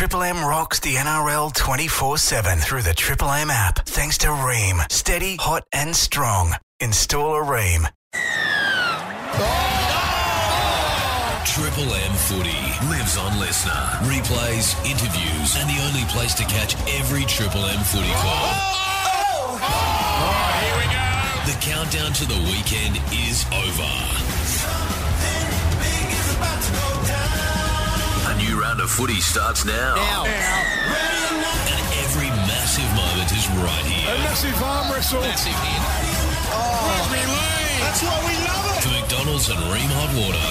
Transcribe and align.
Triple 0.00 0.22
M 0.22 0.42
rocks 0.42 0.80
the 0.80 0.94
NRL 0.94 1.52
24 1.52 2.16
7 2.16 2.58
through 2.58 2.80
the 2.80 2.94
Triple 2.94 3.28
M 3.28 3.50
app. 3.50 3.80
Thanks 3.84 4.16
to 4.24 4.28
Rheem. 4.28 4.90
Steady, 4.90 5.36
hot, 5.36 5.64
and 5.74 5.94
strong. 5.94 6.54
Install 6.80 7.34
a 7.34 7.44
Rheem. 7.44 7.84
Triple 11.44 11.92
M 11.92 12.14
footy 12.16 12.64
lives 12.88 13.18
on 13.18 13.32
LiSTNR. 13.32 14.00
Replays, 14.08 14.72
interviews, 14.88 15.56
and 15.58 15.68
the 15.68 15.82
only 15.84 16.06
place 16.08 16.32
to 16.32 16.44
catch 16.44 16.76
every 16.98 17.24
Triple 17.24 17.66
M 17.66 17.84
footy 17.84 18.10
call. 18.24 18.48
here 20.64 20.76
we 20.80 20.86
go. 20.88 21.04
The 21.44 21.58
countdown 21.60 22.14
to 22.14 22.24
the 22.24 22.40
weekend 22.48 22.96
is 23.12 23.44
over. 23.52 24.20
A 27.12 27.29
new 28.40 28.60
round 28.60 28.80
of 28.80 28.90
footy 28.90 29.20
starts 29.20 29.64
now. 29.64 29.96
And 30.24 30.36
every 32.04 32.28
massive 32.48 32.88
moment 32.96 33.30
is 33.32 33.48
right 33.60 33.84
here. 33.84 34.14
A 34.14 34.18
massive 34.18 34.62
arm 34.62 34.90
wrestle. 34.92 35.20
Massive 35.20 35.52
hit. 35.52 35.80
That's 37.80 38.02
why 38.02 38.18
we 38.26 38.34
love 38.46 38.76
it. 38.76 38.82
To 38.82 38.88
McDonald's 39.00 39.48
and 39.48 39.58
Rheem 39.58 39.90
Hot 39.92 40.12
Water. 40.16 40.48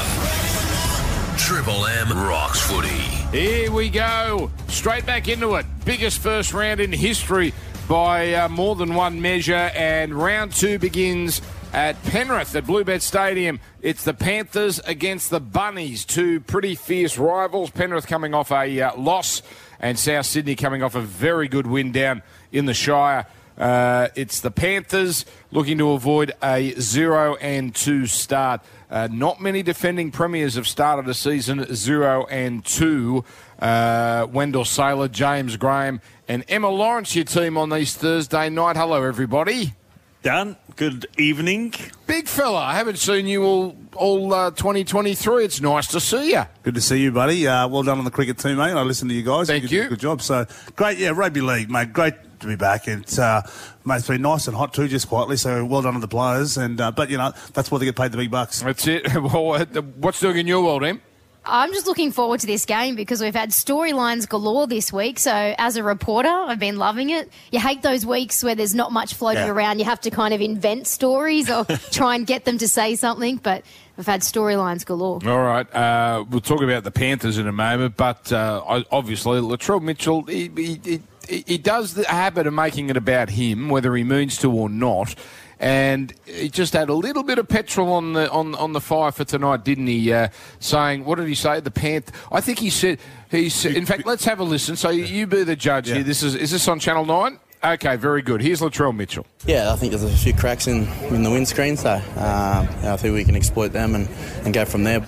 Triple 1.38 1.86
M 1.86 2.10
rocks 2.28 2.62
footy. 2.62 3.04
Here 3.36 3.72
we 3.72 3.90
go. 3.90 4.52
Straight 4.68 5.06
back 5.06 5.28
into 5.28 5.56
it. 5.56 5.66
Biggest 5.86 6.20
first 6.20 6.54
round 6.54 6.80
in 6.80 6.92
history 6.92 7.54
by 7.88 8.34
uh, 8.34 8.50
more 8.50 8.76
than 8.76 8.94
one 8.94 9.22
measure. 9.22 9.72
And 9.76 10.14
round 10.14 10.52
two 10.52 10.78
begins 10.80 11.42
at 11.74 12.02
Penrith 12.04 12.56
at 12.56 12.66
Bluebet 12.66 13.02
Stadium. 13.02 13.60
It's 13.82 14.04
the 14.04 14.14
Panthers 14.14 14.80
against 14.80 15.30
the 15.30 15.40
Bunnies, 15.40 16.06
two 16.06 16.40
pretty 16.42 16.76
fierce 16.76 17.18
rivals. 17.18 17.70
Penrith 17.70 18.08
coming 18.08 18.34
off 18.34 18.52
a 18.52 18.82
uh, 18.82 18.96
loss, 18.98 19.42
and 19.80 19.98
South 19.98 20.26
Sydney 20.26 20.56
coming 20.56 20.84
off 20.84 20.96
a 20.96 21.02
very 21.02 21.48
good 21.48 21.68
win 21.68 21.92
down 21.92 22.22
in 22.52 22.66
the 22.66 22.74
Shire. 22.74 23.26
Uh, 23.58 24.08
it's 24.16 24.40
the 24.40 24.52
Panthers 24.52 25.26
looking 25.52 25.78
to 25.80 25.92
avoid 25.92 26.32
a 26.42 26.74
zero 26.80 27.36
and 27.36 27.76
two 27.76 28.08
start. 28.08 28.62
Uh, 28.90 29.08
not 29.12 29.42
many 29.42 29.62
defending 29.62 30.12
premiers 30.12 30.56
have 30.56 30.68
started 30.68 31.10
a 31.10 31.14
season 31.14 31.76
zero 31.76 32.26
and 32.28 32.66
two. 32.66 33.26
Uh, 33.60 34.26
Wendell 34.32 34.66
Sailor, 34.66 35.10
James 35.10 35.58
Graham, 35.58 36.00
and 36.28 36.46
Emma 36.48 36.70
Lawrence, 36.70 37.16
your 37.16 37.26
team 37.26 37.58
on 37.58 37.70
these 37.70 37.94
Thursday 37.96 38.50
night. 38.50 38.78
Hello, 38.78 39.04
everybody. 39.04 39.74
Dan, 40.22 40.58
good 40.76 41.08
evening. 41.18 41.74
Big 42.06 42.28
fella, 42.28 42.60
I 42.60 42.76
haven't 42.76 42.98
seen 42.98 43.26
you 43.26 43.44
all 43.46 43.78
all 43.96 44.34
uh, 44.34 44.52
2023. 44.52 45.46
It's 45.46 45.62
nice 45.62 45.88
to 45.88 46.02
see 46.02 46.32
you. 46.32 46.44
Good 46.64 46.76
to 46.76 46.82
see 46.82 47.02
you, 47.02 47.14
buddy. 47.14 47.48
Uh, 47.48 47.70
well 47.70 47.84
done 47.84 48.00
on 48.00 48.04
the 48.04 48.12
cricket 48.12 48.38
team, 48.38 48.58
mate. 48.58 48.74
I 48.74 48.82
listened 48.82 49.12
to 49.12 49.16
you 49.16 49.24
guys. 49.24 49.48
Thank 49.48 49.62
did 49.62 49.72
you. 49.72 49.84
a 49.84 49.88
Good 49.88 50.00
job. 50.02 50.22
So 50.22 50.46
great, 50.76 50.98
yeah. 50.98 51.12
Rugby 51.16 51.40
league, 51.40 51.70
mate. 51.70 51.94
Great 51.94 52.16
to 52.42 52.48
be 52.48 52.58
back. 52.58 52.90
It's 52.90 53.18
uh, 53.18 53.50
mate, 53.86 53.98
it's 53.98 54.08
been 54.10 54.22
nice 54.22 54.48
and 54.48 54.58
hot 54.58 54.74
too, 54.74 54.90
just 54.90 55.08
quietly. 55.08 55.38
So 55.38 55.64
well 55.64 55.84
done 55.84 55.94
to 55.94 56.02
the 56.02 56.08
players. 56.10 56.58
And 56.58 56.82
uh, 56.82 56.92
but 56.92 57.10
you 57.10 57.18
know 57.18 57.32
that's 57.54 57.72
why 57.72 57.78
they 57.78 57.86
get 57.86 57.96
paid 57.96 58.12
the 58.12 58.18
big 58.18 58.30
bucks. 58.30 58.62
That's 58.62 58.88
it. 58.88 59.08
well, 59.22 59.54
uh, 59.54 59.66
what's 60.00 60.20
doing 60.20 60.36
in 60.36 60.48
your 60.48 60.62
world, 60.62 60.84
Em? 60.84 61.02
I'm 61.46 61.72
just 61.74 61.88
looking 61.88 62.12
forward 62.12 62.42
to 62.42 62.48
this 62.48 62.66
game 62.66 62.96
because 62.96 63.22
we've 63.22 63.34
had 63.36 63.50
storylines 63.52 64.28
galore 64.28 64.68
this 64.68 64.92
week. 64.94 65.18
So, 65.20 65.56
as 65.58 65.78
a 65.78 65.84
reporter, 65.84 66.30
I've 66.30 66.60
been 66.60 66.78
loving 66.78 67.10
it. 67.10 67.32
You 67.52 67.60
hate 67.60 67.82
those 67.82 68.06
weeks 68.06 68.44
where 68.44 68.56
there's 68.56 68.76
not 68.76 68.92
much 68.92 69.14
floating 69.16 69.44
Yeah. 69.46 69.52
around. 69.52 69.80
You 69.80 69.86
have 69.86 70.02
to 70.02 70.12
kind 70.12 70.34
of 70.34 70.42
invent 70.42 70.86
stories 70.86 71.50
or 71.50 71.66
try 71.92 72.16
and 72.16 72.28
get 72.28 72.46
them 72.46 72.58
to 72.60 72.68
say 72.68 72.96
something. 72.96 73.38
But 73.38 73.64
we've 73.98 74.06
had 74.06 74.22
storylines 74.22 74.86
galore. 74.86 75.20
All 75.26 75.40
right. 75.42 75.74
Uh, 75.74 76.26
we'll 76.30 76.42
talk 76.42 76.62
about 76.62 76.84
the 76.84 76.92
Panthers 76.92 77.38
in 77.38 77.48
a 77.48 77.52
moment, 77.54 77.96
but 77.98 78.32
uh, 78.32 78.84
obviously, 78.92 79.40
Latrell 79.40 79.82
Mitchell, 79.82 80.24
he, 80.24 80.52
he, 80.56 81.02
he, 81.28 81.44
he 81.48 81.58
does 81.58 81.94
the 81.96 82.06
habit 82.08 82.48
of 82.48 82.54
making 82.54 82.90
it 82.90 82.98
about 82.98 83.30
him, 83.30 83.70
whether 83.70 83.96
he 83.96 84.04
means 84.04 84.38
to 84.40 84.52
or 84.52 84.70
not. 84.70 85.16
And 85.60 86.14
he 86.26 86.50
just 86.50 86.72
had 86.72 86.90
a 86.90 86.94
little 86.94 87.24
bit 87.24 87.38
of 87.38 87.50
petrol 87.50 87.92
on 87.92 88.14
the 88.14 88.32
on 88.32 88.56
on 88.56 88.72
the 88.72 88.80
fire 88.80 89.12
for 89.12 89.26
tonight, 89.26 89.66
didn't 89.66 89.88
he? 89.88 90.14
Uh, 90.14 90.30
saying, 90.60 91.04
what 91.04 91.18
did 91.18 91.28
he 91.28 91.36
say? 91.36 91.60
The 91.60 91.70
Panth. 91.70 92.14
I 92.32 92.40
think 92.40 92.60
he 92.60 92.70
said 92.70 93.00
he's. 93.30 93.66
In 93.66 93.86
fact, 93.86 94.06
let's 94.06 94.24
have 94.24 94.40
a 94.40 94.44
listen. 94.44 94.78
So 94.78 94.90
you 94.90 95.28
be 95.28 95.44
the 95.44 95.58
judge 95.58 95.90
here. 95.90 96.04
This 96.04 96.24
is 96.24 96.36
is 96.36 96.52
this 96.52 96.68
on 96.70 96.80
Channel 96.80 97.06
Nine? 97.06 97.40
Okay, 97.62 97.98
very 97.98 98.22
good. 98.22 98.42
Here's 98.42 98.62
Latrell 98.62 98.96
Mitchell. 98.96 99.26
Yeah, 99.46 99.74
I 99.74 99.76
think 99.76 99.92
there's 99.92 100.04
a 100.04 100.10
few 100.10 100.34
cracks 100.34 100.68
in, 100.68 100.88
in 101.14 101.24
the 101.24 101.30
windscreen, 101.30 101.76
so 101.76 101.96
um, 101.96 102.02
I 102.16 102.96
think 102.96 103.14
we 103.14 103.26
can 103.26 103.36
exploit 103.36 103.74
them 103.74 103.96
and, 103.96 104.08
and 104.46 104.54
go 104.54 104.64
from 104.64 104.86
there. 104.86 105.06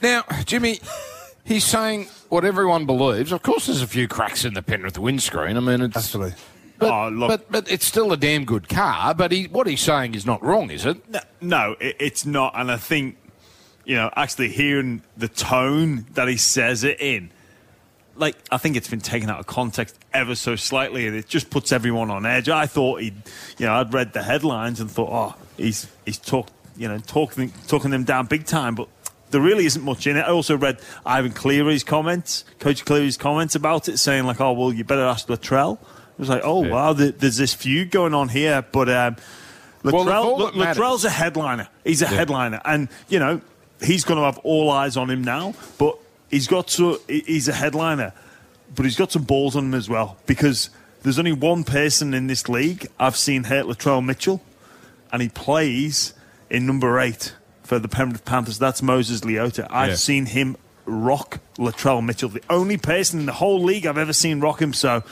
Now, 0.00 0.24
Jimmy, 0.46 0.80
he's 1.44 1.64
saying 1.64 2.06
what 2.30 2.46
everyone 2.46 2.86
believes. 2.86 3.30
Of 3.30 3.42
course, 3.42 3.66
there's 3.66 3.82
a 3.82 3.86
few 3.86 4.08
cracks 4.08 4.46
in 4.46 4.54
the 4.54 4.62
Penrith 4.62 4.98
windscreen. 4.98 5.58
I 5.58 5.60
mean, 5.60 5.82
it's 5.82 5.96
Absolutely. 5.96 6.34
But, 6.80 6.90
Oh, 6.90 7.08
look- 7.10 7.28
but 7.28 7.52
but 7.52 7.70
it's 7.70 7.84
still 7.86 8.10
a 8.12 8.16
damn 8.16 8.44
good 8.44 8.68
car. 8.68 9.14
But 9.14 9.30
he, 9.32 9.44
what 9.44 9.66
he's 9.66 9.82
saying 9.82 10.14
is 10.14 10.26
not 10.26 10.42
wrong, 10.42 10.70
is 10.70 10.84
it? 10.86 10.96
No, 11.08 11.20
no 11.40 11.76
it, 11.78 11.96
it's 12.00 12.26
not. 12.26 12.54
And 12.56 12.70
I 12.72 12.78
think, 12.78 13.16
you 13.84 13.94
know, 13.96 14.10
actually 14.16 14.48
hearing 14.48 15.02
the 15.16 15.28
tone 15.28 16.06
that 16.14 16.26
he 16.26 16.36
says 16.38 16.82
it 16.82 17.00
in, 17.00 17.30
like, 18.16 18.36
I 18.50 18.56
think 18.56 18.76
it's 18.76 18.88
been 18.88 19.00
taken 19.00 19.30
out 19.30 19.38
of 19.40 19.46
context 19.46 19.96
ever 20.12 20.34
so 20.34 20.56
slightly, 20.56 21.06
and 21.06 21.14
it 21.14 21.28
just 21.28 21.50
puts 21.50 21.70
everyone 21.70 22.10
on 22.10 22.24
edge. 22.26 22.48
I 22.48 22.66
thought 22.66 23.02
he'd, 23.02 23.14
you 23.58 23.66
know, 23.66 23.74
I'd 23.74 23.92
read 23.94 24.12
the 24.14 24.22
headlines 24.22 24.80
and 24.80 24.90
thought, 24.90 25.10
oh, 25.12 25.42
he's 25.56 25.86
he's 26.06 26.18
talk, 26.18 26.48
you 26.76 26.88
know, 26.88 26.98
talking 26.98 27.52
talking 27.68 27.90
them 27.90 28.04
down 28.04 28.26
big 28.26 28.46
time, 28.46 28.74
but. 28.74 28.88
There 29.32 29.40
really 29.40 29.64
isn't 29.64 29.84
much 29.84 30.08
in 30.08 30.16
it. 30.16 30.22
I 30.22 30.30
also 30.32 30.56
read 30.56 30.80
Ivan 31.06 31.30
Cleary's 31.30 31.84
comments, 31.84 32.44
Coach 32.58 32.84
Cleary's 32.84 33.16
comments 33.16 33.54
about 33.54 33.88
it, 33.88 33.98
saying 33.98 34.24
like, 34.24 34.40
"Oh, 34.40 34.52
well, 34.54 34.72
you 34.72 34.82
better 34.82 35.04
ask 35.04 35.28
Latrell." 35.28 35.78
It 36.20 36.24
was 36.24 36.28
like, 36.28 36.42
"Oh, 36.44 36.64
Yeah. 36.64 36.70
wow, 36.72 36.92
there's 36.92 37.38
this 37.38 37.54
feud 37.54 37.90
going 37.90 38.12
on 38.12 38.28
here," 38.28 38.62
but 38.72 38.90
um, 38.90 39.16
Well, 39.82 40.04
Latrell, 40.04 40.52
that 40.52 40.76
Latrell's 40.76 41.06
a 41.06 41.10
headliner. 41.10 41.66
He's 41.82 42.02
a 42.02 42.06
headliner, 42.06 42.60
and 42.66 42.88
you 43.08 43.18
know 43.18 43.40
he's 43.82 44.04
going 44.04 44.18
to 44.18 44.24
have 44.26 44.36
all 44.44 44.70
eyes 44.70 44.98
on 44.98 45.08
him 45.08 45.24
now. 45.24 45.54
But 45.78 45.96
he's 46.30 46.46
got 46.46 46.68
to. 46.76 47.00
He's 47.08 47.48
a 47.48 47.54
headliner, 47.54 48.12
but 48.74 48.84
he's 48.84 48.96
got 48.96 49.12
some 49.12 49.22
balls 49.22 49.56
on 49.56 49.64
him 49.64 49.72
as 49.74 49.88
well 49.88 50.18
because 50.26 50.68
there's 51.04 51.18
only 51.18 51.32
one 51.32 51.64
person 51.64 52.12
in 52.12 52.26
this 52.26 52.50
league 52.50 52.86
I've 52.98 53.16
seen 53.16 53.44
hurt 53.44 53.64
Latrell 53.64 54.04
Mitchell, 54.04 54.42
and 55.10 55.22
he 55.22 55.30
plays 55.30 56.12
in 56.50 56.66
number 56.66 57.00
eight 57.00 57.32
for 57.64 57.78
the 57.78 57.88
Penrith 57.88 58.26
Panthers. 58.26 58.58
That's 58.58 58.82
Moses 58.82 59.22
Leota. 59.22 59.66
I've 59.70 59.88
Yeah. 59.90 59.94
seen 59.96 60.26
him 60.26 60.58
rock 60.84 61.38
Latrell 61.56 62.04
Mitchell, 62.04 62.28
the 62.28 62.42
only 62.50 62.76
person 62.76 63.20
in 63.20 63.24
the 63.26 63.32
whole 63.32 63.62
league 63.62 63.86
I've 63.86 63.96
ever 63.96 64.12
seen 64.12 64.40
rock 64.40 64.60
him. 64.60 64.74
So 64.74 65.02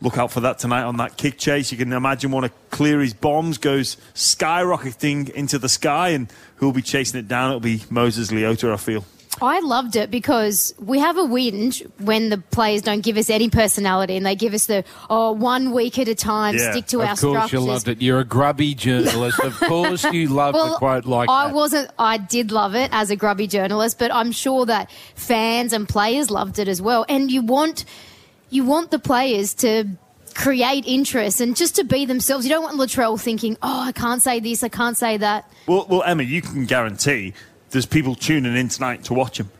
look 0.00 0.16
out 0.18 0.30
for 0.30 0.40
that 0.40 0.58
tonight 0.58 0.82
on 0.84 0.96
that 0.98 1.16
kick 1.16 1.38
chase. 1.38 1.72
You 1.72 1.78
can 1.78 1.92
imagine 1.92 2.30
one 2.30 2.44
of 2.44 2.52
Cleary's 2.70 3.14
bombs 3.14 3.58
goes 3.58 3.96
skyrocketing 4.14 5.30
into 5.30 5.58
the 5.58 5.68
sky, 5.68 6.10
and 6.10 6.32
who'll 6.56 6.72
be 6.72 6.82
chasing 6.82 7.18
it 7.20 7.28
down? 7.28 7.50
It'll 7.50 7.60
be 7.60 7.82
Moses 7.90 8.30
Leota, 8.30 8.72
I 8.72 8.76
feel. 8.76 9.04
I 9.40 9.60
loved 9.60 9.94
it 9.94 10.10
because 10.10 10.74
we 10.80 10.98
have 10.98 11.16
a 11.16 11.20
whinge 11.22 11.88
when 12.00 12.28
the 12.28 12.38
players 12.38 12.82
don't 12.82 13.02
give 13.02 13.16
us 13.16 13.30
any 13.30 13.48
personality 13.48 14.16
and 14.16 14.26
they 14.26 14.34
give 14.34 14.52
us 14.52 14.66
the 14.66 14.82
oh 15.08 15.30
one 15.30 15.70
week 15.70 15.96
at 16.00 16.08
a 16.08 16.14
time, 16.16 16.56
Yeah, 16.56 16.72
stick 16.72 16.86
to 16.86 17.02
our 17.02 17.14
structures. 17.14 17.22
of 17.22 17.28
our 17.28 17.32
course, 17.34 17.48
structures. 17.50 17.52
you 17.52 17.60
loved 17.72 17.88
it. 17.88 18.02
You're 18.02 18.18
a 18.20 18.24
grubby 18.24 18.74
journalist. 18.74 19.38
of 19.38 19.54
course, 19.60 20.02
you 20.12 20.28
love 20.34 20.54
the 20.54 20.74
quote 20.78 21.04
like 21.04 21.28
I 21.30 21.46
that. 21.48 21.54
wasn't. 21.54 21.88
I 22.00 22.18
did 22.18 22.50
love 22.50 22.74
it 22.74 22.88
as 22.92 23.10
a 23.12 23.16
grubby 23.16 23.46
journalist, 23.46 24.00
but 24.00 24.12
I'm 24.12 24.32
sure 24.32 24.66
that 24.66 24.90
fans 25.14 25.72
and 25.72 25.88
players 25.88 26.32
loved 26.32 26.58
it 26.58 26.66
as 26.66 26.82
well. 26.82 27.06
And 27.08 27.30
you 27.30 27.42
want, 27.42 27.84
you 28.50 28.64
want 28.64 28.90
the 28.90 28.98
players 28.98 29.54
to 29.54 29.86
create 30.34 30.84
interest 30.86 31.40
and 31.40 31.56
just 31.56 31.76
to 31.76 31.84
be 31.84 32.04
themselves. 32.06 32.44
You 32.46 32.50
don't 32.50 32.62
want 32.62 32.76
Latrell 32.76 33.20
thinking, 33.20 33.56
"Oh, 33.62 33.80
I 33.80 33.92
can't 33.92 34.22
say 34.22 34.40
this, 34.40 34.62
I 34.62 34.68
can't 34.68 34.96
say 34.96 35.16
that." 35.16 35.50
Well, 35.66 35.86
well, 35.88 36.02
Emma, 36.04 36.22
you 36.22 36.40
can 36.42 36.64
guarantee 36.64 37.34
there's 37.70 37.86
people 37.86 38.14
tuning 38.14 38.56
in 38.56 38.68
tonight 38.68 39.04
to 39.04 39.14
watch 39.14 39.38
him. 39.40 39.50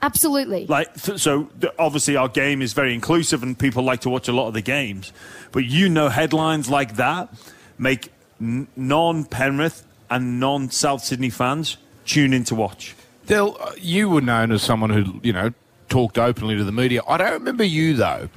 Absolutely. 0.00 0.66
Like, 0.66 0.94
th- 1.02 1.18
so 1.18 1.44
th- 1.60 1.72
obviously 1.78 2.14
our 2.14 2.28
game 2.28 2.62
is 2.62 2.72
very 2.72 2.94
inclusive, 2.94 3.42
and 3.42 3.58
people 3.58 3.82
like 3.82 4.00
to 4.02 4.10
watch 4.10 4.28
a 4.28 4.32
lot 4.32 4.46
of 4.46 4.54
the 4.54 4.62
games. 4.62 5.12
But 5.50 5.64
you 5.64 5.88
know, 5.88 6.08
headlines 6.08 6.70
like 6.70 6.96
that 6.96 7.34
make 7.78 8.12
n- 8.40 8.68
non-Penrith 8.76 9.84
and 10.08 10.38
non-South 10.38 11.02
Sydney 11.02 11.30
fans 11.30 11.78
tune 12.06 12.32
in 12.32 12.44
to 12.44 12.54
watch. 12.54 12.94
Del, 13.26 13.56
uh, 13.60 13.72
you 13.76 14.08
were 14.08 14.20
known 14.20 14.52
as 14.52 14.62
someone 14.62 14.90
who, 14.90 15.20
you 15.22 15.32
know, 15.32 15.52
talked 15.88 16.18
openly 16.18 16.56
to 16.56 16.64
the 16.64 16.72
media. 16.72 17.02
I 17.08 17.16
don't 17.16 17.32
remember 17.32 17.64
you, 17.64 17.94
though, 17.94 18.28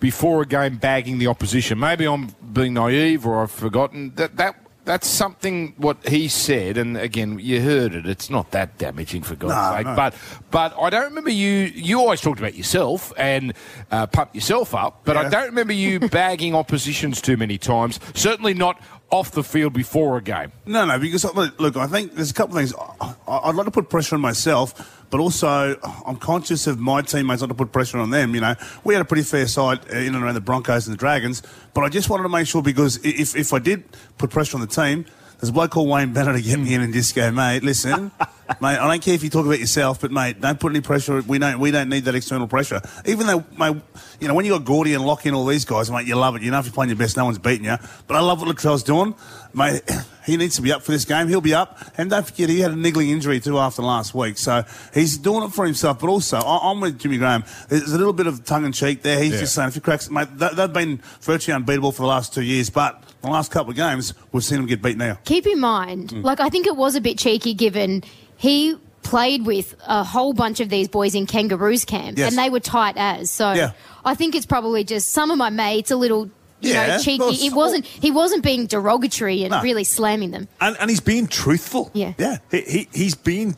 before 0.00 0.42
a 0.42 0.46
game 0.46 0.76
bagging 0.76 1.18
the 1.18 1.26
opposition. 1.26 1.78
Maybe 1.78 2.06
I'm 2.06 2.28
being 2.52 2.74
naive 2.74 3.26
or 3.26 3.42
I've 3.42 3.50
forgotten. 3.50 4.12
That, 4.16 4.36
that 4.36 4.56
That's 4.84 5.06
something 5.06 5.74
what 5.76 6.06
he 6.08 6.28
said, 6.28 6.78
and 6.78 6.96
again, 6.96 7.38
you 7.38 7.60
heard 7.60 7.94
it. 7.94 8.06
It's 8.06 8.30
not 8.30 8.52
that 8.52 8.78
damaging 8.78 9.22
for 9.22 9.34
God's 9.34 9.52
No, 9.54 9.72
sake, 9.76 9.86
no. 9.86 9.94
but 9.96 10.14
but 10.50 10.74
I 10.80 10.88
don't 10.88 11.04
remember 11.04 11.30
you. 11.30 11.50
You 11.74 11.98
always 12.00 12.20
talked 12.22 12.38
about 12.38 12.54
yourself 12.54 13.12
and 13.18 13.52
uh, 13.90 14.06
pump 14.06 14.34
yourself 14.34 14.74
up, 14.74 15.00
but 15.04 15.16
I 15.18 15.28
don't 15.28 15.46
remember 15.46 15.74
you 15.74 16.00
bagging 16.08 16.54
oppositions 16.54 17.20
too 17.20 17.36
many 17.36 17.58
times. 17.58 18.00
Certainly 18.14 18.54
not 18.54 18.80
off 19.10 19.30
the 19.32 19.42
field 19.44 19.72
before 19.74 20.16
a 20.16 20.22
game. 20.22 20.52
No, 20.64 20.86
no, 20.86 20.98
because 20.98 21.24
look, 21.34 21.58
look, 21.60 21.76
I 21.76 21.86
think 21.86 22.14
there's 22.14 22.30
a 22.30 22.34
couple 22.34 22.56
of 22.56 22.60
things. 22.62 22.74
I, 23.00 23.14
I'd 23.26 23.54
like 23.56 23.66
to 23.66 23.70
put 23.70 23.90
pressure 23.90 24.14
on 24.14 24.20
myself, 24.22 24.97
but 25.10 25.20
also 25.20 25.78
I'm 26.06 26.16
conscious 26.16 26.66
of 26.66 26.78
my 26.78 27.02
teammates 27.02 27.40
not 27.40 27.48
to 27.48 27.54
put 27.54 27.72
pressure 27.72 27.98
on 27.98 28.10
them. 28.10 28.34
You 28.34 28.40
know, 28.40 28.54
we 28.84 28.94
had 28.94 29.00
a 29.00 29.04
pretty 29.04 29.22
fair 29.22 29.46
side 29.46 29.80
uh, 29.92 29.96
in 29.96 30.14
and 30.14 30.24
around 30.24 30.34
the 30.34 30.40
Broncos 30.40 30.86
and 30.86 30.94
the 30.94 30.98
Dragons, 30.98 31.42
but 31.74 31.82
I 31.82 31.88
just 31.88 32.10
wanted 32.10 32.24
to 32.24 32.28
make 32.28 32.46
sure 32.46 32.62
because 32.62 32.98
if 33.04 33.36
if 33.36 33.52
I 33.52 33.58
did 33.58 33.84
put 34.18 34.30
pressure 34.30 34.56
on 34.56 34.60
the 34.60 34.66
team. 34.66 35.06
There's 35.40 35.50
a 35.50 35.52
bloke 35.52 35.70
called 35.70 35.88
Wayne 35.88 36.12
Bennett 36.12 36.34
to 36.34 36.42
get 36.42 36.58
me 36.58 36.74
in 36.74 36.80
and 36.80 36.92
just 36.92 37.14
go, 37.14 37.30
mate, 37.30 37.62
listen, 37.62 38.10
mate, 38.60 38.76
I 38.76 38.88
don't 38.88 39.00
care 39.00 39.14
if 39.14 39.22
you 39.22 39.30
talk 39.30 39.46
about 39.46 39.60
yourself, 39.60 40.00
but 40.00 40.10
mate, 40.10 40.40
don't 40.40 40.58
put 40.58 40.72
any 40.72 40.80
pressure. 40.80 41.22
We 41.22 41.38
don't, 41.38 41.60
we 41.60 41.70
don't 41.70 41.88
need 41.88 42.06
that 42.06 42.16
external 42.16 42.48
pressure. 42.48 42.80
Even 43.06 43.28
though, 43.28 43.44
mate, 43.56 43.80
you 44.18 44.26
know, 44.26 44.34
when 44.34 44.44
you 44.44 44.50
got 44.50 44.64
Gordy 44.64 44.94
and 44.94 45.06
Lockie 45.06 45.28
and 45.28 45.36
all 45.36 45.46
these 45.46 45.64
guys, 45.64 45.92
mate, 45.92 46.08
you 46.08 46.16
love 46.16 46.34
it. 46.34 46.42
You 46.42 46.50
know, 46.50 46.58
if 46.58 46.64
you're 46.64 46.74
playing 46.74 46.90
your 46.90 46.98
best, 46.98 47.16
no 47.16 47.24
one's 47.24 47.38
beating 47.38 47.66
you. 47.66 47.76
But 48.08 48.16
I 48.16 48.20
love 48.20 48.40
what 48.40 48.48
Latrell's 48.48 48.82
doing, 48.82 49.14
mate. 49.54 49.82
He 50.26 50.36
needs 50.36 50.56
to 50.56 50.62
be 50.62 50.72
up 50.72 50.82
for 50.82 50.92
this 50.92 51.06
game. 51.06 51.26
He'll 51.28 51.40
be 51.40 51.54
up, 51.54 51.78
and 51.96 52.10
don't 52.10 52.26
forget 52.26 52.50
he 52.50 52.60
had 52.60 52.70
a 52.72 52.76
niggling 52.76 53.08
injury 53.08 53.40
too 53.40 53.58
after 53.58 53.80
last 53.82 54.14
week, 54.14 54.36
so 54.36 54.62
he's 54.92 55.16
doing 55.16 55.44
it 55.44 55.52
for 55.52 55.64
himself. 55.64 55.98
But 56.00 56.08
also, 56.10 56.36
I, 56.38 56.70
I'm 56.70 56.80
with 56.80 56.98
Jimmy 56.98 57.16
Graham. 57.16 57.44
There's 57.68 57.92
a 57.92 57.96
little 57.96 58.12
bit 58.12 58.26
of 58.26 58.44
tongue 58.44 58.66
in 58.66 58.72
cheek 58.72 59.02
there. 59.02 59.22
He's 59.22 59.32
Yeah. 59.32 59.40
just 59.40 59.54
saying, 59.54 59.68
if 59.68 59.74
you 59.76 59.80
cracks, 59.80 60.10
mate, 60.10 60.28
they, 60.36 60.48
they've 60.54 60.72
been 60.72 61.00
virtually 61.22 61.54
unbeatable 61.54 61.92
for 61.92 62.02
the 62.02 62.08
last 62.08 62.34
two 62.34 62.42
years, 62.42 62.68
but 62.68 63.02
the 63.22 63.28
last 63.30 63.50
couple 63.50 63.70
of 63.70 63.76
games, 63.76 64.12
we've 64.32 64.44
seen 64.44 64.58
them 64.58 64.66
get 64.66 64.82
beat 64.82 64.98
now. 64.98 65.18
keep 65.24 65.46
in 65.46 65.60
mind, 65.60 66.10
Mm. 66.10 66.24
like 66.24 66.40
I 66.40 66.50
think 66.50 66.66
it 66.66 66.76
was 66.76 66.94
a 66.94 67.00
bit 67.00 67.16
cheeky 67.18 67.54
given 67.54 68.04
he 68.36 68.76
played 69.02 69.46
with 69.46 69.74
a 69.86 70.04
whole 70.04 70.34
bunch 70.34 70.60
of 70.60 70.68
these 70.68 70.88
boys 70.88 71.14
in 71.14 71.24
Kangaroos 71.26 71.86
camp 71.86 72.18
Yes. 72.18 72.28
and 72.28 72.38
they 72.38 72.50
were 72.50 72.60
tight 72.60 72.96
as. 72.98 73.30
So 73.30 73.52
Yeah. 73.52 73.70
I 74.04 74.14
think 74.14 74.34
it's 74.34 74.44
probably 74.46 74.84
just 74.84 75.10
some 75.12 75.30
of 75.30 75.38
my 75.38 75.48
mates 75.48 75.90
a 75.90 75.96
little 75.96 76.28
you 76.60 76.72
Yeah, 76.72 76.86
know 76.96 76.98
cheeky. 77.02 77.18
well, 77.20 77.30
it 77.32 77.52
wasn't 77.52 77.84
he 77.86 78.10
wasn't 78.10 78.42
being 78.42 78.66
derogatory 78.66 79.42
and 79.44 79.52
No. 79.52 79.62
really 79.62 79.84
slamming 79.84 80.30
them. 80.32 80.48
and, 80.60 80.76
and 80.80 80.90
he's 80.90 81.00
being 81.00 81.26
truthful. 81.26 81.90
Yeah. 81.94 82.14
Yeah. 82.18 82.38
He, 82.50 82.60
he 82.62 82.88
he's 82.92 83.14
being 83.14 83.56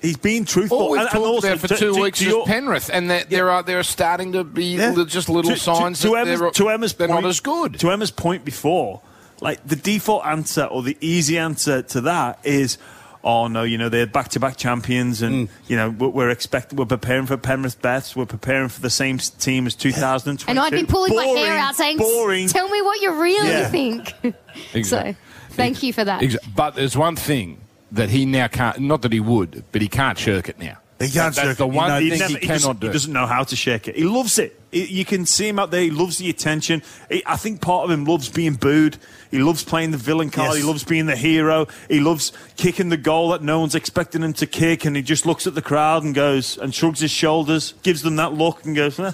he's 0.00 0.16
being 0.16 0.44
truthful. 0.44 0.78
All 0.78 0.90
we've 0.92 1.00
and, 1.02 1.10
and 1.14 1.18
also 1.24 1.48
about 1.48 1.60
for 1.60 1.68
to- 1.68 1.76
two 1.76 1.94
to- 1.94 2.00
weeks 2.02 2.18
to 2.20 2.24
is 2.24 2.30
your- 2.30 2.46
Penrith, 2.46 2.90
and 2.92 3.10
that 3.10 3.30
there 3.30 3.50
are 3.50 3.62
there 3.62 3.78
are 3.78 3.82
starting 3.84 4.32
to 4.32 4.44
be 4.44 4.76
Yeah. 4.76 4.90
li- 4.92 5.04
just 5.04 5.28
little 5.28 5.50
to- 5.50 5.56
to- 5.56 5.62
signs 5.62 6.00
to, 6.00 6.08
that 6.10 6.26
Emma's, 6.26 6.40
they're, 6.40 6.50
to 6.50 6.68
Emma's 6.70 6.94
they're 6.94 7.08
point, 7.08 7.22
not 7.22 7.28
as 7.28 7.40
good. 7.40 7.78
To 7.80 7.90
Emma's 7.90 8.10
point 8.10 8.44
before, 8.44 9.00
like 9.40 9.64
the 9.66 9.76
default 9.76 10.24
answer 10.26 10.64
or 10.64 10.82
the 10.82 10.96
easy 11.00 11.36
answer 11.38 11.82
to 11.82 12.00
that 12.02 12.38
is, 12.44 12.78
oh 13.24 13.46
no, 13.48 13.62
you 13.62 13.78
know 13.78 13.88
they're 13.88 14.06
back-to-back 14.06 14.56
champions, 14.56 15.22
and 15.22 15.48
mm. 15.48 15.52
you 15.68 15.76
know 15.76 15.90
we're, 15.90 16.08
we're 16.08 16.30
expecting, 16.30 16.78
we're 16.78 16.86
preparing 16.86 17.26
for 17.26 17.36
Penrith 17.36 17.80
Beths, 17.82 18.16
we're 18.16 18.26
preparing 18.26 18.68
for 18.68 18.80
the 18.80 18.90
same 18.90 19.18
team 19.18 19.66
as 19.66 19.74
2022. 19.74 20.50
And 20.50 20.58
I'd 20.58 20.72
be 20.72 20.84
pulling 20.84 21.14
my 21.14 21.24
hair 21.26 21.56
out 21.58 21.76
saying, 21.76 21.98
boring. 21.98 22.48
"Tell 22.48 22.68
me 22.68 22.82
what 22.82 23.00
you 23.00 23.12
really 23.20 23.48
Yeah. 23.48 23.68
think." 23.68 24.14
Exactly. 24.74 25.12
So, 25.14 25.18
thank 25.54 25.82
you 25.82 25.92
for 25.94 26.04
that. 26.04 26.20
Exa- 26.20 26.36
But 26.54 26.74
there's 26.74 26.96
one 26.96 27.16
thing 27.16 27.58
that 27.90 28.10
he 28.10 28.26
now 28.26 28.48
can't. 28.48 28.78
Not 28.80 29.00
that 29.02 29.12
he 29.12 29.20
would, 29.20 29.64
but 29.72 29.80
he 29.80 29.88
can't 29.88 30.18
shirk 30.18 30.48
it 30.50 30.58
now. 30.58 30.76
He 30.98 31.06
can't 31.10 31.34
That's 31.34 31.38
shirk 31.38 31.56
the 31.56 31.64
it. 31.66 31.72
You 31.72 31.76
one 31.76 31.88
know, 31.88 31.98
thing 31.98 32.06
he 32.06 32.12
he, 32.12 32.18
never- 32.18 32.38
cannot 32.38 32.48
doesn't, 32.54 32.80
do. 32.80 32.86
He 32.88 32.92
doesn't 32.92 33.12
know 33.12 33.26
how 33.26 33.44
to 33.44 33.56
shirk 33.56 33.88
it. 33.88 33.96
He 33.96 34.04
loves 34.04 34.38
it. 34.38 34.60
You 34.72 35.04
can 35.04 35.26
see 35.26 35.48
him 35.48 35.58
out 35.58 35.70
there. 35.70 35.82
He 35.82 35.90
loves 35.90 36.16
the 36.16 36.30
attention. 36.30 36.82
I 37.26 37.36
think 37.36 37.60
part 37.60 37.84
of 37.84 37.90
him 37.90 38.06
loves 38.06 38.30
being 38.30 38.54
booed. 38.54 38.96
He 39.30 39.38
loves 39.38 39.62
playing 39.62 39.90
the 39.90 39.98
villain 39.98 40.30
card. 40.30 40.52
Yes. 40.52 40.58
He 40.58 40.62
loves 40.62 40.82
being 40.82 41.06
the 41.06 41.16
hero. 41.16 41.66
He 41.88 42.00
loves 42.00 42.32
kicking 42.56 42.88
the 42.88 42.96
goal 42.96 43.30
that 43.30 43.42
no 43.42 43.60
one's 43.60 43.74
expecting 43.74 44.22
him 44.22 44.32
to 44.34 44.46
kick, 44.46 44.86
and 44.86 44.96
he 44.96 45.02
just 45.02 45.26
looks 45.26 45.46
at 45.46 45.54
the 45.54 45.62
crowd 45.62 46.04
and 46.04 46.14
goes 46.14 46.56
and 46.56 46.74
shrugs 46.74 47.00
his 47.00 47.10
shoulders, 47.10 47.74
gives 47.82 48.00
them 48.00 48.16
that 48.16 48.32
look, 48.32 48.64
and 48.64 48.74
goes. 48.74 48.98
Eh. 48.98 49.12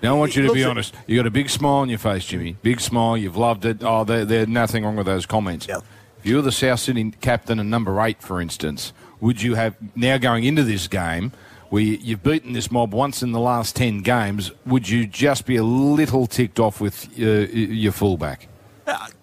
Now, 0.00 0.14
I 0.14 0.18
want 0.18 0.36
you 0.36 0.46
to 0.46 0.52
be 0.52 0.62
honest. 0.62 0.94
You 1.08 1.16
got 1.16 1.26
a 1.26 1.30
big 1.30 1.50
smile 1.50 1.78
on 1.78 1.88
your 1.88 1.98
face, 1.98 2.24
Jimmy. 2.24 2.56
Big 2.62 2.80
smile. 2.80 3.16
You've 3.16 3.36
loved 3.36 3.64
it. 3.64 3.82
Oh, 3.82 4.04
there, 4.04 4.24
there's 4.24 4.46
nothing 4.46 4.84
wrong 4.84 4.94
with 4.94 5.06
those 5.06 5.26
comments. 5.26 5.66
Yep. 5.66 5.82
If 6.20 6.26
you 6.26 6.36
were 6.36 6.42
the 6.42 6.52
South 6.52 6.80
Sydney 6.80 7.12
captain 7.20 7.58
and 7.58 7.68
number 7.68 8.00
eight, 8.00 8.22
for 8.22 8.40
instance, 8.40 8.92
would 9.20 9.42
you 9.42 9.56
have 9.56 9.74
now 9.96 10.18
going 10.18 10.44
into 10.44 10.62
this 10.62 10.86
game? 10.86 11.32
Where 11.70 11.82
you- 11.82 11.98
you've 12.00 12.22
beaten 12.22 12.54
this 12.54 12.70
mob 12.70 12.94
once 12.94 13.22
in 13.22 13.32
the 13.32 13.40
last 13.40 13.76
10 13.76 13.98
games, 14.00 14.50
would 14.64 14.88
you 14.88 15.06
just 15.06 15.44
be 15.44 15.56
a 15.56 15.62
little 15.62 16.26
ticked 16.26 16.58
off 16.58 16.80
with 16.80 17.08
uh, 17.18 17.22
your 17.52 17.92
fullback? 17.92 18.48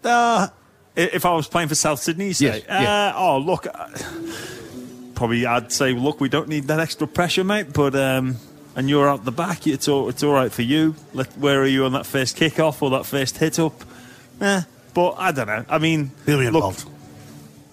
Uh, 0.03 0.47
if 0.95 1.25
I 1.25 1.33
was 1.33 1.47
playing 1.47 1.69
for 1.69 1.75
South 1.75 2.00
Sydney, 2.00 2.27
you 2.27 2.33
say, 2.33 2.45
Yes, 2.45 2.62
yeah. 2.69 3.07
uh, 3.07 3.13
oh 3.18 3.38
look, 3.39 3.65
uh, 3.65 3.88
probably 5.15 5.45
I'd 5.45 5.71
say, 5.71 5.94
look, 5.94 6.19
we 6.21 6.30
don't 6.30 6.47
need 6.47 6.65
that 6.68 6.80
extra 6.80 7.07
pressure, 7.07 7.44
mate. 7.44 7.74
But 7.74 7.95
um, 7.95 8.38
and 8.75 8.89
you're 8.89 9.09
out 9.09 9.25
the 9.25 9.31
back, 9.31 9.65
it's 9.68 9.88
all 9.88 10.07
it's 10.09 10.21
all 10.24 10.33
right 10.33 10.51
for 10.51 10.62
you. 10.62 10.95
Let, 11.13 11.36
where 11.38 11.62
are 11.62 11.65
you 11.68 11.86
on 11.86 11.94
that 11.94 12.06
first 12.06 12.36
kick 12.38 12.59
off 12.59 12.81
or 12.83 12.89
that 12.91 13.06
first 13.06 13.38
hit 13.39 13.57
up? 13.59 13.83
Eh, 14.39 14.62
but 14.94 15.15
I 15.18 15.31
don't 15.31 15.48
know. 15.48 15.65
I 15.69 15.80
mean, 15.80 16.12
He'll 16.25 16.38
be 16.39 16.45
look, 16.45 16.56
involved. 16.56 16.86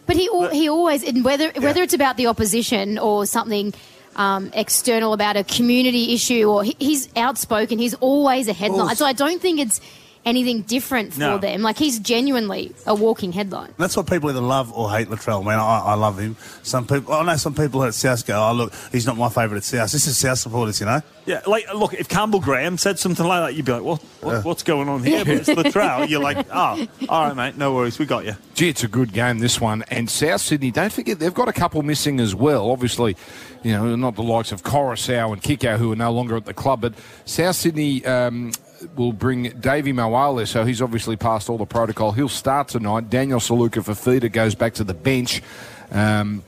But 0.07 0.17
he 0.17 0.29
he 0.53 0.69
always 0.69 1.05
and 1.05 1.25
whether 1.25 1.51
whether 1.59 1.83
it's 1.83 1.95
about 1.95 2.17
the 2.17 2.27
opposition 2.27 2.99
or 2.99 3.27
something 3.27 3.73
um, 4.17 4.50
external 4.55 5.12
about 5.12 5.37
a 5.37 5.44
community 5.44 6.14
issue 6.14 6.44
or 6.44 6.64
he, 6.64 6.76
he's 6.79 7.09
outspoken. 7.17 7.79
He's 7.79 7.94
always 7.94 8.49
a 8.49 8.53
headline. 8.53 8.97
So 8.97 9.06
I 9.06 9.12
don't 9.12 9.41
think 9.41 9.61
it's 9.61 9.81
anything 10.25 10.63
different 10.63 11.13
for 11.15 11.21
No. 11.21 11.39
them. 11.39 11.63
Like 11.63 11.79
he's 11.79 11.99
genuinely 11.99 12.75
a 12.87 12.95
walking 12.95 13.33
headline. 13.33 13.75
That's 13.79 13.97
what 13.97 14.07
people 14.09 14.31
either 14.31 14.41
love 14.41 14.73
or 14.73 14.91
hate 14.91 15.09
Latrell. 15.09 15.41
I 15.43 15.45
mean, 15.45 15.59
I, 15.59 15.79
I 15.81 15.95
love 15.95 16.19
him. 16.19 16.37
Some 16.63 16.87
people, 16.87 17.13
I 17.13 17.25
know 17.25 17.37
some 17.37 17.55
people 17.55 17.83
at 17.85 17.95
South 17.95 18.25
go, 18.27 18.41
oh, 18.49 18.53
look, 18.53 18.73
he's 18.93 19.07
not 19.07 19.17
my 19.17 19.29
favourite 19.29 19.59
at 19.59 19.65
South. 19.65 19.91
This 19.91 20.07
is 20.07 20.17
South 20.17 20.39
supporters, 20.39 20.79
you 20.81 20.87
know? 20.87 21.01
Yeah, 21.25 21.41
like 21.47 21.73
look, 21.73 21.95
if 21.95 22.09
Campbell 22.09 22.41
Graham 22.41 22.77
said 22.79 22.99
something 22.99 23.25
like 23.25 23.43
that, 23.45 23.55
you'd 23.55 23.65
be 23.65 23.71
like, 23.71 23.83
"What? 23.85 24.03
what 24.23 24.45
what's 24.45 24.65
going 24.65 24.89
on 24.89 25.05
here?" 25.05 25.25
But 25.25 25.35
it's 25.35 25.49
Latrell. 25.49 26.09
You're 26.09 26.21
like, 26.21 26.49
"Oh, 26.53 26.85
all 27.09 27.27
right, 27.29 27.37
mate, 27.37 27.57
no 27.57 27.73
worries, 27.73 27.97
we 27.97 28.07
got 28.07 28.25
you." 28.25 28.35
Gee, 28.55 28.69
it's 28.71 28.83
a 28.83 28.89
good 28.89 29.13
game, 29.13 29.39
this 29.39 29.61
one. 29.61 29.85
And 29.89 30.11
South 30.11 30.41
Sydney, 30.41 30.73
don't 30.73 30.93
forget, 30.93 31.21
they've 31.21 31.33
got 31.33 31.47
a 31.47 31.53
couple 31.53 31.81
missing 31.83 32.19
as 32.19 32.35
well. 32.35 32.73
Obviously, 32.73 33.17
you 33.63 33.71
know, 33.71 33.95
not 33.95 34.17
the 34.17 34.25
likes 34.25 34.51
of 34.51 34.65
Koroisau 34.65 35.33
and 35.33 35.41
Kikau, 35.41 35.79
who 35.79 35.93
are 35.93 35.97
no 35.97 36.11
longer 36.11 36.35
at 36.37 36.45
the 36.45 36.55
club, 36.55 36.81
but 36.81 36.95
South 37.25 37.55
Sydney 37.55 38.05
um, 38.05 38.51
will 38.96 39.12
bring 39.12 39.50
Davvy 39.52 39.94
Moale, 39.94 40.46
so 40.46 40.64
he's 40.64 40.82
obviously 40.82 41.17
passed 41.17 41.49
all 41.49 41.58
the 41.58 41.67
protocol. 41.67 42.12
He'll 42.12 42.29
start 42.29 42.69
tonight. 42.69 43.11
Daniel 43.11 43.40
Suluka 43.40 43.84
for 43.84 43.93
Fifita 43.93 44.31
goes 44.31 44.55
back 44.55 44.75
to 44.75 44.84
the 44.84 44.94
bench. 44.94 45.43
Um, 45.90 46.43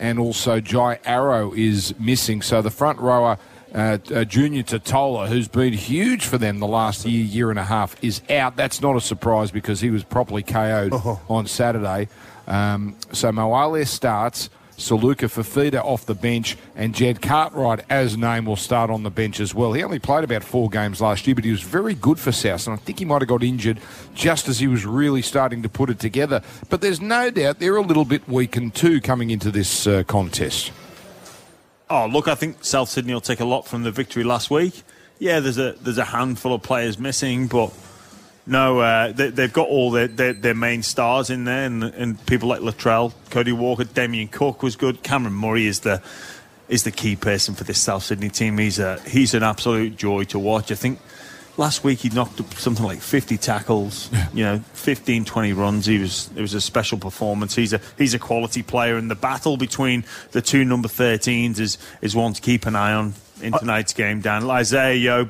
and 0.00 0.18
also 0.18 0.60
Jai 0.60 0.98
Arrow 1.04 1.52
is 1.52 1.94
missing. 2.00 2.42
So 2.42 2.62
the 2.62 2.70
front 2.70 2.98
rower, 2.98 3.38
uh, 3.74 3.98
uh, 4.12 4.24
Junior 4.24 4.62
Tatola, 4.62 5.28
who's 5.28 5.46
been 5.46 5.74
huge 5.74 6.24
for 6.24 6.38
them 6.38 6.58
the 6.58 6.66
last 6.66 7.04
year, 7.06 7.22
year 7.22 7.50
and 7.50 7.58
a 7.58 7.64
half, 7.64 8.02
is 8.02 8.22
out. 8.30 8.56
That's 8.56 8.80
not 8.80 8.96
a 8.96 9.00
surprise 9.00 9.50
because 9.50 9.80
he 9.80 9.90
was 9.90 10.02
properly 10.02 10.42
KO'd 10.42 10.92
on 11.28 11.46
Saturday. 11.46 12.08
Um, 12.46 12.96
so 13.12 13.30
Moale 13.30 13.84
starts. 13.84 14.48
Suluka-Fifita 14.80 15.84
off 15.84 16.06
the 16.06 16.14
bench, 16.14 16.56
and 16.74 16.94
Jed 16.94 17.22
Cartwright, 17.22 17.84
as 17.88 18.16
name, 18.16 18.46
will 18.46 18.56
start 18.56 18.90
on 18.90 19.02
the 19.02 19.10
bench 19.10 19.38
as 19.38 19.54
well. 19.54 19.72
He 19.72 19.84
only 19.84 19.98
played 19.98 20.24
about 20.24 20.42
four 20.42 20.68
games 20.68 21.00
last 21.00 21.26
year, 21.26 21.34
but 21.34 21.44
he 21.44 21.50
was 21.50 21.62
very 21.62 21.94
good 21.94 22.18
for 22.18 22.32
South, 22.32 22.66
and 22.66 22.74
I 22.74 22.76
think 22.78 22.98
he 22.98 23.04
might 23.04 23.22
have 23.22 23.28
got 23.28 23.42
injured 23.42 23.80
just 24.14 24.48
as 24.48 24.58
he 24.58 24.66
was 24.66 24.84
really 24.84 25.22
starting 25.22 25.62
to 25.62 25.68
put 25.68 25.90
it 25.90 25.98
together. 25.98 26.42
But 26.68 26.80
there's 26.80 27.00
no 27.00 27.30
doubt 27.30 27.58
they're 27.58 27.76
a 27.76 27.82
little 27.82 28.04
bit 28.04 28.28
weakened 28.28 28.74
too 28.74 29.00
coming 29.00 29.30
into 29.30 29.50
this 29.50 29.86
uh, 29.86 30.02
contest. 30.04 30.72
Oh, 31.88 32.06
look, 32.06 32.28
I 32.28 32.34
think 32.34 32.64
South 32.64 32.88
Sydney 32.88 33.12
will 33.12 33.20
take 33.20 33.40
a 33.40 33.44
lot 33.44 33.66
from 33.66 33.82
the 33.82 33.90
victory 33.90 34.24
last 34.24 34.50
week. 34.50 34.82
Yeah, 35.18 35.40
there's 35.40 35.58
a 35.58 35.72
there's 35.72 35.98
a 35.98 36.04
handful 36.04 36.54
of 36.54 36.62
players 36.62 36.98
missing, 36.98 37.46
but 37.46 37.72
no, 38.46 38.80
uh, 38.80 39.12
they, 39.12 39.30
they've 39.30 39.52
got 39.52 39.68
all 39.68 39.90
their, 39.90 40.08
their, 40.08 40.32
their 40.32 40.54
main 40.54 40.82
stars 40.82 41.30
in 41.30 41.44
there, 41.44 41.66
and, 41.66 41.84
and 41.84 42.26
people 42.26 42.48
like 42.48 42.60
Latrell, 42.60 43.12
Cody 43.30 43.52
Walker, 43.52 43.84
Damien 43.84 44.28
Cook 44.28 44.62
was 44.62 44.76
good. 44.76 45.02
Cameron 45.02 45.34
Murray 45.34 45.66
is 45.66 45.80
the 45.80 46.02
is 46.68 46.84
the 46.84 46.92
key 46.92 47.16
person 47.16 47.54
for 47.54 47.64
this 47.64 47.80
South 47.80 48.04
Sydney 48.04 48.30
team. 48.30 48.56
He's 48.56 48.78
a 48.78 49.00
he's 49.00 49.34
an 49.34 49.42
absolute 49.42 49.96
joy 49.96 50.24
to 50.24 50.38
watch. 50.38 50.70
I 50.70 50.76
think 50.76 51.00
last 51.56 51.84
week 51.84 51.98
he 52.00 52.08
knocked 52.08 52.40
up 52.40 52.54
something 52.54 52.84
like 52.84 53.00
50 53.00 53.36
tackles, 53.36 54.08
you 54.32 54.44
know, 54.44 54.60
15, 54.74 55.24
20 55.24 55.52
runs. 55.52 55.86
He 55.86 55.98
was 55.98 56.30
it 56.34 56.40
was 56.40 56.54
a 56.54 56.60
special 56.60 56.96
performance. 56.98 57.54
He's 57.54 57.72
a 57.72 57.80
he's 57.98 58.14
a 58.14 58.18
quality 58.18 58.62
player, 58.62 58.96
and 58.96 59.10
the 59.10 59.16
battle 59.16 59.56
between 59.56 60.04
the 60.30 60.40
two 60.40 60.64
number 60.64 60.88
13s 60.88 61.58
is 61.58 61.78
is 62.00 62.16
one 62.16 62.32
to 62.32 62.40
keep 62.40 62.66
an 62.66 62.76
eye 62.76 62.92
on 62.92 63.14
in 63.42 63.52
tonight's 63.52 63.92
game. 63.92 64.20
Dan 64.20 64.48
Isaah 64.48 64.94
Yeo, 64.94 65.28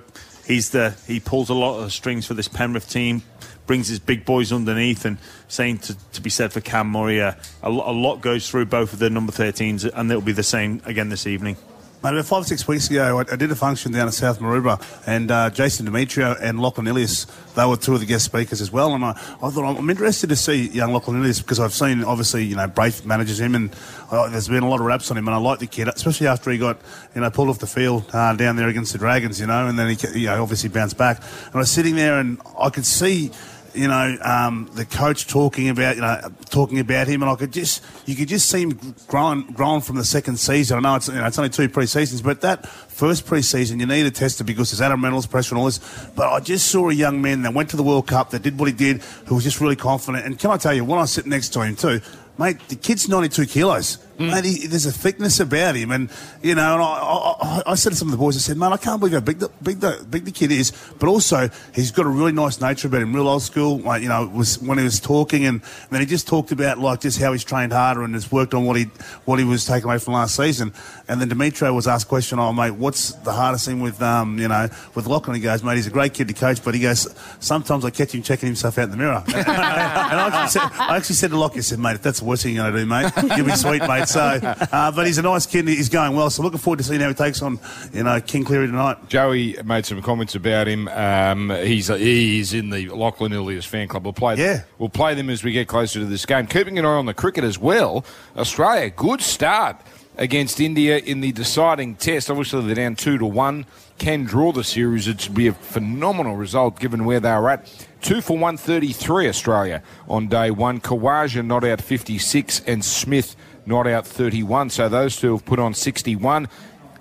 he's 0.51 0.71
the 0.71 0.97
he 1.07 1.21
pulls 1.21 1.49
a 1.49 1.55
lot 1.55 1.81
of 1.81 1.93
strings 1.93 2.27
for 2.27 2.35
this 2.35 2.49
Penrith 2.49 2.89
team. 2.89 3.23
Brings 3.67 3.87
his 3.87 4.01
big 4.01 4.25
boys 4.25 4.53
underneath, 4.53 5.05
and 5.05 5.19
saying 5.47 5.79
to, 5.79 5.97
to 6.13 6.21
be 6.21 6.29
said 6.29 6.53
for 6.53 6.61
Cam 6.61 6.89
Murray, 6.89 7.21
uh, 7.21 7.35
a, 7.63 7.69
a 7.69 7.71
lot 7.71 8.21
goes 8.21 8.51
through 8.51 8.67
both 8.67 8.93
of 8.93 8.99
the 8.99 9.09
number 9.09 9.31
13s, 9.31 9.89
and 9.95 10.11
it'll 10.11 10.21
be 10.21 10.33
the 10.33 10.43
same 10.43 10.83
again 10.85 11.09
this 11.09 11.25
evening. 11.25 11.57
Mate, 12.03 12.15
about 12.15 12.25
five 12.25 12.41
or 12.41 12.45
six 12.47 12.67
weeks 12.67 12.89
ago, 12.89 13.19
I, 13.19 13.31
I 13.31 13.37
did 13.37 13.53
a 13.53 13.55
function 13.55 13.93
down 13.93 14.09
at 14.09 14.15
South 14.15 14.41
Maroubra, 14.41 14.83
and 15.07 15.31
uh, 15.31 15.51
Jason 15.51 15.85
Demetriou 15.85 16.35
and 16.41 16.59
Lachlan 16.59 16.87
Ilias, 16.87 17.27
they 17.55 17.67
were 17.67 17.77
two 17.77 17.93
of 17.93 18.01
the 18.01 18.07
guest 18.07 18.25
speakers 18.25 18.63
as 18.63 18.73
well. 18.73 18.95
And 18.95 19.05
I, 19.05 19.11
I 19.11 19.51
thought, 19.51 19.77
I'm 19.77 19.91
interested 19.91 20.31
to 20.31 20.37
see 20.37 20.69
young 20.69 20.95
Lachlan 20.95 21.21
Ilias 21.21 21.43
because 21.43 21.61
I've 21.61 21.75
seen, 21.75 22.03
obviously, 22.03 22.45
you 22.45 22.57
know, 22.57 22.67
Braith 22.67 23.05
manages 23.05 23.39
him, 23.39 23.55
and 23.55 23.77
uh, 24.11 24.31
there's 24.31 24.49
been 24.49 24.63
a 24.63 24.69
lot 24.69 24.81
of 24.81 24.87
raps 24.87 25.11
on 25.11 25.19
him, 25.19 25.29
and 25.29 25.35
I 25.35 25.39
like 25.39 25.59
the 25.59 25.67
kid, 25.67 25.89
especially 25.89 26.27
after 26.27 26.51
he 26.51 26.57
got, 26.57 26.79
you 27.15 27.21
know, 27.21 27.31
pulled 27.31 27.51
off 27.51 27.59
the 27.59 27.67
field 27.67 28.07
uh, 28.15 28.35
down 28.35 28.57
there 28.57 28.69
against 28.69 28.93
the 28.93 28.99
Dragons, 28.99 29.39
you 29.39 29.47
know, 29.47 29.67
and 29.67 29.79
then 29.79 29.95
he, 29.95 30.21
you 30.21 30.29
know, 30.29 30.43
obviously 30.43 30.71
bounced 30.71 30.97
back. 30.97 31.19
And 31.19 31.57
I 31.57 31.59
was 31.59 31.71
sitting 31.71 31.97
there, 31.97 32.19
and 32.19 32.41
I 32.59 32.71
could 32.71 32.87
see 32.87 33.31
you 33.75 33.89
know, 33.89 34.17
um, 34.23 34.71
the 34.75 34.85
coach 34.85 35.27
talking 35.27 35.69
about, 35.69 35.97
you 35.97 36.03
know, 36.03 36.21
talking 36.51 36.79
about 36.79 37.07
him, 37.07 37.23
and 37.23 37.31
I 37.31 37.35
could 37.37 37.53
just, 37.53 37.85
you 38.07 38.17
could 38.17 38.29
just 38.29 38.49
see 38.49 38.63
him 38.63 38.95
growing, 39.07 39.43
growing 39.53 39.81
from 39.81 39.97
the 39.97 40.05
second 40.05 40.39
season. 40.39 40.79
I 40.79 40.81
know 40.81 40.97
it's, 40.97 41.09
you 41.09 41.15
know, 41.15 41.27
it's 41.27 41.39
only 41.39 41.51
two 41.51 41.69
pre-seasons, 41.69 42.23
but 42.23 42.41
that 42.43 42.67
first 42.67 43.27
pre-season, 43.27 43.81
you 43.81 43.87
need 43.87 44.03
to 44.03 44.11
test 44.11 44.41
it 44.41 44.45
because 44.45 44.71
there's 44.71 44.81
Adam 44.81 45.03
Reynolds 45.03 45.27
pressure 45.27 45.55
and 45.55 45.61
all 45.61 45.67
this. 45.67 45.79
But 46.15 46.33
I 46.33 46.41
just 46.41 46.67
saw 46.69 46.91
a 46.91 46.95
young 46.95 47.23
man 47.23 47.43
that 47.43 47.55
went 47.55 47.71
to 47.71 47.77
the 47.77 47.83
World 47.83 48.07
Cup, 48.07 48.31
that 48.31 48.43
did 48.43 48.59
what 48.59 48.69
he 48.69 48.75
did, 48.75 49.03
who 49.27 49.35
was 49.35 49.45
just 49.45 49.61
really 49.61 49.77
confident. 49.77 50.27
And 50.27 50.39
can 50.39 50.51
I 50.51 50.57
tell 50.57 50.75
you, 50.75 50.85
when 50.85 50.99
I 50.99 51.05
sit 51.05 51.27
next 51.27 51.51
to 51.51 51.63
him 51.63 51.77
too, 51.77 52.01
mate, 52.41 52.59
the 52.69 52.75
kid's 52.75 53.09
92 53.09 53.47
kilos. 53.47 53.99
Mate, 54.21 54.45
he, 54.45 54.67
there's 54.67 54.85
a 54.85 54.93
thickness 54.93 55.41
about 55.41 55.77
him, 55.77 55.91
and 55.91 56.11
you 56.43 56.55
know, 56.55 56.75
and 56.75 56.83
I, 56.83 57.63
I, 57.67 57.73
I 57.73 57.75
said 57.75 57.91
to 57.91 57.97
some 57.97 58.09
of 58.09 58.13
the 58.13 58.19
boys, 58.19 58.37
I 58.37 58.41
said, 58.41 58.59
"Man, 58.59 58.71
I 58.71 58.77
can't 58.77 59.01
believe 59.01 59.15
how 59.15 59.21
big 59.21 59.39
the 59.39 59.51
big 59.63 59.81
the 59.81 60.07
big 60.11 60.27
the 60.27 60.31
kid 60.31 60.53
is." 60.53 60.73
But 60.99 61.09
also, 61.09 61.49
he's 61.75 61.91
got 61.91 62.05
a 62.05 62.11
really 62.11 62.33
nice 62.33 62.61
nature 62.61 62.89
about 62.89 63.01
him, 63.01 63.17
real 63.17 63.29
old 63.29 63.41
school. 63.41 63.79
Like 63.79 64.03
you 64.03 64.11
know, 64.11 64.25
it 64.25 64.33
was 64.33 64.61
when 64.61 64.77
he 64.77 64.85
was 64.85 65.01
talking, 65.01 65.47
and, 65.47 65.63
and 65.63 65.91
then 65.91 66.01
he 66.01 66.07
just 66.07 66.29
talked 66.29 66.53
about 66.53 66.79
like 66.79 67.01
just 67.01 67.19
how 67.19 67.33
he's 67.33 67.45
trained 67.45 67.73
harder 67.73 68.03
and 68.03 68.13
has 68.13 68.31
worked 68.31 68.53
on 68.53 68.67
what 68.67 68.77
he 68.77 68.85
what 69.25 69.39
he 69.39 69.45
was 69.47 69.65
taking 69.65 69.87
away 69.87 69.97
from 69.97 70.13
last 70.13 70.37
season. 70.37 70.75
And 71.09 71.19
then 71.19 71.31
Demetriou 71.31 71.75
was 71.75 71.89
asked 71.89 72.05
a 72.05 72.09
question, 72.09 72.39
"Oh, 72.39 72.53
mate, 72.53 72.73
what's 72.73 73.13
the 73.13 73.33
hardest 73.33 73.65
thing 73.65 73.81
with 73.81 74.03
um, 74.03 74.39
you 74.39 74.49
know 74.49 74.69
with 74.95 75.07
Lachlan?" 75.07 75.37
He 75.37 75.41
goes, 75.41 75.65
"Mate, 75.65 75.77
he's 75.77 75.87
a 75.87 75.91
great 75.91 76.13
kid 76.13 76.29
to 76.29 76.35
coach, 76.35 76.63
but 76.63 76.75
he 76.75 76.81
goes 76.81 77.09
sometimes 77.39 77.87
I 77.87 77.91
catch 77.91 78.15
him 78.15 78.23
checking 78.23 78.49
himself 78.49 78.77
out 78.77 78.85
in 78.85 78.91
the 78.91 78.99
mirror." 78.99 79.25
and 79.29 79.47
I 79.49 80.27
actually, 80.27 80.61
said, 80.61 80.71
I 80.79 80.97
actually 80.99 81.15
said 81.15 81.31
to 81.31 81.39
Lockie, 81.39 81.61
I 81.61 81.63
said, 81.63 81.79
"Mate, 81.79 81.95
if 81.95 82.03
that's 82.03 82.21
the 82.37 82.43
he 82.43 82.55
going 82.55 82.73
to 82.73 82.79
do, 82.79 82.87
mate, 82.87 83.13
you'll 83.37 83.47
be 83.47 83.57
sweet, 83.57 83.81
mate." 83.83 84.09
So, 84.09 84.21
uh, 84.21 84.93
but 84.93 85.07
he's 85.07 85.19
a 85.19 85.23
nice 85.23 85.47
kid. 85.47 85.69
He's 85.69 85.89
going 85.89 86.15
well, 86.15 86.31
so 86.31 86.43
looking 86.43 86.59
forward 86.59 86.79
to 86.79 86.85
seeing 86.85 87.01
how 87.01 87.09
he 87.09 87.15
takes 87.15 87.43
on 87.43 87.59
you 87.93 88.03
know 88.03 88.21
King 88.21 88.45
Cleary 88.45 88.67
tonight. 88.67 89.09
Joey 89.09 89.57
made 89.65 89.87
some 89.87 90.01
comments 90.03 90.35
about 90.35 90.69
him. 90.69 90.89
Um, 90.89 91.51
he's 91.51 91.89
he's 91.89 92.55
in 92.55 92.71
the 92.71 92.89
Lachlan 92.89 93.33
Ilias 93.33 93.65
fan 93.65 93.89
club. 93.89 94.05
We'll 94.05 94.13
play. 94.13 94.37
Yeah. 94.37 94.63
we'll 94.79 94.89
play 94.89 95.15
them 95.15 95.31
as 95.31 95.45
we 95.45 95.53
get 95.53 95.69
closer 95.69 96.01
to 96.01 96.07
this 96.07 96.27
game. 96.27 96.47
Keeping 96.47 96.79
an 96.79 96.85
eye 96.85 96.89
on 96.89 97.07
the 97.07 97.15
cricket 97.15 97.45
as 97.45 97.59
well. 97.59 98.05
Australia, 98.37 98.91
good 98.91 99.21
start 99.21 99.81
against 100.17 100.61
India 100.61 100.99
in 100.99 101.21
the 101.21 101.33
deciding 101.33 101.97
test. 101.97 102.31
Obviously, 102.31 102.65
they're 102.67 102.75
down 102.75 102.97
two 102.97 103.19
to 103.19 103.27
one. 103.27 103.67
Can 103.99 104.25
draw 104.25 104.53
the 104.53 104.65
series. 104.65 105.07
It 105.09 105.21
should 105.21 105.35
be 105.35 105.47
a 105.47 105.53
phenomenal 105.53 106.37
result 106.37 106.79
given 106.79 107.05
where 107.05 107.21
they 107.21 107.31
are 107.31 107.49
at. 107.51 107.67
Two 108.01 108.21
for 108.21 108.35
133 108.35 109.29
Australia 109.29 109.83
on 110.09 110.29
day 110.29 110.51
one. 110.51 110.81
Khawaja 110.81 111.45
not 111.45 111.65
out 111.65 111.83
56 111.83 112.63
and 112.67 112.85
Smith 112.85 113.37
not 113.67 113.87
out 113.87 114.07
31. 114.07 114.71
So 114.71 114.89
those 114.89 115.17
two 115.17 115.33
have 115.33 115.45
put 115.45 115.59
on 115.59 115.75
61. 115.75 116.49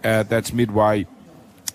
Uh, 0.03 0.23
that's 0.23 0.53
midway 0.53 1.07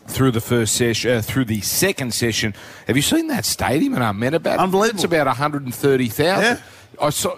through 0.07 0.31
the 0.31 0.41
first 0.41 0.75
session, 0.77 1.11
uh, 1.11 1.23
through 1.23 1.47
the 1.47 1.61
second 1.63 2.13
session. 2.13 2.55
Have 2.87 2.97
you 2.97 3.03
seen 3.03 3.29
that 3.29 3.45
stadium 3.45 3.95
in 3.95 4.03
Ahmedabad? 4.03 4.59
Unbelievable. 4.59 4.97
It's 4.97 5.05
about 5.05 5.27
130,000. 5.27 6.43
Yeah. 6.43 6.61
I 7.01 7.11
saw 7.11 7.37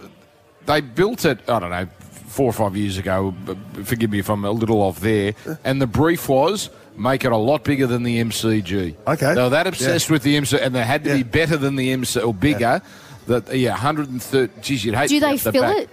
they 0.67 0.81
built 0.81 1.25
it. 1.25 1.49
I 1.49 1.59
don't 1.61 1.71
know, 1.71 1.89
four 2.37 2.47
or 2.51 2.53
five 2.53 2.77
years 2.77 2.99
ago. 2.99 3.35
Forgive 3.85 4.11
me 4.11 4.19
if 4.19 4.29
I'm 4.29 4.45
a 4.45 4.51
little 4.51 4.83
off 4.83 5.01
there. 5.01 5.35
And 5.65 5.81
the 5.81 5.87
brief 5.87 6.29
was. 6.29 6.69
Make 6.99 7.25
it 7.27 7.33
a 7.33 7.37
lot 7.37 7.63
bigger 7.65 7.87
than 7.87 8.05
the 8.05 8.21
MCG. 8.23 8.95
Okay. 9.07 9.35
They 9.35 9.43
were 9.43 9.51
that 9.51 9.67
obsessed 9.67 10.11
with 10.11 10.23
the 10.23 10.35
MCG, 10.39 10.63
and 10.63 10.75
they 10.75 10.83
had 10.83 11.05
to 11.05 11.15
be 11.15 11.23
better 11.23 11.57
than 11.59 11.77
the 11.77 11.93
MCG 11.93 12.27
or 12.27 12.33
bigger. 12.33 12.81
That 13.27 13.55
yeah, 13.55 13.73
130. 13.73 14.61
Geez, 14.63 14.85
you'd 14.85 14.95
hate. 14.95 15.09
Do 15.11 15.21
they 15.21 15.33
get 15.33 15.41
the 15.41 15.53
fill 15.53 15.63
back. 15.63 15.77
it? 15.77 15.91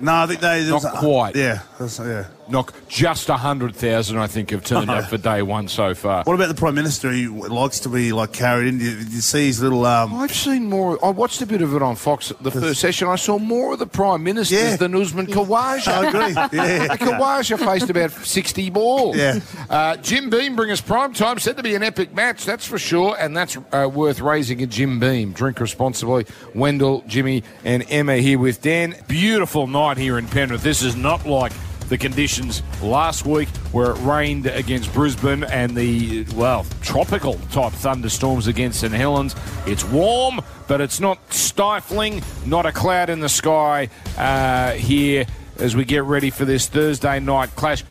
No, 0.00 0.14
I 0.14 0.26
think 0.26 0.40
they 0.40 0.68
Not 0.70 0.80
there's- 0.82 0.98
quite. 0.98 1.36
Yeah, 1.36 1.60
that's- 1.78 1.98
yeah. 1.98 2.24
Knock 2.50 2.74
just 2.88 3.28
hundred 3.28 3.74
thousand, 3.76 4.18
I 4.18 4.26
think, 4.26 4.50
have 4.50 4.64
turned 4.64 4.90
up 4.90 5.04
for 5.10 5.18
day 5.18 5.42
one 5.42 5.68
so 5.68 5.94
far. 5.94 6.24
What 6.24 6.34
about 6.34 6.48
the 6.48 6.54
prime 6.54 6.74
minister? 6.74 7.10
He 7.10 7.26
likes 7.28 7.80
to 7.80 7.88
be 7.88 8.12
like 8.12 8.32
carried 8.32 8.66
in. 8.68 8.78
Did 8.78 9.12
you 9.12 9.20
see 9.20 9.46
his 9.46 9.62
little? 9.62 9.86
Um, 9.86 10.14
I've 10.14 10.34
seen 10.34 10.66
more. 10.68 10.98
I 11.04 11.10
watched 11.10 11.40
a 11.42 11.46
bit 11.46 11.62
of 11.62 11.74
it 11.74 11.82
on 11.82 11.96
Fox 11.96 12.32
the 12.40 12.50
first 12.50 12.80
session. 12.80 13.08
I 13.08 13.16
saw 13.16 13.38
more 13.38 13.74
of 13.74 13.78
the 13.78 13.86
prime 13.86 14.22
Minister 14.24 14.54
Yeah. 14.56 14.76
than 14.76 14.94
Usman 14.94 15.26
Khawaja. 15.28 15.88
I 15.88 16.08
agree. 16.08 16.20
Yeah. 16.60 16.96
Khawaja 16.96 17.58
faced 17.58 17.90
about 17.90 18.10
60 18.10 18.70
balls. 18.70 19.16
Yeah. 19.16 19.40
Uh, 19.68 19.96
Jim 19.96 20.30
Beam 20.30 20.56
bring 20.56 20.70
us 20.70 20.80
prime 20.80 21.12
time. 21.12 21.38
Said 21.38 21.56
to 21.56 21.62
be 21.62 21.74
an 21.74 21.82
epic 21.82 22.14
match, 22.14 22.44
that's 22.44 22.66
for 22.66 22.78
sure, 22.78 23.16
and 23.18 23.36
that's 23.36 23.56
uh, 23.72 23.88
worth 23.92 24.20
raising 24.20 24.62
a 24.62 24.66
Jim 24.66 24.98
Beam. 25.00 25.32
Drink 25.32 25.60
responsibly. 25.60 26.26
Wendell, 26.54 27.04
Jimmy, 27.06 27.44
and 27.64 27.84
Emma 27.88 28.16
here 28.16 28.38
with 28.38 28.62
Dan. 28.62 28.96
Beautiful 29.08 29.66
night 29.66 29.96
here 29.98 30.18
in 30.18 30.26
Penrith. 30.26 30.62
This 30.62 30.82
is 30.82 30.96
not 30.96 31.26
like 31.26 31.52
the 31.90 31.98
conditions 31.98 32.62
last 32.82 33.26
week 33.26 33.48
where 33.72 33.90
it 33.90 33.98
rained 33.98 34.46
against 34.46 34.92
Brisbane 34.94 35.44
and 35.44 35.76
the, 35.76 36.24
well, 36.34 36.64
tropical 36.80 37.34
type 37.50 37.72
thunderstorms 37.72 38.46
against 38.46 38.80
St 38.80 38.94
Helens. 38.94 39.34
It's 39.66 39.84
warm, 39.84 40.40
but 40.68 40.80
it's 40.80 41.00
not 41.00 41.18
stifling, 41.32 42.22
not 42.46 42.64
a 42.64 42.72
cloud 42.72 43.10
in 43.10 43.20
the 43.20 43.28
sky 43.28 43.90
uh, 44.16 44.70
here 44.72 45.26
as 45.58 45.76
we 45.76 45.84
get 45.84 46.04
ready 46.04 46.30
for 46.30 46.44
this 46.44 46.68
Thursday 46.68 47.20
night 47.20 47.54
clash. 47.56 47.84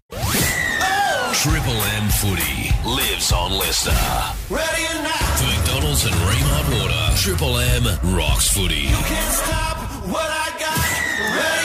Triple 1.33 1.71
M 1.71 2.09
footy 2.09 2.71
lives 2.85 3.31
on 3.31 3.51
LiSTNR. 3.51 4.49
Ready 4.49 4.83
or 4.83 5.03
not, 5.03 5.39
For 5.39 5.45
McDonald's 5.45 6.05
and 6.05 6.15
Rheem 6.15 6.47
Hot 6.47 6.67
Water, 6.81 7.17
Triple 7.17 7.57
M 7.59 8.15
rocks 8.17 8.51
footy. 8.53 8.87
can't 8.87 9.33
stop 9.33 9.77
what 10.07 10.29
I 10.29 10.49
got. 10.59 11.35
Ready 11.35 11.47
or 11.47 11.53
not. 11.53 11.58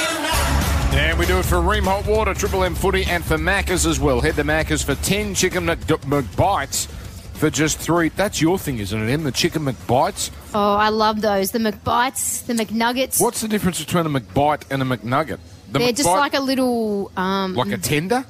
And 0.96 1.18
we 1.18 1.26
do 1.26 1.38
it 1.38 1.44
for 1.44 1.56
Rheem 1.56 1.84
Hot 1.84 2.06
Water, 2.06 2.34
Triple 2.34 2.62
M 2.64 2.74
Footy, 2.74 3.04
and 3.04 3.24
for 3.24 3.36
Macca's 3.36 3.84
as 3.86 3.98
well. 3.98 4.20
Head 4.20 4.36
to 4.36 4.44
Macca's 4.44 4.82
for 4.82 4.94
10 4.94 5.34
chicken 5.34 5.64
Mc- 5.66 5.80
McBites 5.80 6.86
for 7.34 7.50
just 7.50 7.78
three. 7.78 8.10
That's 8.10 8.40
your 8.40 8.58
thing, 8.58 8.78
isn't 8.78 9.00
it, 9.08 9.12
Em? 9.12 9.24
The 9.24 9.32
chicken 9.32 9.62
McBites? 9.64 10.30
Oh, 10.54 10.74
I 10.74 10.90
love 10.90 11.20
those. 11.20 11.50
The 11.50 11.58
McBites, 11.58 12.46
the 12.46 12.54
McNuggets. 12.54 13.20
What's 13.20 13.40
the 13.40 13.48
difference 13.48 13.80
between 13.84 14.06
a 14.06 14.08
McBite 14.08 14.62
and 14.70 14.82
a 14.82 14.84
McNugget? 14.84 15.38
The 15.72 15.80
They're 15.80 15.92
just 15.92 16.08
like 16.08 16.34
a 16.34 16.40
little. 16.40 17.10
Um, 17.16 17.54
like 17.54 17.72
a 17.72 17.78
tender? 17.78 18.24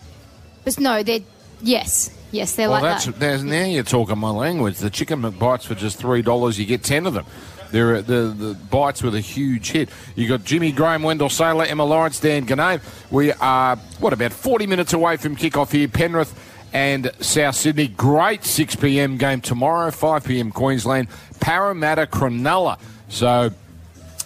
but 0.65 0.81
no, 0.81 1.03
they're 1.03 1.21
yes, 1.61 2.11
yes, 2.31 2.57
they're 2.57 2.71
Well, 2.71 2.81
like 2.81 3.05
that's 3.05 3.19
that. 3.19 3.43
now 3.43 3.65
you're 3.67 3.83
talking 3.83 4.17
my 4.19 4.31
language. 4.31 4.79
The 4.79 4.89
chicken 4.89 5.21
McBites 5.21 5.65
for 5.67 5.75
just 5.75 5.99
three 5.99 6.23
dollars, 6.23 6.59
you 6.59 6.65
get 6.65 6.83
ten 6.83 7.05
of 7.07 7.13
them. 7.13 7.27
Uh, 7.75 8.01
the 8.03 8.35
the 8.37 8.59
bites 8.71 9.03
with 9.03 9.15
a 9.15 9.21
huge 9.21 9.73
hit. 9.73 9.89
You 10.15 10.29
got 10.29 10.45
Jimmy 10.45 10.71
Graham, 10.71 11.03
Wendell 11.03 11.29
Sailor, 11.29 11.65
Emma 11.65 11.85
Lawrence, 11.85 12.21
Dan 12.21 12.47
Ginnane. 12.47 12.81
We 13.11 13.33
are 13.33 13.77
what 13.99 14.13
about 14.13 14.33
forty 14.33 14.67
minutes 14.67 14.93
away 14.93 15.17
from 15.17 15.35
kickoff 15.35 15.73
here, 15.73 15.89
Penrith 15.89 16.33
and 16.73 17.11
South 17.21 17.57
Sydney. 17.57 17.89
Great 17.89 18.45
six 18.45 18.77
pm 18.77 19.17
game 19.17 19.41
tomorrow, 19.41 19.91
five 19.91 20.25
pm 20.25 20.53
Queensland, 20.53 21.09
Parramatta 21.41 22.07
Cronulla. 22.07 22.79
So. 23.09 23.51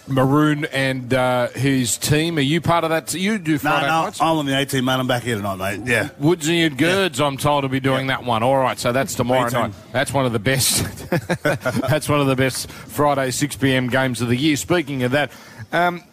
Maroon 0.09 0.65
and 0.65 1.13
uh, 1.13 1.49
his 1.49 1.97
team. 1.97 2.37
Are 2.37 2.41
you 2.41 2.61
part 2.61 2.83
of 2.83 2.89
that? 2.89 3.13
You 3.13 3.37
do 3.37 3.53
no, 3.53 3.57
Friday 3.59 3.87
no, 3.87 4.03
nights? 4.03 4.21
I'm 4.21 4.37
on 4.37 4.45
the 4.45 4.57
18, 4.57 4.83
mate. 4.83 4.93
I'm 4.93 5.07
back 5.07 5.23
here 5.23 5.35
tonight, 5.35 5.57
mate. 5.57 5.87
Yeah. 5.87 6.09
Woodsy 6.19 6.61
and 6.61 6.77
Girds, 6.77 7.21
I'm 7.21 7.37
told, 7.37 7.63
to 7.63 7.69
be 7.69 7.79
doing 7.79 8.07
that 8.07 8.23
one. 8.23 8.43
All 8.43 8.57
right, 8.57 8.79
so 8.79 8.91
that's 8.91 9.15
tomorrow 9.15 9.49
night. 9.49 9.73
That's 9.91 10.13
one 10.13 10.25
of 10.25 10.33
the 10.33 10.39
best. 10.39 11.09
that's 11.43 12.09
one 12.09 12.19
of 12.19 12.27
the 12.27 12.35
best 12.35 12.69
Friday 12.69 13.31
6 13.31 13.55
p.m. 13.57 13.89
games 13.89 14.21
of 14.21 14.29
the 14.29 14.37
year. 14.37 14.55
Speaking 14.55 15.03
of 15.03 15.11
that, 15.11 15.31
um, 15.71 16.03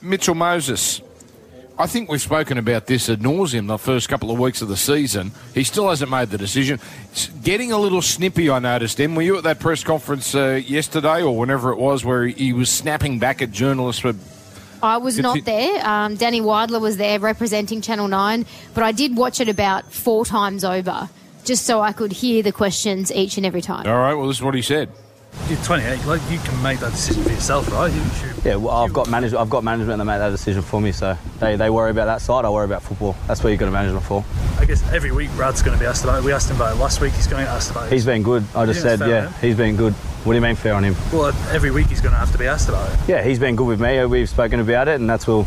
Mitchell 0.00 0.34
Moses. 0.34 1.00
I 1.76 1.86
think 1.88 2.08
we've 2.08 2.22
spoken 2.22 2.56
about 2.56 2.86
this 2.86 3.08
ad 3.08 3.18
nauseum 3.18 3.66
the 3.66 3.78
first 3.78 4.08
couple 4.08 4.30
of 4.30 4.38
weeks 4.38 4.62
of 4.62 4.68
the 4.68 4.76
season. 4.76 5.32
He 5.54 5.64
still 5.64 5.88
hasn't 5.88 6.08
made 6.08 6.30
the 6.30 6.38
decision. 6.38 6.78
It's 7.10 7.26
getting 7.42 7.72
a 7.72 7.78
little 7.78 8.00
snippy, 8.00 8.48
I 8.48 8.60
noticed. 8.60 9.00
Em, 9.00 9.16
were 9.16 9.22
you 9.22 9.38
at 9.38 9.42
that 9.42 9.58
press 9.58 9.82
conference 9.82 10.36
uh, 10.36 10.60
yesterday 10.64 11.20
or 11.20 11.36
whenever 11.36 11.72
it 11.72 11.78
was 11.78 12.04
where 12.04 12.26
he 12.26 12.52
was 12.52 12.70
snapping 12.70 13.18
back 13.18 13.42
at 13.42 13.50
journalists 13.50 14.00
for 14.00 14.14
I 14.84 14.98
was 14.98 15.18
not 15.18 15.44
there. 15.44 15.84
Um, 15.84 16.14
Danny 16.14 16.42
Weidler 16.42 16.80
was 16.80 16.98
there 16.98 17.18
representing 17.18 17.80
Channel 17.80 18.06
9, 18.06 18.44
but 18.74 18.84
I 18.84 18.92
did 18.92 19.16
watch 19.16 19.40
it 19.40 19.48
about 19.48 19.90
four 19.90 20.26
times 20.26 20.62
over 20.62 21.08
just 21.44 21.64
so 21.64 21.80
I 21.80 21.92
could 21.92 22.12
hear 22.12 22.42
the 22.42 22.52
questions 22.52 23.10
each 23.10 23.36
and 23.36 23.46
every 23.46 23.62
time. 23.62 23.86
All 23.86 23.96
right, 23.96 24.14
well, 24.14 24.28
this 24.28 24.36
is 24.36 24.42
what 24.42 24.54
he 24.54 24.62
said. 24.62 24.90
You're 25.48 25.58
28. 25.58 26.06
Like 26.06 26.20
you 26.30 26.38
can 26.38 26.62
make 26.62 26.80
that 26.80 26.92
decision 26.92 27.22
for 27.22 27.30
yourself, 27.30 27.70
right? 27.70 27.92
You 27.92 28.02
should, 28.10 28.44
Yeah, 28.44 28.56
well, 28.56 28.74
I've 28.74 28.92
got 28.92 29.10
management. 29.10 29.42
I've 29.42 29.50
got 29.50 29.62
management 29.62 29.98
that 29.98 30.04
make 30.04 30.18
that 30.18 30.30
decision 30.30 30.62
for 30.62 30.80
me. 30.80 30.90
So 30.92 31.18
they, 31.38 31.56
they 31.56 31.68
worry 31.68 31.90
about 31.90 32.06
that 32.06 32.22
side. 32.22 32.44
I 32.44 32.50
worry 32.50 32.64
about 32.64 32.82
football. 32.82 33.14
That's 33.26 33.42
what 33.44 33.50
you've 33.50 33.60
got 33.60 33.68
a 33.68 33.72
management 33.72 34.04
for. 34.04 34.24
I 34.58 34.64
guess 34.64 34.82
every 34.92 35.12
week 35.12 35.30
Brad's 35.32 35.62
going 35.62 35.76
to 35.76 35.82
be 35.82 35.86
asked 35.86 36.04
about 36.04 36.20
it. 36.20 36.24
We 36.24 36.32
asked 36.32 36.48
him 36.48 36.56
about 36.56 36.76
it 36.76 36.78
last 36.78 37.00
week. 37.00 37.12
He's 37.12 37.26
going 37.26 37.44
to 37.44 37.50
asked 37.50 37.70
about 37.70 37.86
it. 37.88 37.92
He's 37.92 38.06
been 38.06 38.22
good. 38.22 38.44
I 38.54 38.64
just 38.64 38.80
said, 38.80 39.00
yeah, 39.00 39.30
he's 39.40 39.56
been 39.56 39.76
good. 39.76 39.92
What 39.92 40.32
do 40.32 40.36
you 40.38 40.42
mean 40.42 40.56
fair 40.56 40.74
on 40.74 40.84
him? 40.84 40.96
well, 41.12 41.34
every 41.52 41.70
week 41.70 41.88
he's 41.88 42.00
going 42.00 42.12
to 42.12 42.18
have 42.18 42.32
to 42.32 42.38
be 42.38 42.46
asked 42.46 42.70
about 42.70 42.90
it. 42.90 42.98
Yeah, 43.06 43.22
he's 43.22 43.38
been 43.38 43.56
good 43.56 43.66
with 43.66 43.80
me. 43.80 44.02
We've 44.06 44.28
spoken 44.28 44.60
about 44.60 44.88
it, 44.88 44.98
and 44.98 45.10
that's 45.10 45.26
what 45.26 45.46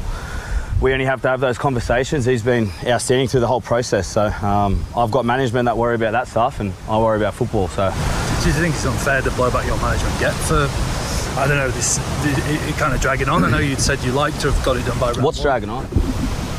we 0.79 0.93
only 0.93 1.05
have 1.05 1.23
to 1.23 1.29
have 1.29 1.39
those 1.39 1.57
conversations. 1.57 2.25
He's 2.25 2.43
been 2.43 2.69
outstanding 2.85 3.27
through 3.27 3.39
the 3.39 3.47
whole 3.47 3.61
process. 3.61 4.07
So 4.07 4.27
um, 4.27 4.85
I've 4.95 5.09
got 5.09 5.25
management 5.25 5.65
that 5.65 5.75
worry 5.77 5.95
about 5.95 6.11
that 6.11 6.27
stuff, 6.27 6.59
and 6.59 6.71
I 6.87 6.99
worry 6.99 7.17
about 7.17 7.33
football. 7.33 7.67
So 7.69 7.89
Do 8.41 8.53
you 8.53 8.53
think 8.53 8.75
it's 8.75 8.85
unfair 8.85 9.21
to 9.21 9.31
blow 9.31 9.51
back 9.51 9.65
your 9.65 9.77
management 9.77 10.19
get 10.19 10.33
for? 10.33 10.67
I 11.39 11.47
don't 11.47 11.57
know. 11.57 11.69
This 11.69 11.97
it, 12.25 12.69
it 12.69 12.75
kind 12.75 12.93
of 12.93 13.01
dragging 13.01 13.29
on. 13.29 13.43
I 13.43 13.49
know 13.49 13.59
you 13.59 13.75
said 13.75 13.99
you 14.03 14.11
like 14.11 14.37
to 14.39 14.51
have 14.51 14.65
got 14.65 14.77
it 14.77 14.85
done 14.85 14.99
by 14.99 15.11
round. 15.11 15.23
what's 15.23 15.39
one. 15.39 15.43
dragging 15.45 15.69
on? 15.69 15.87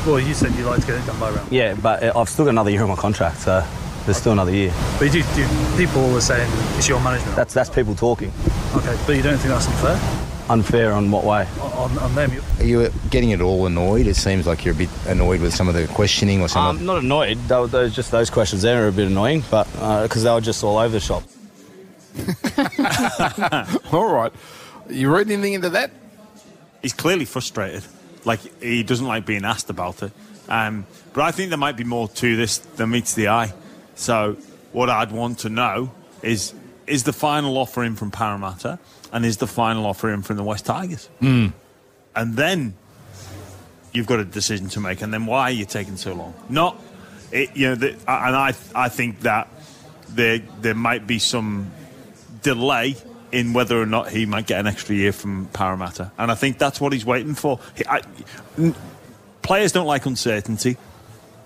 Well, 0.05 0.19
you 0.19 0.33
said 0.33 0.53
you 0.55 0.65
like 0.65 0.81
to 0.81 0.87
get 0.87 1.01
it 1.01 1.05
done 1.05 1.19
by 1.19 1.31
round. 1.31 1.51
Yeah, 1.51 1.73
but 1.75 2.03
uh, 2.03 2.13
I've 2.15 2.29
still 2.29 2.45
got 2.45 2.51
another 2.51 2.69
year 2.69 2.83
on 2.83 2.89
my 2.89 2.95
contract, 2.95 3.39
so 3.39 3.65
there's 4.05 4.17
still 4.17 4.31
another 4.33 4.51
year. 4.53 4.73
But 4.99 5.11
do, 5.11 5.21
do 5.35 5.47
people 5.77 6.15
are 6.15 6.21
saying 6.21 6.49
it's 6.77 6.87
your 6.87 7.01
management. 7.01 7.35
That's 7.35 7.53
that's 7.53 7.69
people 7.69 7.95
talking. 7.95 8.31
Okay, 8.75 8.97
but 9.07 9.15
you 9.15 9.21
don't 9.23 9.37
think 9.37 9.49
that's 9.49 9.67
unfair 9.67 9.99
Unfair 10.49 10.93
on 10.93 11.11
what 11.11 11.23
way? 11.25 11.47
on, 11.61 11.97
on 11.99 12.15
them? 12.15 12.31
You- 12.33 12.41
Are 12.59 12.63
you 12.65 12.93
getting 13.09 13.31
it 13.31 13.41
all 13.41 13.65
annoyed? 13.65 14.07
It 14.07 14.15
seems 14.15 14.47
like 14.47 14.63
you're 14.65 14.73
a 14.73 14.77
bit 14.77 14.89
annoyed 15.07 15.41
with 15.41 15.53
some 15.53 15.67
of 15.67 15.75
the 15.75 15.87
questioning 15.87 16.41
or 16.41 16.47
some 16.47 16.77
Um, 16.77 16.85
not 16.85 16.99
annoyed. 17.03 17.37
Those, 17.47 17.69
those 17.71 17.95
just 17.95 18.11
those 18.11 18.29
questions 18.29 18.61
there 18.63 18.83
are 18.85 18.87
a 18.87 18.91
bit 18.91 19.07
annoying, 19.07 19.43
but 19.51 19.65
because 20.03 20.23
they 20.23 20.31
were 20.31 20.41
just 20.41 20.63
all 20.63 20.77
over 20.77 20.89
the 20.91 20.99
shop. 20.99 21.23
All 23.91 24.11
right. 24.11 24.31
You 24.89 25.13
read 25.13 25.29
anything 25.29 25.53
into 25.53 25.69
that? 25.71 25.91
he's 26.81 26.93
clearly 26.93 27.25
frustrated. 27.25 27.83
Like 28.25 28.39
he 28.61 28.83
doesn't 28.83 29.05
like 29.05 29.25
being 29.25 29.45
asked 29.45 29.69
about 29.69 30.03
it. 30.03 30.11
Um, 30.47 30.85
but 31.13 31.21
I 31.23 31.31
think 31.31 31.49
there 31.49 31.57
might 31.57 31.77
be 31.77 31.83
more 31.83 32.07
to 32.07 32.35
this 32.35 32.57
than 32.57 32.91
meets 32.91 33.13
the 33.13 33.27
eye. 33.29 33.53
So 33.95 34.37
what 34.71 34.89
I'd 34.89 35.11
want 35.11 35.39
to 35.39 35.49
know 35.49 35.91
is 36.21 36.53
is 36.87 37.03
the 37.03 37.13
final 37.13 37.57
offer 37.57 37.83
in 37.83 37.95
from 37.95 38.11
Parramatta 38.11 38.79
and 39.11 39.25
is 39.25 39.37
the 39.37 39.47
final 39.47 39.85
offer 39.85 40.11
in 40.11 40.21
from 40.21 40.37
the 40.37 40.43
West 40.43 40.65
Tigers? 40.65 41.09
And 41.21 41.53
then 42.35 42.73
you've 43.93 44.07
got 44.07 44.19
a 44.19 44.25
decision 44.25 44.69
to 44.69 44.79
make. 44.79 45.01
And 45.01 45.13
then 45.13 45.25
why 45.25 45.43
are 45.43 45.51
you 45.51 45.65
taking 45.65 45.97
so 45.97 46.13
long? 46.13 46.33
Not, 46.49 46.81
it, 47.31 47.55
you 47.55 47.69
know, 47.69 47.75
the, 47.75 47.89
and 48.07 48.35
I 48.35 48.53
I 48.75 48.89
think 48.89 49.21
that 49.21 49.47
there 50.09 50.39
there 50.61 50.75
might 50.75 51.05
be 51.05 51.19
some 51.19 51.71
delay 52.41 52.95
in 53.31 53.53
whether 53.53 53.79
or 53.79 53.85
not 53.85 54.09
he 54.09 54.25
might 54.25 54.47
get 54.47 54.59
an 54.59 54.67
extra 54.67 54.95
year 54.95 55.11
from 55.11 55.47
Parramatta. 55.53 56.11
And 56.17 56.31
I 56.31 56.35
think 56.35 56.57
that's 56.57 56.81
what 56.81 56.93
he's 56.93 57.05
waiting 57.05 57.35
for. 57.35 57.59
He, 57.75 57.85
I, 57.85 58.01
n- 58.57 58.75
players 59.41 59.71
don't 59.71 59.85
like 59.85 60.05
uncertainty, 60.05 60.77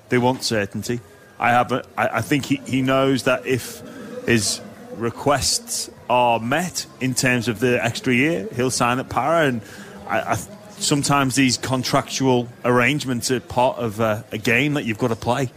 they 0.09 0.17
want 0.17 0.43
certainty. 0.43 1.01
I, 1.39 1.49
have 1.49 1.71
a, 1.71 1.83
I, 1.97 2.17
I 2.17 2.21
think 2.21 2.45
he, 2.45 2.57
he 2.65 2.81
knows 2.81 3.23
that 3.23 3.45
if 3.45 3.81
his 4.25 4.61
requests 4.95 5.89
are 6.09 6.39
met 6.39 6.85
in 7.01 7.13
terms 7.13 7.47
of 7.47 7.59
the 7.59 7.83
extra 7.83 8.13
year, 8.13 8.47
he'll 8.55 8.71
sign 8.71 8.99
at 8.99 9.09
Para. 9.09 9.47
And 9.47 9.61
I, 10.07 10.19
I, 10.19 10.35
sometimes 10.77 11.35
these 11.35 11.57
contractual 11.57 12.47
arrangements 12.63 13.31
are 13.31 13.39
part 13.39 13.77
of 13.77 13.99
a, 13.99 14.23
a 14.31 14.37
game 14.37 14.75
that 14.75 14.85
you've 14.85 14.97
got 14.97 15.09
to 15.09 15.15
play. 15.15 15.51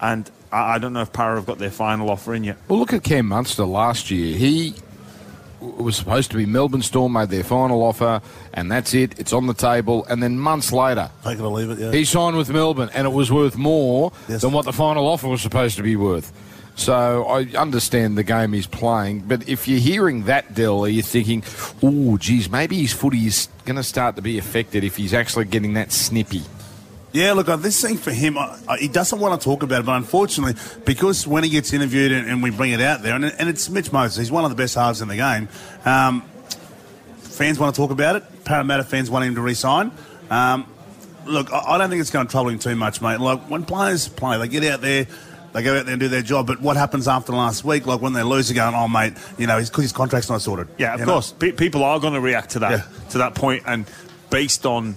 And 0.00 0.30
I, 0.52 0.74
I 0.74 0.78
don't 0.78 0.92
know 0.92 1.02
if 1.02 1.12
Para 1.12 1.36
have 1.36 1.46
got 1.46 1.58
their 1.58 1.70
final 1.70 2.10
offer 2.10 2.34
in 2.34 2.44
yet. 2.44 2.56
Well, 2.68 2.78
look 2.78 2.92
at 2.92 3.02
Cam 3.02 3.26
Munster 3.26 3.64
last 3.64 4.10
year. 4.10 4.36
He 4.36 4.74
was 5.60 5.96
supposed 5.96 6.30
to 6.30 6.36
be 6.38 6.46
Melbourne 6.46 6.80
Storm, 6.82 7.12
made 7.12 7.28
their 7.28 7.44
final 7.44 7.82
offer, 7.82 8.22
and 8.54 8.70
that's 8.72 8.94
it. 8.94 9.18
It's 9.18 9.32
on 9.32 9.46
the 9.46 9.52
table. 9.54 10.06
And 10.08 10.22
then 10.22 10.38
months 10.38 10.72
later, 10.72 11.10
Take 11.22 11.38
it 11.38 11.42
or 11.42 11.48
leave 11.52 11.70
it, 11.70 11.78
yeah. 11.78 11.92
he 11.92 12.04
signed 12.06 12.36
with 12.36 12.48
Melbourne, 12.50 12.88
and 12.94 13.06
it 13.06 13.10
was 13.10 13.30
worth 13.30 13.56
more 13.56 14.12
Yes. 14.28 14.40
than 14.40 14.52
what 14.52 14.64
the 14.64 14.72
final 14.72 15.06
offer 15.06 15.28
was 15.28 15.42
supposed 15.42 15.76
to 15.76 15.82
be 15.82 15.96
worth. 15.96 16.32
So 16.76 17.26
I 17.26 17.40
understand 17.58 18.16
the 18.16 18.22
game 18.22 18.54
he's 18.54 18.66
playing, 18.66 19.24
but 19.28 19.46
if 19.46 19.68
you're 19.68 19.80
hearing 19.80 20.24
that, 20.24 20.54
Dell, 20.54 20.82
are 20.84 20.88
you 20.88 21.02
thinking, 21.02 21.44
oh, 21.82 22.16
geez, 22.16 22.48
maybe 22.48 22.80
his 22.80 22.94
footy 22.94 23.26
is 23.26 23.48
going 23.66 23.76
to 23.76 23.82
start 23.82 24.16
to 24.16 24.22
be 24.22 24.38
affected 24.38 24.82
if 24.82 24.96
he's 24.96 25.12
actually 25.12 25.44
getting 25.44 25.74
that 25.74 25.92
snippy? 25.92 26.40
Yeah, 27.12 27.32
look, 27.32 27.46
this 27.60 27.80
thing 27.80 27.96
for 27.96 28.12
him, 28.12 28.38
uh, 28.38 28.56
uh, 28.68 28.76
he 28.76 28.86
doesn't 28.86 29.18
want 29.18 29.40
to 29.40 29.44
talk 29.44 29.62
about 29.64 29.80
it, 29.80 29.86
but 29.86 29.96
unfortunately, 29.96 30.54
because 30.84 31.26
when 31.26 31.42
he 31.42 31.50
gets 31.50 31.72
interviewed 31.72 32.12
and, 32.12 32.28
and 32.28 32.42
we 32.42 32.50
bring 32.50 32.70
it 32.70 32.80
out 32.80 33.02
there, 33.02 33.16
and, 33.16 33.24
and 33.24 33.48
it's 33.48 33.68
Mitch 33.68 33.90
Moses, 33.90 34.16
he's 34.16 34.30
one 34.30 34.44
of 34.44 34.50
the 34.50 34.56
best 34.56 34.76
halves 34.76 35.02
in 35.02 35.08
the 35.08 35.16
game, 35.16 35.48
um, 35.84 36.22
fans 37.18 37.58
want 37.58 37.74
to 37.74 37.80
talk 37.80 37.90
about 37.90 38.16
it. 38.16 38.44
Parramatta 38.44 38.84
fans 38.84 39.10
want 39.10 39.24
him 39.24 39.34
to 39.34 39.40
resign. 39.40 39.90
Um, 40.30 40.66
look, 41.26 41.52
I, 41.52 41.58
I 41.74 41.78
don't 41.78 41.90
think 41.90 42.00
it's 42.00 42.10
going 42.10 42.26
to 42.26 42.30
trouble 42.30 42.50
him 42.50 42.58
too 42.60 42.76
much, 42.76 43.00
mate. 43.02 43.18
Like, 43.18 43.40
when 43.50 43.64
players 43.64 44.06
play, 44.08 44.38
they 44.38 44.46
get 44.48 44.62
out 44.64 44.80
there, 44.80 45.06
they 45.52 45.62
go 45.64 45.76
out 45.78 45.86
there 45.86 45.94
and 45.94 46.00
do 46.00 46.06
their 46.08 46.22
job, 46.22 46.46
but 46.46 46.60
what 46.60 46.76
happens 46.76 47.08
after 47.08 47.32
last 47.32 47.64
week, 47.64 47.86
like 47.86 48.00
when 48.00 48.12
they 48.12 48.22
lose, 48.22 48.48
they're 48.48 48.54
going, 48.54 48.74
oh, 48.74 48.86
mate, 48.86 49.14
you 49.36 49.48
know, 49.48 49.58
because 49.60 49.82
his 49.82 49.92
contract's 49.92 50.30
not 50.30 50.42
sorted. 50.42 50.68
Yeah, 50.78 50.94
of 50.94 51.02
course. 51.02 51.32
Pe- 51.32 51.50
people 51.52 51.82
are 51.82 51.98
going 51.98 52.14
to 52.14 52.20
react 52.20 52.50
to 52.50 52.60
that 52.60 52.70
Yeah. 52.70 53.08
to 53.10 53.18
that 53.18 53.34
point, 53.34 53.64
and 53.66 53.84
based 54.30 54.64
on 54.64 54.96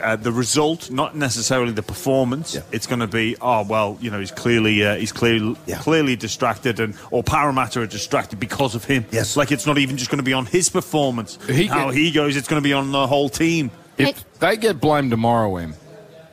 uh, 0.00 0.16
the 0.16 0.32
result, 0.32 0.90
not 0.90 1.16
necessarily 1.16 1.72
the 1.72 1.82
performance, 1.82 2.54
Yeah. 2.54 2.62
it's 2.72 2.86
going 2.86 3.00
to 3.00 3.06
be 3.06 3.36
oh 3.40 3.64
well, 3.64 3.98
you 4.00 4.10
know, 4.10 4.18
he's 4.20 4.30
clearly 4.30 4.84
uh, 4.84 4.96
he's 4.96 5.12
clearly 5.12 5.56
Yeah. 5.66 5.78
clearly 5.78 6.16
distracted, 6.16 6.80
and 6.80 6.94
or 7.10 7.22
Parramatta 7.22 7.80
are 7.80 7.86
distracted 7.86 8.38
because 8.40 8.74
of 8.74 8.84
him. 8.84 9.04
Yes. 9.10 9.36
like 9.36 9.52
it's 9.52 9.66
not 9.66 9.78
even 9.78 9.96
just 9.96 10.10
going 10.10 10.18
to 10.18 10.24
be 10.24 10.32
on 10.32 10.46
his 10.46 10.68
performance. 10.68 11.38
He 11.48 11.66
how 11.66 11.86
get- 11.90 11.94
he 11.98 12.10
goes, 12.10 12.36
it's 12.36 12.48
going 12.48 12.62
to 12.62 12.66
be 12.66 12.72
on 12.72 12.92
the 12.92 13.06
whole 13.06 13.28
team. 13.28 13.70
If 13.96 14.24
they 14.38 14.56
get 14.56 14.80
blamed 14.80 15.10
tomorrow, 15.10 15.56
Em, 15.56 15.74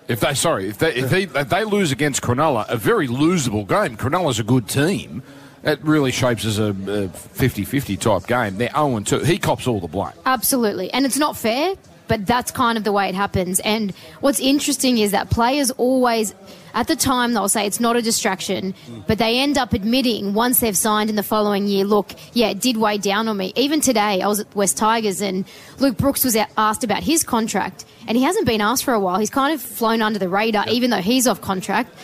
if 0.08 0.19
they 0.19 0.34
sorry, 0.36 0.67
if 0.69 0.78
they 0.78 0.93
if 0.95 1.10
they, 1.10 1.23
if 1.23 1.49
they 1.49 1.63
lose 1.63 1.91
against 1.91 2.21
Cronulla, 2.21 2.65
a 2.69 2.78
very 2.78 3.08
losable 3.08 3.67
game. 3.67 3.97
Cronulla's 3.97 4.39
a 4.39 4.43
good 4.43 4.67
team. 4.67 5.23
It 5.63 5.80
really 5.82 6.12
shapes 6.12 6.45
as 6.45 6.60
a, 6.60 6.65
a 6.69 7.08
50-50 7.10 7.99
type 7.99 8.28
game. 8.28 8.58
They're 8.58 8.69
0 8.69 8.99
2. 8.99 9.19
He 9.21 9.39
cops 9.39 9.65
all 9.65 9.80
the 9.80 9.88
blame. 9.88 10.13
Absolutely. 10.23 10.93
And 10.93 11.08
it's 11.08 11.17
not 11.17 11.36
fair, 11.36 11.73
but 12.07 12.25
that's 12.25 12.51
kind 12.51 12.77
of 12.77 12.83
the 12.83 12.91
way 12.91 13.09
it 13.09 13.15
happens. 13.15 13.59
And 13.61 13.91
what's 14.21 14.39
interesting 14.39 14.97
is 14.97 15.11
that 15.11 15.29
players 15.29 15.71
always, 15.71 16.33
at 16.73 16.87
the 16.87 16.95
time, 16.95 17.33
they'll 17.33 17.49
say 17.49 17.65
it's 17.65 17.79
not 17.79 17.95
a 17.95 18.01
distraction, 18.01 18.73
but 19.07 19.17
they 19.17 19.39
end 19.39 19.57
up 19.57 19.73
admitting 19.73 20.33
once 20.33 20.59
they've 20.59 20.77
signed 20.77 21.09
in 21.09 21.15
the 21.15 21.23
following 21.23 21.67
year, 21.67 21.85
look, 21.85 22.11
yeah, 22.33 22.49
it 22.49 22.59
did 22.59 22.77
weigh 22.77 22.97
down 22.97 23.27
on 23.27 23.37
me. 23.37 23.53
Even 23.55 23.81
today, 23.81 24.21
I 24.21 24.27
was 24.27 24.41
at 24.41 24.55
West 24.55 24.77
Tigers 24.77 25.21
and 25.21 25.45
Luke 25.79 25.97
Brooks 25.97 26.23
was 26.23 26.35
asked 26.57 26.83
about 26.83 27.03
his 27.03 27.23
contract, 27.23 27.85
and 28.07 28.17
he 28.17 28.23
hasn't 28.23 28.45
been 28.45 28.61
asked 28.61 28.83
for 28.83 28.93
a 28.93 28.99
while. 28.99 29.19
He's 29.19 29.29
kind 29.29 29.53
of 29.53 29.61
flown 29.61 30.01
under 30.01 30.19
the 30.19 30.29
radar, 30.29 30.67
even 30.69 30.89
though 30.89 31.01
he's 31.01 31.27
off 31.27 31.41
contract. 31.41 31.95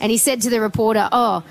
And 0.00 0.12
he 0.12 0.18
said 0.18 0.42
to 0.42 0.50
the 0.50 0.60
reporter, 0.60 1.08
oh, 1.10 1.42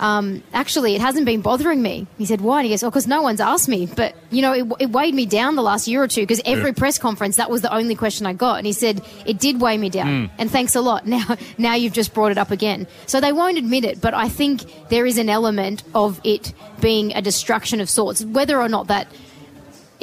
um, 0.00 0.42
actually, 0.52 0.94
it 0.94 1.00
hasn't 1.00 1.26
been 1.26 1.40
bothering 1.40 1.80
me. 1.82 2.06
He 2.18 2.26
said, 2.26 2.40
why? 2.40 2.58
And 2.58 2.66
he 2.66 2.72
goes, 2.72 2.82
oh, 2.82 2.90
because 2.90 3.06
no 3.06 3.22
one's 3.22 3.40
asked 3.40 3.68
me. 3.68 3.86
But, 3.86 4.14
you 4.30 4.42
know, 4.42 4.52
it, 4.52 4.66
it 4.80 4.90
weighed 4.90 5.14
me 5.14 5.26
down 5.26 5.56
the 5.56 5.62
last 5.62 5.88
year 5.88 6.02
or 6.02 6.08
two 6.08 6.22
because 6.22 6.40
every 6.44 6.72
press 6.72 6.98
conference, 6.98 7.36
that 7.36 7.50
was 7.50 7.62
the 7.62 7.72
only 7.72 7.94
question 7.94 8.26
I 8.26 8.32
got. 8.32 8.58
And 8.58 8.66
he 8.66 8.72
said, 8.72 9.02
it 9.26 9.38
did 9.38 9.60
weigh 9.60 9.78
me 9.78 9.90
down. 9.90 10.30
And 10.38 10.50
thanks 10.50 10.74
a 10.74 10.80
lot. 10.80 11.04
Now, 11.14 11.36
now 11.58 11.74
you've 11.74 11.92
just 11.92 12.12
brought 12.12 12.32
it 12.32 12.38
up 12.38 12.50
again. 12.50 12.88
So 13.06 13.20
they 13.20 13.30
won't 13.30 13.56
admit 13.56 13.84
it, 13.84 14.00
but 14.00 14.14
I 14.14 14.28
think 14.28 14.88
there 14.88 15.06
is 15.06 15.16
an 15.16 15.28
element 15.28 15.84
of 15.94 16.20
it 16.24 16.52
being 16.80 17.14
a 17.14 17.22
distraction 17.22 17.80
of 17.80 17.88
sorts, 17.88 18.24
whether 18.24 18.60
or 18.60 18.68
not 18.68 18.88
that 18.88 19.06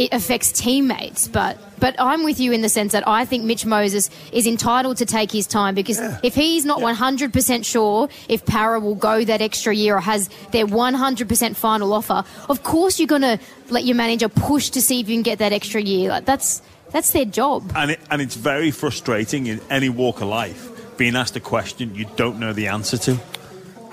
it 0.02 0.12
affects 0.12 0.52
teammates, 0.52 1.28
but 1.28 1.60
but 1.80 1.96
I'm 2.00 2.24
with 2.24 2.40
you 2.40 2.52
in 2.52 2.62
the 2.62 2.70
sense 2.70 2.92
that 2.92 3.08
I 3.08 3.24
think 3.26 3.44
Mitch 3.44 3.66
Moses 3.66 4.10
is 4.32 4.48
entitled 4.48 4.98
to 4.98 5.06
take 5.06 5.32
his 5.32 5.46
time 5.46 5.76
because 5.76 6.00
if 6.24 6.34
he's 6.36 6.64
not 6.64 6.80
100% 6.80 7.66
sure 7.66 8.08
if 8.30 8.46
Para 8.46 8.80
will 8.80 8.96
go 8.96 9.24
that 9.24 9.42
extra 9.42 9.74
year 9.74 9.98
or 9.98 10.00
has 10.00 10.30
their 10.52 10.66
100% 10.66 11.56
final 11.56 11.94
offer, 11.94 12.24
of 12.50 12.62
course 12.64 13.00
you're 13.00 13.08
going 13.08 13.24
to 13.24 13.40
let 13.70 13.84
your 13.84 13.96
manager 13.96 14.30
push 14.30 14.70
to 14.72 14.82
see 14.82 15.00
if 15.00 15.10
you 15.10 15.16
can 15.16 15.24
get 15.24 15.40
that 15.40 15.54
extra 15.54 15.82
year. 15.82 16.10
Like 16.10 16.26
that's 16.26 16.62
that's 16.92 17.12
their 17.12 17.26
job. 17.26 17.72
And 17.76 17.92
it, 17.92 18.00
and 18.10 18.22
it's 18.22 18.36
very 18.36 18.72
frustrating 18.72 19.48
in 19.48 19.62
any 19.70 19.90
walk 19.90 20.22
of 20.22 20.28
life 20.28 20.98
being 20.98 21.16
asked 21.16 21.36
a 21.36 21.40
question 21.40 21.96
you 21.96 22.06
don't 22.16 22.40
know 22.40 22.54
the 22.54 22.68
answer 22.68 22.98
to, 22.98 23.20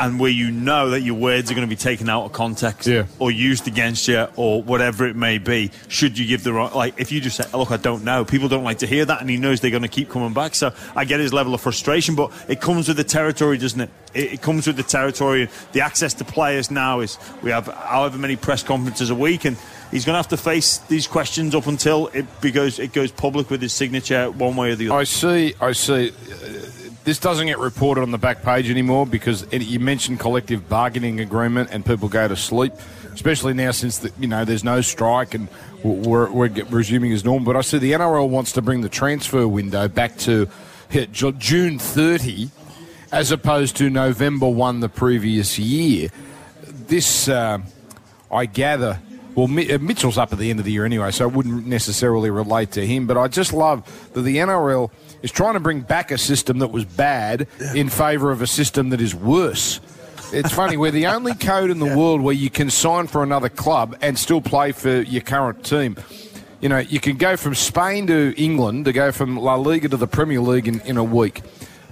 and 0.01 0.21
where 0.21 0.31
you 0.31 0.51
know 0.51 0.91
that 0.91 1.01
your 1.03 1.15
words 1.17 1.51
are 1.51 1.55
going 1.55 1.67
to 1.67 1.71
be 1.71 1.77
taken 1.81 2.09
out 2.09 2.25
of 2.25 2.33
context 2.33 2.87
Yeah. 2.87 3.07
or 3.19 3.31
used 3.31 3.67
against 3.67 4.07
you 4.09 4.27
or 4.37 4.63
whatever 4.63 5.07
it 5.07 5.17
may 5.17 5.39
be. 5.39 5.71
Should 5.89 6.19
you 6.19 6.27
give 6.27 6.45
the 6.45 6.53
wrong 6.53 6.73
like 6.75 6.95
if 6.99 7.11
you 7.11 7.21
just 7.21 7.37
say, 7.37 7.45
"Look, 7.53 7.71
I 7.71 7.77
don't 7.79 8.05
know," 8.05 8.25
people 8.25 8.49
don't 8.49 8.65
like 8.65 8.79
to 8.79 8.87
hear 8.87 9.05
that, 9.05 9.21
and 9.21 9.29
he 9.29 9.37
knows 9.37 9.61
they're 9.61 9.71
going 9.71 9.83
to 9.83 9.89
keep 9.89 10.09
coming 10.09 10.33
back. 10.33 10.55
So 10.55 10.73
I 10.95 11.05
get 11.05 11.21
his 11.21 11.33
level 11.33 11.53
of 11.55 11.61
frustration, 11.61 12.15
but 12.15 12.31
it 12.49 12.61
comes 12.61 12.89
with 12.89 12.97
the 12.97 13.05
territory, 13.05 13.59
doesn't 13.59 13.81
it? 13.81 13.91
It, 14.15 14.33
it 14.35 14.43
comes 14.43 14.67
with 14.67 14.77
the 14.77 14.83
territory. 14.83 15.49
The 15.73 15.81
access 15.81 16.15
to 16.15 16.25
players 16.25 16.71
now 16.71 17.01
is 17.01 17.19
we 17.43 17.51
have 17.51 17.67
however 17.67 18.19
many 18.19 18.37
press 18.37 18.63
conferences 18.63 19.11
a 19.11 19.15
week, 19.15 19.45
and 19.45 19.57
he's 19.91 20.05
going 20.05 20.15
to 20.15 20.19
have 20.19 20.29
to 20.29 20.37
face 20.37 20.79
these 20.89 21.07
questions 21.07 21.55
up 21.55 21.67
until 21.67 22.07
it 22.09 22.25
because 22.41 22.79
it 22.79 22.93
goes 22.93 23.11
public 23.11 23.51
with 23.51 23.61
his 23.63 23.73
signature 23.73 24.31
one 24.31 24.55
way 24.57 24.71
or 24.71 24.77
the 24.77 24.89
other. 24.91 24.99
I 25.01 25.05
see. 25.05 25.55
I 25.61 25.73
see. 25.73 26.13
This 27.09 27.19
doesn't 27.19 27.47
get 27.47 27.59
reported 27.59 28.03
on 28.03 28.11
the 28.11 28.19
back 28.19 28.43
page 28.43 28.69
anymore 28.69 29.07
because 29.07 29.45
it, 29.45 29.63
you 29.63 29.81
mentioned 29.81 30.21
collective 30.21 30.69
bargaining 30.69 31.21
agreement 31.21 31.71
and 31.73 31.83
people 31.83 32.07
go 32.11 32.29
to 32.29 32.37
sleep, 32.37 32.75
especially 33.15 33.55
now 33.55 33.71
since 33.71 33.97
the, 33.97 34.13
you 34.21 34.29
know 34.29 34.45
there's 34.45 34.63
no 34.63 34.83
strike 34.83 35.33
and 35.33 35.49
we're, 35.83 36.31
we're 36.31 36.51
resuming 36.69 37.15
as 37.15 37.25
normal. 37.25 37.47
But 37.47 37.57
I 37.57 37.63
see 37.63 37.79
the 37.79 37.93
NRL 37.93 38.29
wants 38.29 38.53
to 38.53 38.61
bring 38.61 38.83
the 38.83 38.91
transfer 38.91 39.49
window 39.49 39.89
back 39.89 40.19
to 40.19 40.51
June 40.91 41.79
30, 41.79 42.51
as 43.11 43.33
opposed 43.33 43.77
to 43.77 43.89
November 43.89 44.51
1 44.51 44.81
the 44.81 44.91
previous 44.91 45.59
year. 45.59 46.11
This, 46.63 47.27
uh, 47.27 47.61
I 48.31 48.45
gather. 48.45 49.01
Well, 49.35 49.47
uh, 49.47 49.79
Mitchell's 49.79 50.19
up 50.19 50.35
at 50.35 50.39
the 50.39 50.51
end 50.51 50.59
of 50.59 50.67
the 50.67 50.73
year 50.73 50.85
anyway, 50.85 51.11
so 51.13 51.27
it 51.27 51.33
wouldn't 51.33 51.67
necessarily 51.67 52.29
relate 52.29 52.73
to 52.73 52.87
him. 52.87 53.07
But 53.07 53.17
I 53.17 53.29
just 53.29 53.55
love 53.55 54.11
that 54.13 54.21
the 54.21 54.37
NRL 54.37 54.91
is 55.23 55.31
trying 55.31 55.55
to 55.55 55.61
bring 55.61 55.81
back 55.81 56.11
a 56.11 56.19
system 56.19 56.59
that 56.61 56.69
was 56.69 56.85
bad 56.85 57.47
in 57.75 57.89
favour 57.89 58.31
of 58.31 58.43
a 58.43 58.47
system 58.47 58.91
that 58.91 59.01
is 59.01 59.15
worse. 59.15 59.81
It's 60.33 60.53
funny, 60.53 60.77
we're 60.77 60.91
the 60.91 61.07
only 61.07 61.35
code 61.35 61.71
in 61.71 61.79
the 61.79 61.97
world 61.97 62.21
where 62.21 62.35
you 62.35 62.51
can 62.51 62.69
sign 62.71 63.07
for 63.07 63.23
another 63.23 63.49
club 63.49 63.97
and 64.03 64.19
still 64.19 64.41
play 64.43 64.73
for 64.73 65.01
your 65.01 65.23
current 65.23 65.65
team. 65.65 65.97
You 66.61 66.69
know, 66.69 66.79
you 66.79 67.01
can 67.01 67.17
go 67.17 67.37
from 67.37 67.55
Spain 67.55 68.07
to 68.09 68.35
England 68.37 68.85
to 68.87 68.93
go 68.93 69.11
from 69.13 69.37
La 69.39 69.55
Liga 69.55 69.89
to 69.89 69.97
the 69.97 70.07
Premier 70.09 70.41
League 70.41 70.69
in, 70.69 70.81
in 70.83 70.97
a 70.97 71.05
week. 71.05 71.41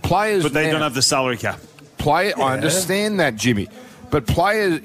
Players, 0.03 0.43
but 0.43 0.53
they 0.53 0.67
now- 0.67 0.73
don't 0.73 0.81
have 0.83 0.95
the 0.95 1.03
salary 1.03 1.37
cap. 1.37 1.61
Play, 1.99 2.33
I 2.35 2.53
understand 2.55 3.21
that, 3.21 3.37
Jimmy, 3.37 3.69
but 4.11 4.27
players, 4.27 4.81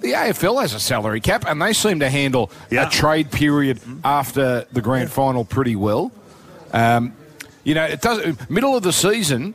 the 0.00 0.12
AFL 0.12 0.60
has 0.62 0.72
a 0.72 0.80
salary 0.80 1.20
cap, 1.20 1.44
and 1.48 1.60
they 1.60 1.72
seem 1.72 1.98
to 2.00 2.08
handle 2.08 2.50
Yeah. 2.70 2.86
a 2.86 2.90
trade 2.90 3.30
period 3.32 3.80
after 4.04 4.66
the 4.72 4.80
grand 4.80 5.10
final 5.10 5.44
pretty 5.44 5.74
well. 5.74 6.12
Um, 6.72 7.12
you 7.68 7.74
know, 7.74 7.84
it 7.84 8.00
does 8.00 8.18
middle 8.48 8.74
of 8.76 8.82
the 8.82 8.92
season 8.92 9.54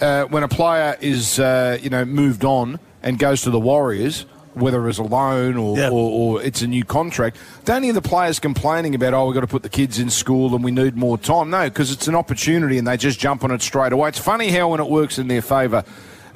uh, 0.00 0.24
when 0.24 0.42
a 0.42 0.48
player 0.48 0.96
is 1.00 1.38
uh, 1.38 1.76
you 1.82 1.90
know 1.90 2.04
moved 2.06 2.44
on 2.44 2.80
and 3.02 3.18
goes 3.18 3.42
to 3.42 3.50
the 3.50 3.60
Warriors. 3.60 4.24
Whether 4.54 4.88
it's 4.88 4.98
a 4.98 5.04
loan 5.04 5.56
or, 5.56 5.78
Yeah. 5.78 5.90
or, 5.90 6.10
or 6.38 6.42
it's 6.42 6.60
a 6.60 6.66
new 6.66 6.84
contract, 6.84 7.36
don't 7.64 7.84
hear 7.84 7.92
the 7.92 8.02
players 8.02 8.40
complaining 8.40 8.96
about, 8.96 9.14
oh, 9.14 9.26
we've 9.26 9.34
got 9.34 9.42
to 9.42 9.46
put 9.46 9.62
the 9.62 9.68
kids 9.68 10.00
in 10.00 10.10
school 10.10 10.56
and 10.56 10.64
we 10.64 10.72
need 10.72 10.96
more 10.96 11.16
time. 11.18 11.50
No, 11.50 11.68
because 11.68 11.92
it's 11.92 12.08
an 12.08 12.16
opportunity 12.16 12.76
and 12.76 12.84
they 12.86 12.96
just 12.96 13.20
jump 13.20 13.44
on 13.44 13.52
it 13.52 13.62
straight 13.62 13.92
away. 13.92 14.08
It's 14.08 14.18
funny 14.18 14.50
how 14.50 14.70
when 14.70 14.80
it 14.80 14.90
works 14.90 15.18
in 15.20 15.28
their 15.28 15.40
favour 15.40 15.84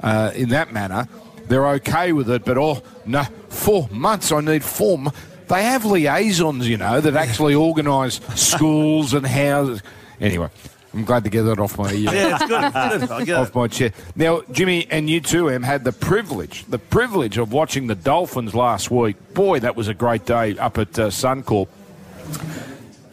uh, 0.01 0.31
in 0.33 0.47
that 0.49 0.71
manner, 0.71 1.09
they're 1.49 1.67
okay 1.81 2.13
with 2.13 2.29
it, 2.29 2.45
but 2.45 2.57
oh, 2.57 2.81
no, 3.05 3.23
four 3.49 3.89
months, 3.91 4.31
I 4.31 4.39
need 4.39 4.63
four 4.63 4.97
months. 4.97 5.19
They 5.49 5.63
have 5.63 5.83
liaisons, 5.83 6.69
you 6.69 6.77
know, 6.77 7.01
that 7.01 7.15
actually 7.17 7.53
organise 7.53 8.21
schools 8.35 9.13
and 9.13 9.27
houses. 9.27 9.83
Anyway, 10.21 10.47
I'm 10.95 11.03
glad 11.03 11.25
to 11.25 11.29
get 11.29 11.43
that 11.43 11.59
off 11.59 11.77
my 11.77 11.91
ear. 11.91 12.09
Yeah, 12.13 12.35
it's 12.35 12.45
good. 12.45 13.11
It's 13.11 13.25
good. 13.25 13.29
I 13.29 13.41
Off 13.41 13.53
my 13.53 13.67
chair. 13.67 13.91
Now, 14.15 14.41
Jimmy 14.51 14.87
and 14.89 15.09
you 15.09 15.19
too, 15.19 15.49
Em, 15.49 15.63
had 15.63 15.83
the 15.83 15.91
privilege, 15.91 16.63
the 16.65 16.79
privilege 16.79 17.37
of 17.37 17.51
watching 17.51 17.87
the 17.87 17.95
Dolphins 17.95 18.55
last 18.55 18.89
week. 18.89 19.17
Boy, 19.33 19.59
that 19.59 19.75
was 19.75 19.89
a 19.89 19.93
great 19.93 20.25
day 20.25 20.57
up 20.57 20.77
at 20.77 20.97
uh, 20.97 21.07
Suncorp. 21.09 21.67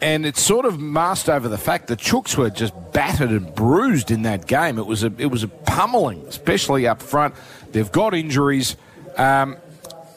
And 0.01 0.25
it's 0.25 0.41
sort 0.41 0.65
of 0.65 0.79
masked 0.79 1.29
over 1.29 1.49
the 1.49 1.57
fact 1.57 1.87
the 1.87 1.97
Chooks 1.97 2.37
were 2.37 2.49
just 2.49 2.73
battered 2.93 3.31
and 3.31 3.53
bruised 3.53 4.11
in 4.11 4.21
that 4.23 4.47
game. 4.47 4.77
It 4.77 4.85
was 4.85 5.03
a 5.03 5.11
it 5.17 5.27
was 5.27 5.43
a 5.43 5.47
pummeling, 5.47 6.25
especially 6.27 6.87
up 6.87 7.01
front. 7.01 7.35
They've 7.71 7.91
got 7.91 8.13
injuries. 8.13 8.75
Um, 9.17 9.57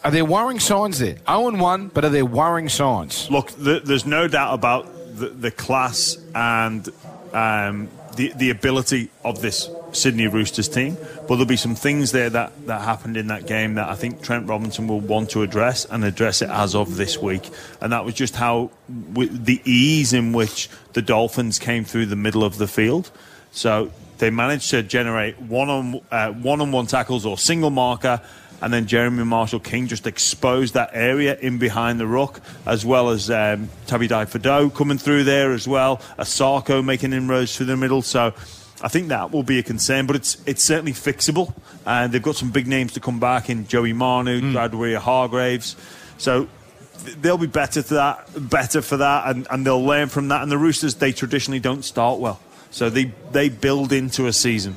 are 0.05 0.11
there 0.11 0.25
worrying 0.25 0.61
signs 0.61 1.01
there? 1.01 1.17
0 1.27 1.49
and 1.49 1.61
1, 1.61 1.89
but 1.89 2.05
are 2.05 2.11
there 2.11 2.25
worrying 2.25 2.69
signs? 2.69 3.29
Look, 3.31 3.49
th 3.63 3.83
there's 3.85 4.07
no 4.07 4.29
doubt 4.29 4.55
about 4.55 4.87
the, 5.19 5.29
the 5.29 5.51
class 5.51 6.17
and 6.35 6.89
um, 7.37 7.89
the 8.17 8.33
the 8.35 8.51
ability 8.51 9.11
of 9.23 9.43
this 9.43 9.69
Sydney 9.93 10.27
Roosters 10.27 10.69
team, 10.69 10.97
but 10.97 11.29
there'll 11.29 11.45
be 11.45 11.57
some 11.57 11.75
things 11.75 12.13
there 12.13 12.31
that, 12.31 12.67
that 12.67 12.81
happened 12.81 13.17
in 13.17 13.27
that 13.29 13.47
game 13.47 13.75
that 13.75 13.89
I 13.89 13.95
think 13.95 14.23
Trent 14.23 14.49
Robinson 14.49 14.89
will 14.89 15.01
want 15.01 15.31
to 15.31 15.43
address 15.43 15.85
and 15.85 16.05
address 16.05 16.43
it 16.43 16.49
as 16.49 16.75
of 16.75 16.97
this 16.97 17.19
week, 17.19 17.51
and 17.81 17.93
that 17.93 18.05
was 18.05 18.15
just 18.15 18.37
how 18.37 18.71
w- 19.13 19.31
the 19.31 19.61
ease 19.65 20.13
in 20.13 20.33
which 20.33 20.71
the 20.95 21.03
Dolphins 21.03 21.59
came 21.59 21.85
through 21.85 22.07
the 22.07 22.17
middle 22.17 22.43
of 22.43 22.57
the 22.57 22.67
field. 22.67 23.11
So 23.53 23.93
they 24.19 24.31
managed 24.31 24.71
to 24.71 24.83
generate 24.83 25.39
one 25.39 25.69
on 25.69 26.01
uh, 26.11 26.33
one 26.33 26.61
on 26.63 26.73
one 26.73 26.87
tackles 26.87 27.27
or 27.27 27.37
single 27.37 27.71
marker. 27.71 28.23
And 28.63 28.73
then 28.73 28.87
Jeremy 28.87 29.25
Marshall 29.25 29.61
King 29.61 29.87
just 29.87 30.07
exposed 30.07 30.75
that 30.75 30.91
area 30.93 31.37
in 31.39 31.59
behind 31.59 32.01
the 32.01 32.07
ruck, 32.07 32.41
as 32.65 32.87
well 32.87 33.11
as 33.11 33.31
um, 33.31 33.69
Tabuai-Fidow 33.87 34.75
coming 34.75 34.99
through 34.99 35.25
there 35.25 35.53
as 35.53 35.69
well. 35.69 35.99
Isaako 36.19 36.83
making 36.83 37.13
inroads 37.13 37.55
through 37.55 37.67
the 37.67 37.77
middle. 37.77 38.01
So 38.01 38.33
I 38.81 38.89
think 38.89 39.09
that 39.09 39.31
will 39.31 39.43
be 39.43 39.59
a 39.59 39.63
concern, 39.63 40.07
but 40.07 40.17
it's 40.17 40.39
it's 40.47 40.65
certainly 40.65 40.93
fixable. 40.93 41.53
And 41.85 42.13
they've 42.13 42.23
got 42.23 42.37
some 42.37 42.51
big 42.51 42.67
names 42.67 42.93
to 42.95 43.01
come 43.01 43.21
back 43.21 43.51
in 43.51 43.67
Joey 43.69 43.93
Manu, 43.93 44.41
mm. 44.41 44.97
Hargreaves. 44.97 45.77
So 46.19 46.49
they'll 47.21 47.39
be 47.39 47.47
better 47.47 47.83
for 47.83 47.95
that, 47.95 48.27
better 48.37 48.81
for 48.81 48.97
that, 48.97 49.29
and, 49.29 49.47
and 49.51 49.67
they'll 49.67 49.85
learn 49.85 50.09
from 50.09 50.29
that. 50.29 50.43
And 50.43 50.51
the 50.51 50.59
Roosters, 50.59 50.95
they 50.95 51.13
traditionally 51.13 51.61
don't 51.61 51.85
start 51.85 52.21
well, 52.21 52.41
so 52.71 52.89
they 52.89 53.13
they 53.33 53.51
build 53.51 53.93
into 53.93 54.27
a 54.27 54.33
season, 54.33 54.75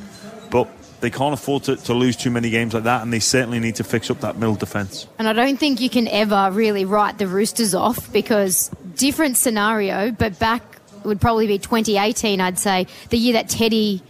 but 0.52 0.68
they 1.02 1.10
can't 1.10 1.34
afford 1.34 1.64
to, 1.64 1.76
to 1.76 1.94
lose 1.94 2.16
too 2.16 2.32
many 2.32 2.50
games 2.50 2.74
like 2.74 2.84
that, 2.84 3.02
and 3.02 3.12
they 3.12 3.20
certainly 3.20 3.60
need 3.60 3.76
to 3.76 3.84
fix 3.84 4.10
up 4.10 4.22
that 4.22 4.38
middle 4.38 4.56
defence. 4.56 5.08
And 5.18 5.28
I 5.28 5.34
don't 5.34 5.58
think 5.58 5.82
you 5.82 5.90
can 5.90 6.08
ever 6.08 6.50
really 6.52 6.86
write 6.86 7.18
the 7.18 7.28
Roosters 7.28 7.74
off 7.74 8.12
because 8.12 8.70
different 8.96 9.38
scenario, 9.38 10.12
but 10.12 10.40
back 10.40 10.64
would 11.04 11.22
probably 11.22 11.48
be 11.48 11.58
2018, 11.58 12.42
I'd 12.42 12.60
say, 12.60 12.88
the 13.10 13.18
year 13.18 13.34
that 13.34 13.50
Teddy 13.50 14.04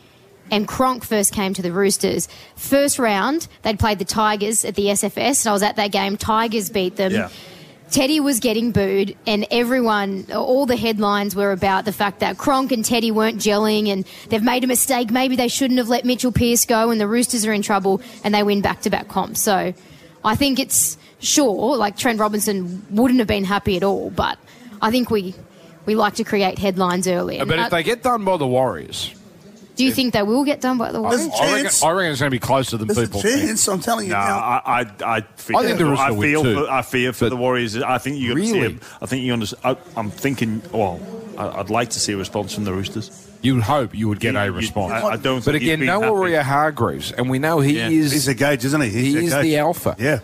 and 0.52 0.68
Kronk 0.68 1.04
first 1.04 1.34
came 1.34 1.54
to 1.54 1.62
the 1.62 1.72
Roosters. 1.72 2.28
First 2.56 3.00
round, 3.00 3.48
they'd 3.62 3.80
played 3.80 4.00
the 4.00 4.06
Tigers 4.06 4.66
at 4.66 4.76
the 4.76 4.86
SFS, 4.88 5.46
and 5.46 5.50
I 5.50 5.54
was 5.54 5.64
at 5.64 5.76
that 5.76 5.92
game. 5.92 6.18
Tigers 6.18 6.70
beat 6.70 6.96
them. 6.96 7.12
Yeah. 7.12 7.30
Teddy 7.92 8.20
was 8.20 8.40
getting 8.40 8.72
booed, 8.72 9.18
and 9.26 9.48
everyone, 9.52 10.26
all 10.34 10.66
the 10.66 10.76
headlines 10.76 11.36
were 11.36 11.52
about 11.52 11.86
the 11.86 11.92
fact 11.92 12.20
that 12.20 12.38
Kronk 12.38 12.72
and 12.72 12.86
Teddy 12.86 13.12
weren't 13.12 13.38
gelling 13.38 13.90
and 13.90 14.06
they've 14.30 14.44
made 14.44 14.64
a 14.64 14.68
mistake. 14.68 15.12
Maybe 15.12 15.36
they 15.36 15.48
shouldn't 15.48 15.78
have 15.80 15.90
let 15.90 16.06
Mitchell 16.06 16.32
Pearce 16.32 16.66
go, 16.66 16.92
and 16.92 17.02
the 17.02 17.08
Roosters 17.08 17.46
are 17.46 17.54
in 17.54 17.62
trouble, 17.62 18.02
and 18.24 18.34
they 18.34 18.44
win 18.44 18.62
back 18.62 18.82
to 18.82 18.90
back 18.90 19.08
comps. 19.08 19.42
So 19.42 19.74
I 20.24 20.36
think 20.36 20.60
it's 20.60 20.98
sure, 21.20 21.78
like 21.78 21.98
Trent 21.98 22.20
Robinson 22.20 22.86
wouldn't 22.90 23.20
have 23.20 23.28
been 23.28 23.46
happy 23.46 23.76
at 23.78 23.84
all, 23.84 24.10
but 24.10 24.38
I 24.82 24.92
think 24.92 25.10
we. 25.10 25.36
We 25.86 25.96
like 25.96 26.16
to 26.16 26.24
create 26.24 26.60
headlines 26.60 27.08
early. 27.08 27.40
But 27.44 27.58
if 27.58 27.72
they 27.72 27.82
get 27.82 28.04
done 28.04 28.24
by 28.24 28.38
the 28.38 28.46
Warriors, 28.46 29.12
do 29.80 29.86
you 29.86 29.92
think 29.94 30.14
they 30.14 30.22
will 30.24 30.44
get 30.44 30.60
done 30.62 30.78
by 30.78 30.92
the 30.92 31.02
Warriors? 31.02 31.22
There's 31.28 31.32
a 31.40 31.42
I 31.42 31.46
reckon, 31.48 31.64
chance. 31.64 31.84
I 31.84 31.92
reckon 31.92 32.12
it's 32.12 32.20
going 32.20 32.30
to 32.32 32.36
be 32.36 32.40
closer 32.40 32.76
than 32.78 32.88
There's 32.90 33.00
people 33.08 33.20
a 33.22 33.24
think. 33.24 33.42
chance. 33.48 33.68
I'm 33.70 33.80
telling 33.80 34.08
you 34.08 34.12
No, 34.14 34.20
now. 34.20 34.38
I, 34.38 34.62
I, 34.82 34.86
I, 35.18 35.22
feel, 35.38 35.58
I 35.58 35.64
think 35.66 35.78
the 35.78 35.86
Roosters 35.86 36.00
I 36.06 36.12
would 36.12 36.26
feel, 36.28 36.44
too. 36.44 36.66
for, 36.66 36.70
I 36.70 36.82
fear 36.82 37.14
for 37.14 37.26
But- 37.26 37.30
the 37.30 37.38
Warriors. 37.38 37.78
I 37.78 37.98
think 37.98 38.20
you're 38.20 38.36
going 38.36 38.48
to 38.48 38.54
Really? 38.54 38.68
see. 38.68 38.74
Them. 38.76 38.82
I 39.02 39.06
think 39.06 39.24
you 39.24 39.32
understand. 39.34 39.78
I, 39.96 40.00
I'm 40.00 40.12
thinking. 40.12 40.62
Well, 40.74 41.00
I, 41.38 41.60
I'd 41.62 41.70
like 41.70 41.92
to 41.92 42.00
see 42.00 42.12
a 42.14 42.18
response 42.18 42.54
from 42.54 42.66
the 42.66 42.74
Roosters. 42.74 43.26
You 43.42 43.56
would 43.56 43.64
hope 43.64 43.96
you 43.96 44.10
would 44.10 44.20
get 44.20 44.34
You- 44.34 44.40
a 44.42 44.46
you- 44.48 44.52
response. 44.52 44.92
I, 44.92 45.08
I 45.12 45.16
don't. 45.16 45.38
but 45.46 45.52
think 45.54 45.62
he's 45.62 45.70
again, 45.70 45.80
been 45.80 45.86
no 45.88 46.02
happy. 46.02 46.12
Waerea-Hargreaves, 46.14 47.14
and 47.14 47.30
we 47.30 47.40
know 47.40 47.62
he 47.62 47.78
Yeah. 47.78 47.88
is. 47.88 48.12
He's 48.12 48.28
a 48.28 48.34
gauge, 48.34 48.66
isn't 48.66 48.82
he? 48.82 48.90
He's 48.90 49.14
he 49.14 49.18
a 49.20 49.22
is 49.22 49.34
gauge. 49.34 49.44
the 49.44 49.58
alpha. 49.60 49.96
Yeah. 49.98 50.20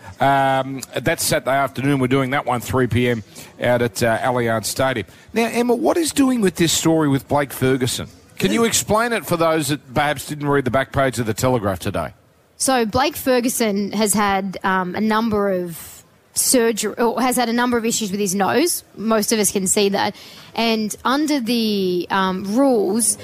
Um, 0.60 0.82
that's 1.00 1.24
Saturday 1.24 1.56
afternoon. 1.56 1.98
We're 1.98 2.08
doing 2.08 2.30
that 2.32 2.44
one 2.44 2.60
3 2.60 2.88
p.m. 2.88 3.22
out 3.62 3.80
at 3.80 4.02
uh, 4.02 4.18
Allianz 4.18 4.66
Stadium. 4.66 5.06
Now, 5.32 5.46
Emma, 5.46 5.74
what 5.74 5.96
is 5.96 6.12
doing 6.12 6.42
with 6.42 6.56
this 6.56 6.72
story 6.72 7.08
with 7.08 7.26
Blake 7.26 7.54
Ferguson? 7.54 8.08
Can 8.38 8.52
you 8.52 8.64
explain 8.64 9.12
it 9.12 9.24
for 9.24 9.36
those 9.36 9.68
that 9.68 9.94
perhaps 9.94 10.26
didn't 10.26 10.48
read 10.48 10.64
the 10.64 10.70
back 10.70 10.92
page 10.92 11.18
of 11.18 11.26
the 11.26 11.34
Telegraph 11.34 11.78
today? 11.78 12.14
So 12.56 12.86
Blake 12.86 13.16
Ferguson 13.16 13.92
has 13.92 14.14
had 14.14 14.58
um, 14.64 14.94
a 14.94 15.00
number 15.00 15.50
of 15.50 16.04
surgery, 16.34 16.94
or 16.94 17.20
has 17.20 17.36
had 17.36 17.48
a 17.48 17.52
number 17.52 17.76
of 17.76 17.84
issues 17.84 18.10
with 18.10 18.20
his 18.20 18.34
nose. 18.34 18.84
Most 18.96 19.32
of 19.32 19.38
us 19.38 19.50
can 19.52 19.66
see 19.66 19.90
that. 19.90 20.14
And 20.54 20.94
under 21.04 21.40
the 21.40 22.06
um, 22.10 22.44
rules, 22.56 23.18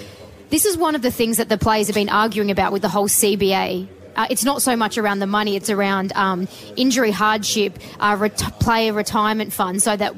this 0.51 0.65
is 0.65 0.77
one 0.77 0.95
of 0.95 1.03
the 1.03 1.11
things 1.11 1.37
that 1.39 1.49
the 1.49 1.59
players 1.59 1.87
have 1.87 1.95
been 1.95 2.09
arguing 2.09 2.51
about 2.51 2.73
with 2.73 2.83
the 2.83 2.89
whole 2.89 3.09
CBA. 3.09 3.89
Uh, 4.15 4.27
it's 4.29 4.45
not 4.45 4.61
so 4.61 4.77
much 4.77 4.99
around 4.99 5.21
the 5.21 5.27
money; 5.27 5.57
it's 5.57 5.71
around 5.71 6.13
um, 6.15 6.47
injury 6.77 7.11
hardship, 7.11 7.79
uh, 8.01 8.17
ret- 8.19 8.37
player 8.61 8.93
retirement 8.93 9.53
fund, 9.53 9.83
so 9.83 9.97
that 9.97 10.13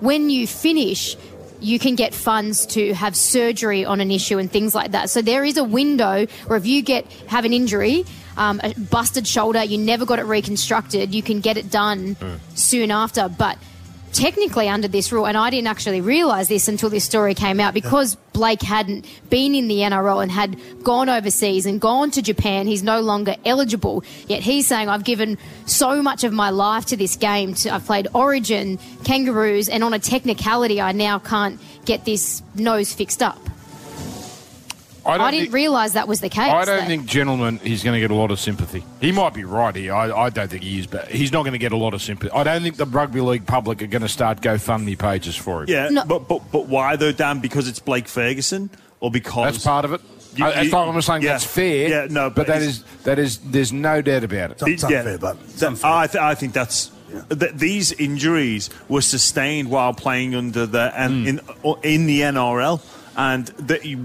when 0.00 0.28
you 0.28 0.46
finish, 0.46 1.16
you 1.60 1.78
can 1.78 1.94
get 1.94 2.14
funds 2.14 2.66
to 2.66 2.92
have 2.94 3.16
surgery 3.16 3.84
on 3.84 4.00
an 4.00 4.10
issue 4.10 4.38
and 4.38 4.50
things 4.50 4.74
like 4.74 4.92
that. 4.92 5.10
So 5.10 5.22
there 5.22 5.44
is 5.44 5.56
a 5.56 5.64
window 5.64 6.26
where 6.46 6.58
if 6.58 6.66
you 6.66 6.82
get 6.82 7.10
have 7.28 7.44
an 7.44 7.52
injury, 7.52 8.04
um, 8.36 8.60
a 8.62 8.72
busted 8.74 9.26
shoulder, 9.26 9.64
you 9.64 9.78
never 9.78 10.06
got 10.06 10.18
it 10.18 10.24
reconstructed, 10.24 11.14
you 11.14 11.22
can 11.22 11.40
get 11.40 11.56
it 11.56 11.70
done 11.70 12.16
soon 12.54 12.90
after. 12.90 13.28
But 13.28 13.58
technically 14.12 14.68
under 14.68 14.88
this 14.88 15.12
rule, 15.12 15.26
and 15.26 15.36
I 15.36 15.50
didn't 15.50 15.68
actually 15.68 16.00
realise 16.00 16.48
this 16.48 16.68
until 16.68 16.90
this 16.90 17.04
story 17.04 17.34
came 17.34 17.60
out, 17.60 17.74
because 17.74 18.16
Blake 18.32 18.62
hadn't 18.62 19.06
been 19.30 19.54
in 19.54 19.68
the 19.68 19.78
NRL 19.78 20.22
and 20.22 20.30
had 20.30 20.56
gone 20.82 21.08
overseas 21.08 21.66
and 21.66 21.80
gone 21.80 22.10
to 22.12 22.22
Japan, 22.22 22.66
he's 22.66 22.82
no 22.82 23.00
longer 23.00 23.34
eligible. 23.44 24.04
Yet 24.26 24.42
he's 24.42 24.66
saying, 24.66 24.88
I've 24.88 25.04
given 25.04 25.38
so 25.66 26.02
much 26.02 26.24
of 26.24 26.32
my 26.32 26.50
life 26.50 26.86
to 26.86 26.96
this 26.96 27.16
game. 27.16 27.54
To, 27.54 27.74
I've 27.74 27.84
played 27.84 28.08
Origin, 28.14 28.78
Kangaroos, 29.04 29.68
and 29.68 29.82
on 29.82 29.92
a 29.92 29.98
technicality, 29.98 30.80
I 30.80 30.92
now 30.92 31.18
can't 31.18 31.60
get 31.84 32.04
this 32.04 32.42
nose 32.54 32.92
fixed 32.92 33.22
up. 33.22 33.38
Don't 35.16 35.26
I 35.26 35.30
didn't 35.30 35.44
think- 35.44 35.54
realise 35.54 35.92
that 35.92 36.06
was 36.08 36.20
the 36.20 36.28
case. 36.28 36.52
I 36.52 36.64
don't 36.64 36.80
though. 36.80 36.84
think, 36.86 37.06
gentlemen, 37.06 37.58
he's 37.62 37.82
going 37.82 37.94
to 37.94 38.00
get 38.00 38.10
a 38.10 38.14
lot 38.14 38.30
of 38.30 38.38
sympathy. 38.38 38.84
He 39.00 39.10
might 39.12 39.32
be 39.32 39.44
right 39.44 39.74
here. 39.74 39.94
I, 39.94 40.10
I 40.12 40.30
don't 40.30 40.50
think 40.50 40.62
he 40.64 40.78
is, 40.80 40.86
but 40.86 41.08
he's 41.08 41.32
not 41.32 41.42
going 41.42 41.52
to 41.52 41.58
get 41.58 41.72
a 41.72 41.76
lot 41.76 41.94
of 41.94 42.02
sympathy. 42.02 42.30
I 42.32 42.42
don't 42.44 42.62
think 42.62 42.76
the 42.76 42.84
rugby 42.86 43.20
league 43.20 43.46
public 43.46 43.80
are 43.82 43.86
going 43.86 44.02
to 44.02 44.08
start 44.08 44.40
GoFundMe 44.42 44.98
pages 44.98 45.36
for 45.36 45.62
him. 45.62 45.68
Yeah, 45.70 45.88
No. 45.90 46.04
but 46.04 46.28
but 46.28 46.50
but 46.52 46.66
why 46.66 46.96
though, 46.96 47.12
Dan? 47.12 47.38
Because 47.40 47.68
it's 47.68 47.78
Blake 47.78 48.08
Ferguson, 48.08 48.68
or 49.00 49.10
because 49.10 49.52
That's 49.54 49.64
part 49.64 49.84
of 49.84 49.92
it. 49.94 50.00
You- 50.36 50.44
I, 50.44 50.50
that's 50.52 50.64
you- 50.66 50.70
not, 50.72 50.88
I'm 50.88 51.00
saying 51.02 51.22
yeah. 51.22 51.32
that's 51.32 51.44
fair. 51.44 51.88
Yeah, 51.88 52.06
no, 52.10 52.28
but, 52.28 52.36
but 52.36 52.46
that 52.48 52.56
it's- 52.62 52.76
is 52.78 52.84
that 53.04 53.18
is. 53.18 53.38
There's 53.38 53.72
no 53.72 54.02
doubt 54.02 54.24
about 54.24 54.50
it. 54.52 54.62
It's 54.66 54.82
Yeah. 54.88 54.98
unfair, 54.98 55.18
but 55.18 55.36
it's 55.44 55.60
That- 55.60 55.66
unfair. 55.68 55.90
I, 55.90 56.06
th- 56.06 56.22
I 56.22 56.34
think 56.34 56.52
that's 56.52 56.90
th- 57.30 57.52
these 57.54 57.92
injuries 57.92 58.68
were 58.88 59.00
sustained 59.00 59.70
while 59.70 59.94
playing 59.94 60.34
under 60.34 60.66
the 60.66 60.92
and 60.94 61.26
hmm. 61.26 61.28
in 61.28 61.40
in 61.82 62.06
the 62.06 62.20
NRL. 62.20 62.80
And 63.18 63.48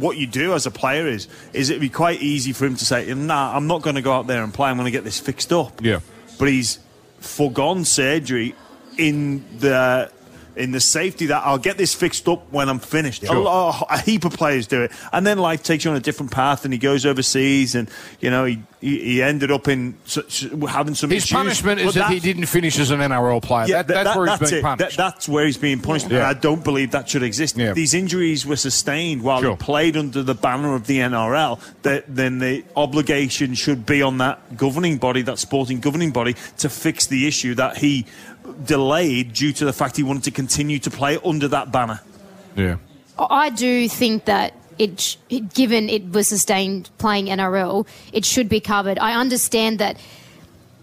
what 0.01 0.17
you 0.17 0.25
do 0.25 0.53
as 0.53 0.65
a 0.65 0.71
player 0.71 1.07
is 1.07 1.27
is 1.53 1.69
it'd 1.69 1.79
be 1.79 1.87
quite 1.89 2.19
easy 2.21 2.51
for 2.51 2.65
him 2.65 2.75
to 2.75 2.83
say, 2.83 3.13
"Nah, 3.13 3.55
I'm 3.55 3.67
not 3.67 3.83
going 3.83 3.95
to 3.95 4.01
go 4.01 4.11
out 4.11 4.25
there 4.25 4.43
and 4.43 4.51
play. 4.51 4.69
I'm 4.69 4.75
going 4.75 4.85
to 4.85 4.91
get 4.91 5.03
this 5.03 5.19
fixed 5.19 5.53
up." 5.53 5.81
Yeah. 5.81 5.99
but 6.39 6.47
he's 6.47 6.79
foregone 7.19 7.85
surgery 7.85 8.55
in 8.97 9.45
the 9.59 10.11
in 10.55 10.71
the 10.71 10.79
safety 10.79 11.27
that 11.27 11.43
I'll 11.45 11.57
get 11.57 11.77
this 11.77 11.93
fixed 11.93 12.27
up 12.27 12.51
when 12.51 12.69
I'm 12.69 12.79
finished. 12.79 13.23
A, 13.23 13.33
lot, 13.33 13.85
a 13.89 13.99
heap 13.99 14.25
of 14.25 14.33
players 14.33 14.67
do 14.67 14.83
it, 14.83 14.91
and 15.11 15.25
then 15.25 15.37
life 15.37 15.63
takes 15.63 15.85
you 15.85 15.91
on 15.91 15.97
a 15.97 16.01
different 16.01 16.31
path, 16.31 16.63
and 16.65 16.73
he 16.73 16.77
goes 16.79 17.05
overseas, 17.05 17.75
and 17.75 17.89
you 18.19 18.29
know 18.29 18.45
he 18.45 18.61
he, 18.81 18.99
he 18.99 19.23
ended 19.23 19.49
up 19.49 19.67
in 19.69 19.95
such, 20.05 20.41
having 20.67 20.93
some 20.93 21.09
His 21.09 21.23
issues. 21.23 21.35
punishment 21.37 21.79
is 21.79 21.93
that 21.93 22.11
he 22.11 22.19
didn't 22.19 22.47
finish 22.47 22.77
as 22.79 22.91
an 22.91 22.99
NRL 22.99 23.41
player. 23.41 23.65
yeah, 23.67 23.81
that, 23.81 23.87
that- 23.87 24.03
that's 24.03 24.09
that- 24.13 24.17
where 24.17 24.27
he's 24.27 24.39
that's 24.39 24.51
being 24.51 24.59
it. 24.59 24.63
punished. 24.63 24.97
That- 24.97 25.13
that's 25.13 25.29
where 25.29 25.45
he's 25.45 25.57
being 25.57 25.79
punished. 25.79 26.09
Yeah. 26.09 26.27
I 26.27 26.33
don't 26.33 26.63
believe 26.63 26.91
that 26.91 27.07
should 27.07 27.23
exist. 27.23 27.57
Yeah. 27.57 27.71
These 27.73 27.93
injuries 27.93 28.45
were 28.45 28.57
sustained 28.57 29.21
while 29.23 29.39
Sure. 29.41 29.51
he 29.51 29.55
played 29.57 29.95
under 29.95 30.21
the 30.21 30.33
banner 30.35 30.75
of 30.75 30.87
the 30.87 30.97
NRL. 30.99 31.59
That 31.83 32.13
then 32.13 32.39
the 32.39 32.65
obligation 32.75 33.53
should 33.55 33.85
be 33.85 34.01
on 34.01 34.17
that 34.17 34.57
governing 34.57 34.97
body, 34.97 35.21
that 35.23 35.39
sporting 35.39 35.79
governing 35.79 36.11
body, 36.11 36.35
to 36.57 36.67
fix 36.67 37.07
the 37.07 37.25
issue 37.25 37.55
that 37.55 37.77
he 37.77 38.05
delayed 38.65 39.33
due 39.33 39.53
to 39.53 39.65
the 39.65 39.73
fact 39.73 39.97
he 39.97 40.03
wanted 40.03 40.23
to 40.23 40.31
continue 40.31 40.79
to 40.79 40.89
play 40.89 41.17
under 41.23 41.47
that 41.47 41.71
banner. 41.71 41.99
yeah. 42.55 42.77
I 43.17 43.51
do 43.51 43.87
think 43.87 44.25
that 44.25 44.55
it, 44.79 45.17
given 45.53 45.87
it 45.87 46.11
was 46.11 46.27
sustained 46.27 46.89
playing 46.97 47.27
NRL, 47.27 47.87
it 48.11 48.25
should 48.25 48.49
be 48.49 48.59
covered. 48.59 48.97
I 48.97 49.13
understand 49.13 49.77
that 49.79 49.97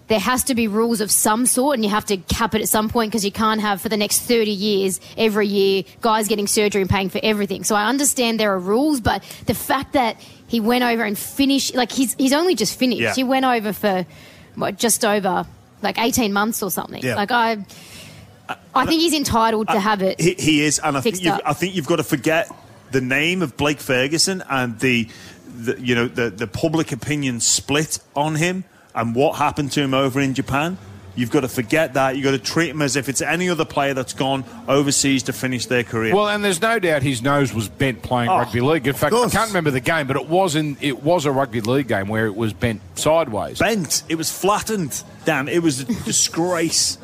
there 0.06 0.20
has 0.20 0.44
to 0.44 0.54
be 0.54 0.68
rules 0.68 1.00
of 1.00 1.10
some 1.10 1.46
sort, 1.46 1.74
and 1.74 1.84
you 1.84 1.90
have 1.90 2.04
to 2.06 2.16
cap 2.16 2.54
it 2.54 2.60
at 2.60 2.68
some 2.68 2.88
point 2.88 3.10
because 3.10 3.24
you 3.24 3.32
can't 3.32 3.60
have 3.60 3.80
for 3.80 3.88
the 3.88 3.96
next 3.96 4.20
thirty 4.22 4.50
years 4.50 5.00
every 5.16 5.46
year 5.46 5.84
guys 6.00 6.28
getting 6.28 6.46
surgery 6.46 6.80
and 6.80 6.90
paying 6.90 7.08
for 7.08 7.20
everything. 7.22 7.62
So 7.64 7.76
I 7.76 7.88
understand 7.88 8.40
there 8.40 8.52
are 8.52 8.58
rules, 8.58 9.00
but 9.00 9.22
the 9.46 9.54
fact 9.54 9.92
that 9.92 10.16
he 10.46 10.58
went 10.58 10.82
over 10.82 11.04
and 11.04 11.16
finished, 11.16 11.74
like 11.76 11.92
he's 11.92 12.14
he's 12.14 12.32
only 12.32 12.56
just 12.56 12.76
finished. 12.78 13.00
Yeah. 13.02 13.14
He 13.14 13.22
went 13.22 13.44
over 13.44 13.72
for 13.72 14.04
what, 14.56 14.78
just 14.78 15.04
over 15.04 15.46
like 15.82 15.98
eighteen 15.98 16.32
months 16.32 16.62
or 16.62 16.70
something. 16.70 17.02
Yeah. 17.02 17.16
Like 17.16 17.30
I. 17.30 17.64
I 18.74 18.84
think 18.84 19.00
he's 19.00 19.14
entitled 19.14 19.68
to 19.68 19.78
have 19.78 20.02
it. 20.02 20.20
He, 20.20 20.34
he 20.34 20.64
is, 20.64 20.80
and 20.80 20.96
I 20.96 21.00
think 21.00 21.22
you've. 21.22 21.40
I 21.44 21.52
think 21.52 21.76
you've 21.76 21.86
got 21.86 21.96
to 21.96 22.02
forget 22.02 22.50
the 22.90 23.00
name 23.00 23.42
of 23.42 23.56
Blake 23.56 23.78
Ferguson 23.78 24.42
and 24.50 24.78
the, 24.80 25.08
the 25.46 25.80
you 25.80 25.94
know 25.94 26.08
the 26.08 26.30
the 26.30 26.48
public 26.48 26.90
opinion 26.90 27.38
split 27.38 28.00
on 28.16 28.34
him 28.34 28.64
and 28.94 29.14
what 29.14 29.36
happened 29.36 29.70
to 29.72 29.80
him 29.80 29.94
over 29.94 30.20
in 30.20 30.34
Japan. 30.34 30.78
You've 31.16 31.30
got 31.30 31.40
to 31.40 31.48
forget 31.48 31.94
that. 31.94 32.16
You've 32.16 32.24
got 32.24 32.30
to 32.32 32.38
treat 32.38 32.70
him 32.70 32.82
as 32.82 32.96
if 32.96 33.08
it's 33.08 33.20
any 33.20 33.48
other 33.50 33.64
player 33.64 33.94
that's 33.94 34.12
gone 34.14 34.44
overseas 34.68 35.24
to 35.24 35.32
finish 35.32 35.66
their 35.66 35.82
career. 35.84 36.14
Well, 36.14 36.28
and 36.28 36.42
there's 36.44 36.60
no 36.62 36.78
doubt 36.78 37.02
his 37.02 37.20
nose 37.22 37.52
was 37.52 37.68
bent 37.68 38.02
playing 38.02 38.30
Oh, 38.30 38.38
rugby 38.38 38.60
league. 38.60 38.86
In 38.86 38.94
fact, 38.94 39.14
I 39.14 39.28
can't 39.28 39.48
remember 39.48 39.70
the 39.70 39.80
game, 39.80 40.06
but 40.06 40.16
it 40.16 40.28
was 40.28 40.54
in 40.56 40.76
it 40.80 41.02
was 41.02 41.26
a 41.26 41.32
rugby 41.32 41.60
league 41.60 41.88
game 41.88 42.08
where 42.08 42.26
it 42.26 42.34
was 42.36 42.52
bent 42.52 42.80
sideways. 42.94 43.58
bent. 43.58 44.02
It 44.08 44.14
was 44.16 44.30
flattened, 44.30 45.02
Dan. 45.24 45.48
It 45.48 45.62
was 45.62 45.80
a 45.80 45.84
disgrace. 46.04 46.98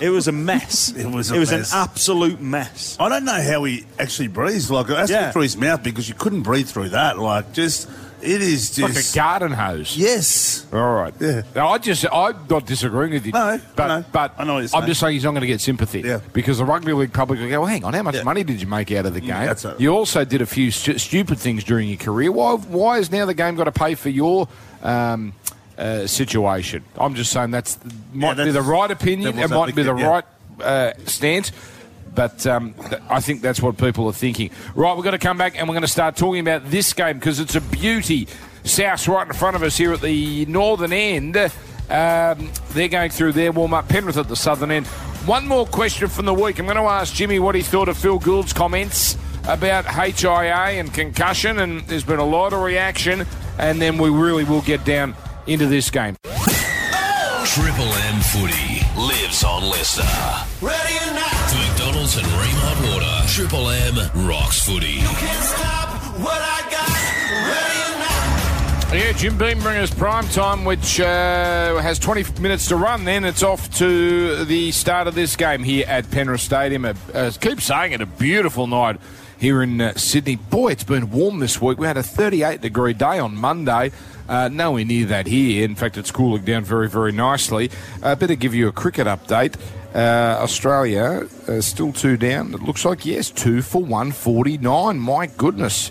It 0.00 0.10
was 0.10 0.28
a 0.28 0.32
mess. 0.32 0.92
It 0.96 1.06
was 1.06 1.30
a 1.30 1.34
it 1.36 1.38
was 1.38 1.50
mess. 1.52 1.72
an 1.72 1.78
absolute 1.78 2.40
mess. 2.40 2.96
I 2.98 3.08
don't 3.08 3.24
know 3.24 3.40
how 3.42 3.64
he 3.64 3.84
actually 3.98 4.28
breathes. 4.28 4.70
Like, 4.70 4.88
it 4.90 4.96
has 4.96 5.08
to 5.08 5.14
Yeah. 5.14 5.26
be 5.28 5.32
through 5.32 5.42
his 5.42 5.56
mouth 5.56 5.82
because 5.82 6.08
you 6.08 6.14
couldn't 6.14 6.42
breathe 6.42 6.68
through 6.68 6.90
that. 6.90 7.18
Like, 7.18 7.52
just, 7.52 7.88
it 8.22 8.42
is 8.42 8.74
just 8.74 8.94
like 8.94 9.04
a 9.04 9.14
garden 9.14 9.52
hose. 9.52 9.96
Yes. 9.96 10.66
All 10.72 10.94
right. 10.94 11.14
Yeah. 11.20 11.42
Now, 11.54 11.68
I 11.68 11.78
just 11.78 12.04
I'm 12.12 12.36
not 12.48 12.66
disagreeing 12.66 13.12
with 13.12 13.26
you. 13.26 13.32
No, 13.32 13.40
I 13.40 13.60
but 13.76 13.86
know. 13.88 14.04
but 14.12 14.34
I 14.38 14.44
know 14.44 14.54
what 14.54 14.70
you're 14.72 14.80
I'm 14.80 14.86
just 14.86 15.00
saying 15.00 15.14
he's 15.14 15.24
not 15.24 15.30
going 15.30 15.42
to 15.42 15.46
get 15.46 15.60
sympathy. 15.60 16.00
Yeah. 16.00 16.20
Because 16.32 16.58
the 16.58 16.64
rugby 16.64 16.92
league 16.92 17.12
public 17.12 17.40
will 17.40 17.48
go, 17.48 17.60
well, 17.60 17.68
hang 17.68 17.84
on, 17.84 17.94
how 17.94 18.02
much 18.02 18.16
Yeah. 18.16 18.22
money 18.22 18.44
did 18.44 18.60
you 18.60 18.66
make 18.66 18.90
out 18.92 19.06
of 19.06 19.14
the 19.14 19.20
game? 19.20 19.30
that's 19.30 19.64
it. 19.64 19.80
You 19.80 19.90
also 19.90 20.24
did 20.24 20.42
a 20.42 20.46
few 20.46 20.70
stu- 20.70 20.98
stupid 20.98 21.38
things 21.38 21.64
during 21.64 21.88
your 21.88 21.98
career. 21.98 22.32
Why 22.32 22.54
why 22.54 22.96
has 22.96 23.10
now 23.10 23.26
the 23.26 23.34
game 23.34 23.56
got 23.56 23.64
to 23.64 23.72
pay 23.72 23.94
for 23.94 24.08
your 24.10 24.48
um, 24.82 25.32
uh, 25.76 26.06
situation? 26.06 26.84
I'm 26.96 27.14
just 27.14 27.32
saying 27.32 27.50
that's 27.50 27.78
might 28.12 28.36
be 28.36 28.44
that's 28.44 28.54
the 28.54 28.62
right 28.62 28.90
opinion. 28.90 29.38
It 29.38 29.50
might 29.50 29.74
be 29.74 29.82
the 29.82 29.94
yeah. 29.94 30.06
right 30.06 30.24
uh, 30.62 30.92
stance. 31.06 31.52
But 32.18 32.48
um, 32.48 32.74
th- 32.90 33.00
I 33.08 33.20
think 33.20 33.42
that's 33.42 33.62
what 33.62 33.78
people 33.78 34.08
are 34.08 34.12
thinking. 34.12 34.50
Right, 34.74 34.96
we're 34.96 35.04
going 35.04 35.12
to 35.12 35.24
come 35.24 35.38
back 35.38 35.56
and 35.56 35.68
we're 35.68 35.74
going 35.74 35.82
to 35.82 35.86
start 35.86 36.16
talking 36.16 36.40
about 36.40 36.68
this 36.68 36.92
game 36.92 37.16
because 37.16 37.38
it's 37.38 37.54
a 37.54 37.60
beauty. 37.60 38.26
South's 38.64 39.06
right 39.06 39.24
in 39.24 39.32
front 39.34 39.54
of 39.54 39.62
us 39.62 39.76
here 39.76 39.92
at 39.92 40.00
the 40.00 40.44
northern 40.46 40.92
end. 40.92 41.36
Um, 41.36 42.50
they're 42.70 42.88
going 42.88 43.10
through 43.10 43.34
their 43.34 43.52
warm 43.52 43.72
up. 43.72 43.88
Penrith 43.88 44.16
at 44.16 44.26
the 44.26 44.34
southern 44.34 44.72
end. 44.72 44.88
One 45.28 45.46
more 45.46 45.64
question 45.64 46.08
from 46.08 46.24
the 46.24 46.34
week. 46.34 46.58
I'm 46.58 46.66
going 46.66 46.76
to 46.76 46.82
ask 46.82 47.14
Jimmy 47.14 47.38
what 47.38 47.54
he 47.54 47.62
thought 47.62 47.88
of 47.88 47.96
Phil 47.96 48.18
Gould's 48.18 48.52
comments 48.52 49.16
about 49.46 49.84
HIA 49.86 50.80
and 50.80 50.92
concussion, 50.92 51.60
and 51.60 51.82
there's 51.82 52.02
been 52.02 52.18
a 52.18 52.26
lot 52.26 52.52
of 52.52 52.62
reaction. 52.62 53.26
And 53.60 53.80
then 53.80 53.96
we 53.96 54.10
really 54.10 54.42
will 54.42 54.62
get 54.62 54.84
down 54.84 55.14
into 55.46 55.68
this 55.68 55.88
game. 55.88 56.16
Triple 56.24 57.86
M 57.86 58.20
footy 58.22 58.84
lives 58.96 59.44
on 59.44 59.62
LiSTNR. 59.62 60.60
Ready 60.60 60.98
or 60.98 61.14
not, 61.98 62.16
and 62.16 62.26
Rheem 62.26 62.58
Hot 62.62 62.78
Water, 62.94 63.28
Triple 63.28 63.68
M 63.70 64.28
rocks 64.28 64.64
footy. 64.64 64.98
can't 64.98 65.44
stop 65.44 65.88
what 66.20 66.40
I 66.40 66.62
got. 66.70 66.88
Ready 67.50 67.80
or 67.82 67.98
not. 67.98 69.04
Yeah, 69.04 69.12
Jim 69.12 69.36
Beam 69.36 69.58
bring 69.60 69.78
us 69.78 69.92
prime 69.92 70.26
time, 70.28 70.64
which 70.64 71.00
uh, 71.00 71.76
has 71.78 71.98
20 71.98 72.40
minutes 72.40 72.68
to 72.68 72.76
run. 72.76 73.04
Then 73.04 73.24
it's 73.24 73.42
off 73.42 73.72
to 73.78 74.44
the 74.44 74.70
start 74.72 75.08
of 75.08 75.14
this 75.14 75.34
game 75.34 75.64
here 75.64 75.84
at 75.88 76.08
Penrith 76.10 76.40
Stadium. 76.40 76.84
Uh, 76.84 76.94
uh, 77.12 77.32
keep 77.40 77.60
saying 77.60 77.92
it, 77.92 78.00
a 78.00 78.06
beautiful 78.06 78.66
night 78.66 79.00
here 79.38 79.62
in 79.62 79.80
uh, 79.80 79.94
Sydney. 79.94 80.36
Boy, 80.36 80.72
it's 80.72 80.84
been 80.84 81.10
warm 81.10 81.40
this 81.40 81.60
week. 81.60 81.78
We 81.78 81.86
had 81.86 81.96
a 81.96 82.02
38 82.02 82.60
degree 82.60 82.92
day 82.92 83.18
on 83.18 83.34
Monday. 83.34 83.90
Uh, 84.28 84.48
nowhere 84.48 84.84
near 84.84 85.06
that 85.06 85.26
here. 85.26 85.64
In 85.64 85.74
fact, 85.74 85.96
it's 85.96 86.10
cooling 86.10 86.44
down 86.44 86.62
very, 86.62 86.88
very 86.88 87.12
nicely. 87.12 87.70
Uh, 88.02 88.14
better 88.14 88.34
give 88.34 88.54
you 88.54 88.68
a 88.68 88.72
cricket 88.72 89.06
update. 89.06 89.56
Uh, 89.94 90.38
Australia 90.40 91.26
uh, 91.48 91.60
still 91.60 91.92
two 91.92 92.16
down. 92.16 92.52
It 92.52 92.62
looks 92.62 92.84
like 92.84 93.06
yes, 93.06 93.30
two 93.30 93.62
for 93.62 93.80
149. 93.82 94.98
My 94.98 95.26
goodness. 95.26 95.90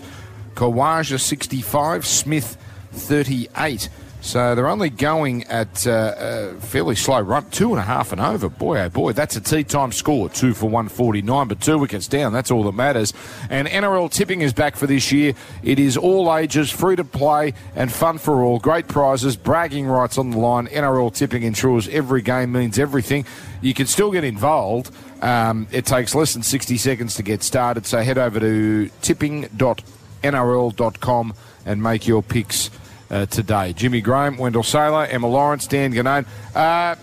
Khawaja 0.54 1.20
65, 1.20 2.06
Smith 2.06 2.56
38. 2.92 3.88
So 4.28 4.54
they're 4.54 4.68
only 4.68 4.90
going 4.90 5.44
at 5.44 5.86
uh, 5.86 6.14
a 6.18 6.52
fairly 6.60 6.96
slow 6.96 7.18
run, 7.18 7.48
two 7.48 7.70
and 7.70 7.78
a 7.78 7.82
half 7.82 8.12
and 8.12 8.20
over. 8.20 8.50
Boy, 8.50 8.80
oh 8.80 8.90
boy, 8.90 9.12
that's 9.12 9.36
a 9.36 9.40
tea 9.40 9.64
time 9.64 9.90
score, 9.90 10.28
two 10.28 10.52
for 10.52 10.66
149, 10.66 11.48
but 11.48 11.62
two 11.62 11.78
wickets 11.78 12.08
down. 12.08 12.34
That's 12.34 12.50
all 12.50 12.62
that 12.64 12.72
matters. 12.72 13.14
And 13.48 13.66
NRL 13.66 14.10
tipping 14.10 14.42
is 14.42 14.52
back 14.52 14.76
for 14.76 14.86
this 14.86 15.10
year. 15.12 15.32
It 15.62 15.78
is 15.78 15.96
all 15.96 16.36
ages, 16.36 16.70
free 16.70 16.94
to 16.96 17.04
play, 17.04 17.54
and 17.74 17.90
fun 17.90 18.18
for 18.18 18.42
all. 18.42 18.58
Great 18.58 18.86
prizes, 18.86 19.34
bragging 19.34 19.86
rights 19.86 20.18
on 20.18 20.28
the 20.28 20.36
line. 20.36 20.66
NRL 20.66 21.14
tipping 21.14 21.42
ensures 21.42 21.88
every 21.88 22.20
game 22.20 22.52
means 22.52 22.78
everything. 22.78 23.24
You 23.62 23.72
can 23.72 23.86
still 23.86 24.10
get 24.10 24.24
involved. 24.24 24.94
Um, 25.22 25.68
it 25.72 25.86
takes 25.86 26.14
less 26.14 26.34
than 26.34 26.42
60 26.42 26.76
seconds 26.76 27.14
to 27.14 27.22
get 27.22 27.42
started. 27.42 27.86
So 27.86 28.02
head 28.02 28.18
over 28.18 28.38
to 28.40 28.90
tipping.nrl.com 29.00 31.34
and 31.64 31.82
make 31.82 32.06
your 32.06 32.22
picks 32.22 32.68
uh, 33.10 33.26
today. 33.26 33.72
Jimmy 33.72 34.00
Graham, 34.00 34.36
Wendell 34.36 34.62
Sailor, 34.62 35.06
Emma 35.06 35.26
Lawrence, 35.28 35.66
Dan 35.66 35.92
Ginnane. 35.92 36.26
Uh, 36.54 36.96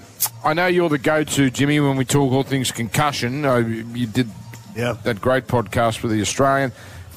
I 0.44 0.54
know 0.54 0.68
you're 0.68 0.90
the 0.90 0.98
go-to, 0.98 1.50
Jimmy, 1.50 1.80
when 1.80 1.98
we 1.98 2.06
talk 2.06 2.32
all 2.32 2.44
things 2.44 2.72
concussion. 2.72 3.46
Uh, 3.46 3.58
you 3.58 4.08
did 4.08 4.30
Yeah. 4.76 4.96
that 5.04 5.22
great 5.22 5.48
podcast 5.48 6.02
with 6.04 6.12
the 6.12 6.22
Australian. 6.22 6.72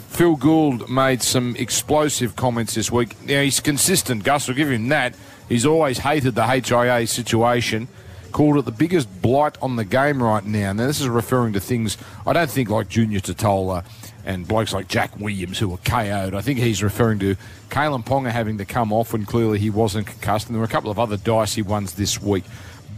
Phil 0.09 0.37
Gould 0.37 0.89
made 0.89 1.23
some 1.23 1.55
explosive 1.57 2.35
comments 2.37 2.75
this 2.75 2.91
week. 2.91 3.15
Now, 3.27 3.43
he's 3.43 3.61
consistent, 3.61 4.25
Gus, 4.25 4.49
will 4.49 4.55
give 4.55 4.71
him 4.71 4.89
that. 4.89 5.15
He's 5.49 5.67
always 5.67 5.99
hated 5.99 6.35
the 6.35 6.47
HIA 6.47 7.07
situation, 7.07 7.89
called 8.33 8.57
it 8.59 8.65
the 8.65 8.73
biggest 8.73 9.23
blight 9.23 9.57
on 9.63 9.77
the 9.77 9.85
game 9.85 10.23
right 10.23 10.45
now. 10.45 10.73
Now, 10.73 10.87
this 10.87 11.01
is 11.01 11.09
referring 11.09 11.53
to 11.55 11.61
things, 11.61 11.97
I 12.27 12.33
don't 12.33 12.51
think 12.51 12.69
like 12.71 12.89
Junior 12.89 13.21
Tatola 13.21 13.85
and 14.29 14.47
blokes 14.47 14.75
like 14.75 14.89
Jack 14.89 15.19
Williams 15.19 15.59
who 15.59 15.71
were 15.71 15.79
KO'd. 15.79 16.35
I 16.35 16.43
think 16.43 16.59
he's 16.59 16.83
referring 16.83 17.19
to 17.21 17.35
Kalyn 17.71 18.05
Ponga 18.05 18.31
having 18.31 18.59
to 18.59 18.67
come 18.67 18.93
off 18.93 19.15
when 19.15 19.25
clearly 19.25 19.59
he 19.59 19.71
wasn't 19.71 20.07
concussed. 20.07 20.47
And 20.47 20.55
there 20.55 20.61
were 20.61 20.67
a 20.67 20.69
couple 20.69 20.91
of 20.91 20.99
other 20.99 21.17
dicey 21.17 21.63
ones 21.63 21.95
this 21.95 22.21
week. 22.21 22.45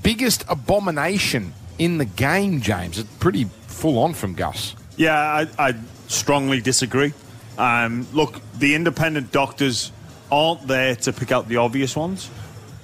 Biggest 0.02 0.44
abomination 0.48 1.54
in 1.78 1.98
the 1.98 2.04
game, 2.04 2.60
James. 2.60 2.98
It's 2.98 3.08
pretty 3.18 3.44
full 3.44 4.00
on 4.00 4.12
from 4.12 4.34
Gus. 4.34 4.74
Yeah, 4.96 5.16
I, 5.16 5.46
I 5.56 5.74
strongly 6.08 6.60
disagree. 6.60 7.14
Um, 7.56 8.08
look, 8.12 8.40
the 8.58 8.74
independent 8.74 9.30
doctors 9.30 9.92
aren't 10.32 10.66
there 10.66 10.96
to 10.96 11.12
pick 11.12 11.30
out 11.30 11.46
the 11.46 11.58
obvious 11.58 11.94
ones. 11.94 12.28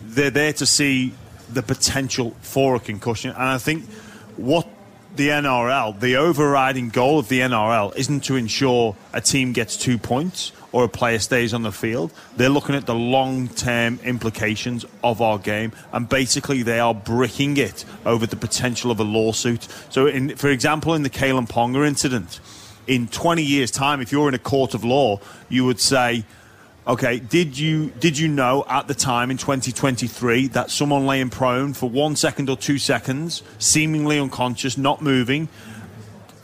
They're 0.05 0.31
there 0.31 0.53
to 0.53 0.67
see 0.67 1.15
the 1.53 1.65
potential 1.65 2.37
for 2.43 2.77
a 2.77 2.81
concussion. 2.81 3.31
And 3.31 3.43
I 3.43 3.59
think 3.59 3.87
what 4.37 4.69
the 5.17 5.29
NRL, 5.29 5.99
the 5.99 6.17
overriding 6.17 6.91
goal 6.91 7.19
of 7.19 7.29
the 7.29 7.41
NRL, 7.41 7.97
isn't 7.97 8.21
to 8.25 8.37
ensure 8.37 8.97
a 9.13 9.21
team 9.21 9.53
gets 9.53 9.77
two 9.77 9.99
points 9.99 10.53
or 10.73 10.85
a 10.85 10.89
player 10.89 11.19
stays 11.19 11.55
on 11.55 11.63
the 11.63 11.73
field. 11.73 12.13
They're 12.37 12.51
looking 12.51 12.75
at 12.75 12.87
the 12.87 12.95
long 12.95 13.49
term 13.49 13.99
implications 14.05 14.85
of 15.03 15.23
our 15.23 15.39
game, 15.39 15.73
and 15.93 16.09
basically 16.09 16.63
they 16.63 16.79
are 16.79 16.95
bricking 16.95 17.57
it 17.57 17.85
over 18.05 18.27
the 18.27 18.37
potential 18.37 18.91
of 18.91 19.01
a 19.01 19.05
lawsuit. 19.05 19.67
So, 19.89 20.07
in, 20.07 20.37
for 20.37 20.49
example, 20.49 20.95
in 20.95 21.03
the 21.03 21.11
Kalyn 21.11 21.49
Ponga 21.49 21.87
incident, 21.87 22.41
in 22.87 23.09
20 23.09 23.43
years' 23.43 23.71
time, 23.71 24.01
if 24.01 24.13
you're 24.13 24.29
in 24.29 24.35
a 24.35 24.39
court 24.39 24.75
of 24.75 24.85
law, 24.85 25.21
you 25.49 25.65
would 25.65 25.81
say, 25.81 26.25
Okay, 26.89 27.19
did 27.19 27.59
you 27.59 27.91
did 27.99 28.17
you 28.17 28.29
know 28.29 28.65
at 28.69 28.87
the 28.87 28.95
time 28.95 29.33
in 29.33 29.37
2023 29.39 30.47
that 30.49 30.71
someone 30.71 31.05
laying 31.05 31.31
prone 31.31 31.75
for 31.75 31.91
one 31.91 32.15
second 32.15 32.49
or 32.49 32.57
two 32.57 32.79
seconds, 32.79 33.43
seemingly 33.59 34.21
unconscious, 34.21 34.79
not 34.79 35.03
moving, 35.03 35.49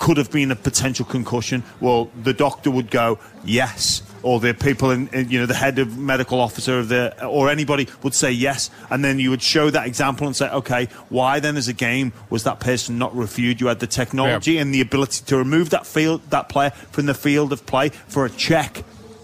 could 0.03 0.17
have 0.17 0.33
been 0.33 0.51
a 0.51 0.57
potential 0.57 1.05
concussion. 1.05 1.63
Well, 1.79 2.11
the 2.21 2.33
doctor 2.33 2.73
would 2.73 2.91
go, 2.91 3.21
yes. 3.45 4.03
Or 4.25 4.41
the 4.41 4.53
people 4.53 4.91
in, 4.91 5.07
in, 5.09 5.31
you 5.31 5.39
know, 5.39 5.47
the 5.47 5.55
head 5.55 5.79
of 5.79 5.97
medical 5.97 6.41
officer 6.41 6.81
of 6.81 6.89
the, 6.89 7.25
or 7.25 7.49
anybody 7.49 7.87
would 8.03 8.13
say 8.13 8.33
yes. 8.33 8.69
And 8.91 9.05
then 9.05 9.21
you 9.21 9.31
would 9.31 9.43
show 9.43 9.71
that 9.71 9.87
example 9.87 10.27
and 10.27 10.35
say, 10.35 10.51
okay, 10.51 10.87
why 11.09 11.39
then 11.39 11.57
as 11.57 11.69
a 11.69 11.73
game 11.73 12.13
was 12.31 12.43
that 12.43 12.59
person 12.59 12.99
not 12.99 13.17
reviewed? 13.17 13.61
You 13.61 13.69
had 13.69 13.79
the 13.79 13.87
technology 13.87 14.59
and 14.59 14.75
the 14.75 14.81
ability 14.81 15.25
to 15.27 15.37
remove 15.37 15.71
that 15.71 15.87
field, 15.87 16.29
that 16.31 16.49
player 16.49 16.71
from 16.71 17.07
the 17.07 17.15
field 17.15 17.53
of 17.53 17.65
play 17.65 17.91
for 17.91 18.25
a 18.25 18.31
check. 18.31 18.83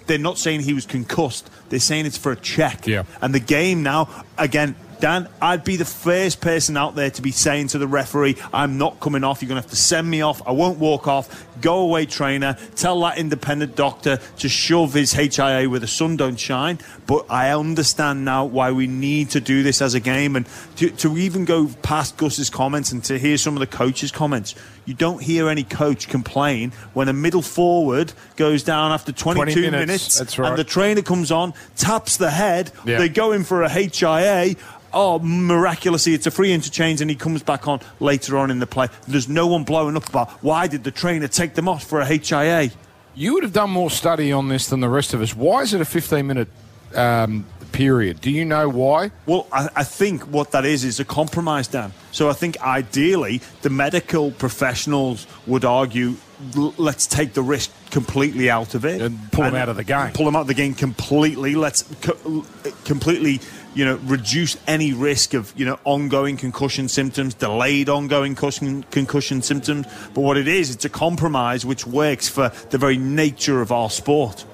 They're 0.08 0.18
not 0.18 0.38
saying 0.38 0.60
he 0.60 0.74
was 0.74 0.86
concussed. 0.86 1.48
They're 1.68 1.78
saying 1.78 2.06
it's 2.06 2.18
for 2.18 2.32
a 2.32 2.36
check. 2.36 2.86
Yeah. 2.86 3.04
And 3.20 3.34
the 3.34 3.40
game 3.40 3.82
now, 3.82 4.24
again, 4.36 4.74
Dan, 5.00 5.28
I'd 5.40 5.62
be 5.62 5.76
the 5.76 5.84
first 5.84 6.40
person 6.40 6.76
out 6.76 6.96
there 6.96 7.10
to 7.10 7.22
be 7.22 7.30
saying 7.30 7.68
to 7.68 7.78
the 7.78 7.86
referee, 7.86 8.36
I'm 8.52 8.78
not 8.78 8.98
coming 8.98 9.22
off. 9.22 9.40
You're 9.40 9.48
going 9.48 9.60
to 9.60 9.62
have 9.62 9.70
to 9.70 9.76
send 9.76 10.10
me 10.10 10.22
off. 10.22 10.42
I 10.44 10.50
won't 10.50 10.78
walk 10.78 11.06
off. 11.06 11.46
Go 11.60 11.80
away, 11.80 12.06
trainer. 12.06 12.56
Tell 12.74 13.00
that 13.02 13.16
independent 13.16 13.76
doctor 13.76 14.18
to 14.38 14.48
shove 14.48 14.94
his 14.94 15.12
HIA 15.12 15.68
where 15.70 15.78
the 15.78 15.86
sun 15.86 16.16
don't 16.16 16.38
shine. 16.38 16.80
But 17.06 17.26
I 17.30 17.50
understand 17.50 18.24
now 18.24 18.46
why 18.46 18.72
we 18.72 18.88
need 18.88 19.30
to 19.30 19.40
do 19.40 19.62
this 19.62 19.80
as 19.80 19.94
a 19.94 20.00
game. 20.00 20.34
And 20.34 20.46
to, 20.76 20.90
to 20.90 21.16
even 21.16 21.44
go 21.44 21.68
past 21.82 22.16
Gus's 22.16 22.50
comments 22.50 22.90
and 22.90 23.04
to 23.04 23.18
hear 23.20 23.38
some 23.38 23.54
of 23.54 23.60
the 23.60 23.68
coaches' 23.68 24.10
comments, 24.10 24.56
you 24.88 24.94
don't 24.94 25.22
hear 25.22 25.50
any 25.50 25.64
coach 25.64 26.08
complain 26.08 26.72
when 26.94 27.08
a 27.08 27.12
middle 27.12 27.42
forward 27.42 28.10
goes 28.36 28.62
down 28.62 28.90
after 28.90 29.12
22 29.12 29.52
20 29.52 29.70
minutes, 29.70 29.86
minutes 29.86 30.18
that's 30.18 30.38
right. 30.38 30.48
and 30.48 30.58
the 30.58 30.64
trainer 30.64 31.02
comes 31.02 31.30
on, 31.30 31.52
taps 31.76 32.16
the 32.16 32.30
head, 32.30 32.72
Yeah. 32.86 32.96
they 32.98 33.10
go 33.10 33.32
in 33.32 33.44
for 33.44 33.62
a 33.62 33.68
HIA. 33.68 34.56
Oh, 34.94 35.18
miraculously, 35.18 36.14
it's 36.14 36.26
a 36.26 36.30
free 36.30 36.50
interchange, 36.54 37.02
and 37.02 37.10
he 37.10 37.16
comes 37.16 37.42
back 37.42 37.68
on 37.68 37.80
later 38.00 38.38
on 38.38 38.50
in 38.50 38.60
the 38.60 38.66
play. 38.66 38.88
There's 39.06 39.28
no 39.28 39.46
one 39.46 39.64
blowing 39.64 39.94
up 39.94 40.08
about 40.08 40.30
why 40.42 40.66
did 40.66 40.84
the 40.84 40.90
trainer 40.90 41.28
take 41.28 41.52
them 41.54 41.68
off 41.68 41.84
for 41.84 42.00
a 42.00 42.06
HIA. 42.06 42.70
You 43.14 43.34
would 43.34 43.42
have 43.42 43.52
done 43.52 43.68
more 43.68 43.90
study 43.90 44.32
on 44.32 44.48
this 44.48 44.68
than 44.68 44.80
the 44.80 44.88
rest 44.88 45.12
of 45.12 45.20
us. 45.20 45.36
Why 45.36 45.60
is 45.60 45.74
it 45.74 45.82
a 45.82 45.84
15 45.84 46.26
minute 46.26 46.48
um, 46.94 47.44
period? 47.78 48.20
Do 48.20 48.30
you 48.30 48.44
know 48.44 48.68
why? 48.68 49.12
Well, 49.24 49.46
I, 49.52 49.68
I 49.76 49.84
think 49.84 50.22
what 50.22 50.50
that 50.50 50.64
is 50.64 50.82
is 50.82 50.98
a 50.98 51.04
compromise, 51.04 51.68
Dan. 51.68 51.92
So 52.10 52.28
I 52.28 52.32
think 52.32 52.60
ideally 52.60 53.40
the 53.62 53.70
medical 53.70 54.32
professionals 54.32 55.28
would 55.46 55.64
argue, 55.64 56.16
let's 56.54 57.06
take 57.06 57.34
the 57.34 57.42
risk 57.42 57.70
completely 57.90 58.50
out 58.50 58.74
of 58.74 58.84
it 58.84 59.00
And 59.00 59.30
pull 59.32 59.44
'em 59.44 59.54
out 59.54 59.68
of 59.68 59.76
the 59.76 59.84
game. 59.84 60.12
Pull 60.12 60.26
them 60.26 60.34
out 60.34 60.42
of 60.42 60.46
the 60.48 60.54
game 60.54 60.74
completely. 60.74 61.54
Let's 61.54 61.84
co- 62.02 62.44
completely, 62.84 63.40
you 63.74 63.84
know, 63.84 63.96
reduce 64.04 64.56
any 64.66 64.92
risk 64.92 65.34
of 65.34 65.52
you 65.56 65.64
know 65.64 65.78
ongoing 65.84 66.36
concussion 66.36 66.88
symptoms, 66.88 67.34
delayed 67.34 67.88
ongoing 67.88 68.34
concussion, 68.34 68.84
concussion 68.90 69.40
symptoms. 69.40 69.86
But 70.14 70.22
what 70.22 70.36
it 70.36 70.48
is, 70.48 70.74
it's 70.74 70.84
a 70.84 70.90
compromise 70.90 71.64
which 71.64 71.86
works 71.86 72.28
for 72.28 72.50
the 72.70 72.78
very 72.78 72.98
nature 72.98 73.62
of 73.62 73.70
our 73.70 73.88
sport. 73.90 74.44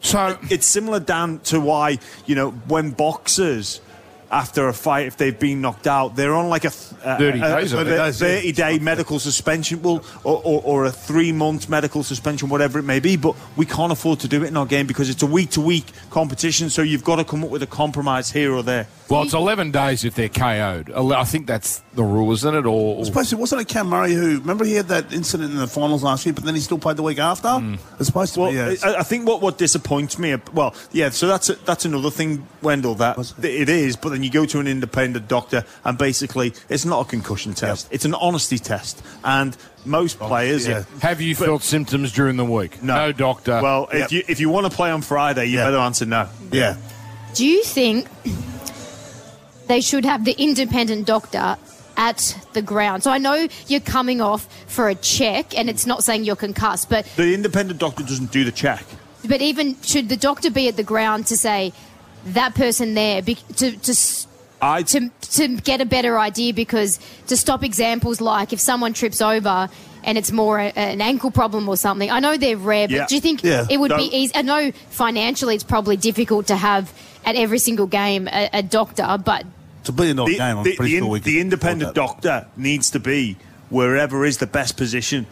So 0.00 0.38
it's 0.50 0.66
similar, 0.66 1.00
Dan, 1.00 1.40
to 1.44 1.60
why 1.60 1.98
you 2.26 2.34
know 2.34 2.50
when 2.50 2.90
boxers. 2.90 3.80
After 4.28 4.66
a 4.66 4.74
fight, 4.74 5.06
if 5.06 5.16
they've 5.16 5.38
been 5.38 5.60
knocked 5.60 5.86
out, 5.86 6.16
they're 6.16 6.34
on 6.34 6.48
like 6.48 6.64
a, 6.64 6.70
th- 6.70 7.00
a 7.04 7.16
30 7.16 7.38
a- 7.38 7.40
days, 7.60 7.72
I 7.74 7.82
a, 7.82 7.84
think. 7.84 7.98
a 8.00 8.12
30 8.12 8.52
day 8.52 8.78
medical 8.80 9.20
suspension, 9.20 9.80
well, 9.82 10.04
or, 10.24 10.42
or, 10.44 10.62
or 10.64 10.84
a 10.86 10.90
three 10.90 11.30
month 11.30 11.68
medical 11.68 12.02
suspension, 12.02 12.48
whatever 12.48 12.80
it 12.80 12.82
may 12.82 12.98
be. 12.98 13.16
But 13.16 13.36
we 13.56 13.66
can't 13.66 13.92
afford 13.92 14.18
to 14.20 14.28
do 14.28 14.42
it 14.42 14.48
in 14.48 14.56
our 14.56 14.66
game 14.66 14.88
because 14.88 15.10
it's 15.10 15.22
a 15.22 15.26
week 15.26 15.50
to 15.50 15.60
week 15.60 15.86
competition. 16.10 16.70
So 16.70 16.82
you've 16.82 17.04
got 17.04 17.16
to 17.16 17.24
come 17.24 17.44
up 17.44 17.50
with 17.50 17.62
a 17.62 17.68
compromise 17.68 18.32
here 18.32 18.52
or 18.52 18.64
there. 18.64 18.88
Well, 19.08 19.22
it's 19.22 19.34
11 19.34 19.70
days 19.70 20.04
if 20.04 20.14
they're 20.16 20.28
KO'd. 20.28 20.90
I 20.92 21.24
think 21.24 21.46
that's 21.46 21.78
the 21.94 22.02
rule, 22.02 22.32
isn't 22.32 22.54
it? 22.54 22.66
Or, 22.66 22.96
or 22.96 23.04
Supposed 23.04 23.30
to, 23.30 23.36
wasn't 23.36 23.60
it 23.62 23.68
Cam 23.68 23.86
Murray 23.88 24.12
who? 24.12 24.40
Remember 24.40 24.64
he 24.64 24.74
had 24.74 24.88
that 24.88 25.12
incident 25.12 25.52
in 25.52 25.58
the 25.58 25.68
finals 25.68 26.02
last 26.02 26.26
year, 26.26 26.32
but 26.32 26.42
then 26.44 26.54
he 26.56 26.60
still 26.60 26.78
played 26.78 26.96
the 26.96 27.04
week 27.04 27.18
after. 27.20 27.46
Mm. 27.48 27.78
It's 27.98 28.06
supposed 28.06 28.34
to 28.34 28.40
Well, 28.40 28.50
be. 28.50 28.56
Yeah, 28.56 28.74
I, 28.82 28.96
I 28.96 29.02
think 29.04 29.26
what, 29.28 29.40
what 29.40 29.58
disappoints 29.58 30.18
me, 30.18 30.34
well, 30.52 30.74
yeah, 30.90 31.10
so 31.10 31.28
that's 31.28 31.48
a, 31.50 31.54
that's 31.54 31.84
another 31.84 32.10
thing, 32.10 32.46
Wendell. 32.62 32.96
That 32.96 33.16
it 33.44 33.68
is, 33.68 33.94
but 33.96 34.08
then 34.08 34.22
you 34.24 34.30
go 34.30 34.44
to 34.46 34.58
an 34.58 34.66
independent 34.66 35.28
doctor, 35.28 35.64
and 35.84 35.96
basically, 35.96 36.52
it's 36.68 36.84
not 36.84 37.06
a 37.06 37.08
concussion 37.08 37.54
test; 37.54 37.88
it's 37.92 38.04
an 38.04 38.14
honesty 38.14 38.58
test. 38.58 39.02
And 39.24 39.56
most 39.84 40.18
players, 40.18 40.66
yeah. 40.66 40.82
have 41.00 41.20
you 41.20 41.36
felt 41.36 41.62
symptoms 41.62 42.10
during 42.12 42.36
the 42.36 42.44
week? 42.44 42.82
No, 42.82 43.12
doctor. 43.12 43.60
Well, 43.62 43.88
Yep. 43.92 44.04
if 44.06 44.12
you 44.12 44.22
if 44.26 44.40
you 44.40 44.48
want 44.50 44.68
to 44.68 44.76
play 44.76 44.90
on 44.90 45.00
Friday, 45.02 45.46
you 45.46 45.58
Yeah. 45.58 45.66
better 45.66 45.78
answer 45.78 46.06
no. 46.06 46.28
yeah. 46.50 46.76
Do 47.34 47.46
you 47.46 47.62
think 47.62 48.08
they 49.66 49.80
should 49.80 50.04
have 50.04 50.24
the 50.24 50.32
independent 50.38 51.06
doctor 51.06 51.56
at 51.96 52.36
the 52.52 52.62
ground? 52.62 53.02
So 53.02 53.10
I 53.10 53.18
know 53.18 53.48
you're 53.68 53.80
coming 53.80 54.20
off 54.20 54.46
for 54.66 54.88
a 54.88 54.94
check, 54.94 55.56
and 55.56 55.68
it's 55.70 55.86
not 55.86 56.04
saying 56.04 56.24
you're 56.24 56.36
concussed, 56.36 56.88
but 56.90 57.06
The 57.16 57.34
independent 57.34 57.78
doctor 57.80 58.02
doesn't 58.02 58.32
do 58.32 58.44
the 58.44 58.52
check. 58.52 58.84
but 59.28 59.40
even 59.42 59.76
should 59.82 60.08
the 60.08 60.16
doctor 60.16 60.50
be 60.50 60.68
at 60.68 60.76
the 60.76 60.84
ground 60.84 61.26
to 61.26 61.36
say 61.36 61.72
that 62.26 62.54
person 62.54 62.94
there 62.94 63.22
be, 63.22 63.34
to 63.56 63.72
to 63.72 63.92
s- 63.92 64.26
I 64.62 64.82
to 64.82 65.10
to 65.32 65.48
get 65.56 65.80
a 65.80 65.84
better 65.84 66.18
idea 66.18 66.52
because 66.54 66.98
to 67.26 67.36
stop 67.36 67.62
examples 67.62 68.20
like 68.20 68.52
if 68.52 68.60
someone 68.60 68.92
trips 68.94 69.20
over 69.20 69.68
and 70.02 70.16
it's 70.16 70.32
more 70.32 70.58
a, 70.58 70.72
an 70.76 71.00
ankle 71.00 71.30
problem 71.30 71.68
or 71.68 71.76
something. 71.76 72.10
I 72.10 72.20
know 72.20 72.36
they're 72.36 72.56
rare, 72.56 72.88
but 72.88 72.94
Yeah. 72.96 73.06
do 73.06 73.14
you 73.16 73.20
think 73.20 73.42
Yeah. 73.42 73.66
it 73.68 73.78
would 73.78 73.90
No. 73.90 73.96
be 73.98 74.04
easy? 74.16 74.32
I 74.34 74.42
know 74.42 74.70
financially 74.90 75.54
it's 75.56 75.64
probably 75.64 75.96
difficult 75.96 76.46
to 76.46 76.56
have 76.56 76.92
at 77.24 77.34
every 77.36 77.58
single 77.58 77.86
game 77.86 78.28
a, 78.28 78.48
a 78.52 78.62
doctor, 78.62 79.18
but 79.24 79.44
It's 79.86 79.90
a 79.90 79.92
billion 79.92 80.16
dollar 80.16 80.30
the, 80.32 80.36
game. 80.38 80.58
I'm 80.58 80.64
the- 80.64 80.74
pretty 80.74 80.92
the 80.94 80.98
sure 80.98 81.06
in- 81.06 81.12
we 81.12 81.20
could 81.20 81.24
the 81.26 81.40
independent 81.40 81.94
doctor 81.94 82.46
needs 82.56 82.90
to 82.90 82.98
be 82.98 83.36
wherever 83.70 84.24
is 84.24 84.38
the 84.38 84.46
best 84.48 84.76
position 84.76 85.26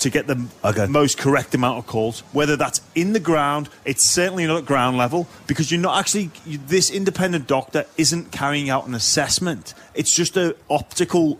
to 0.00 0.10
get 0.10 0.26
the 0.26 0.44
Okay. 0.62 0.84
most 0.86 1.16
correct 1.16 1.54
amount 1.54 1.78
of 1.78 1.86
calls. 1.86 2.20
Whether 2.32 2.56
that's 2.56 2.82
in 2.94 3.14
the 3.14 3.20
ground, 3.20 3.70
it's 3.86 4.04
certainly 4.04 4.46
not 4.46 4.58
at 4.58 4.66
ground 4.66 4.98
level 4.98 5.26
because 5.46 5.72
you're 5.72 5.80
not 5.80 5.98
actually. 5.98 6.28
You, 6.44 6.58
this 6.58 6.90
independent 6.90 7.46
doctor 7.46 7.86
isn't 7.96 8.32
carrying 8.32 8.68
out 8.68 8.86
an 8.86 8.94
assessment. 8.94 9.72
It's 9.94 10.14
just 10.14 10.36
a 10.36 10.54
optical. 10.68 11.38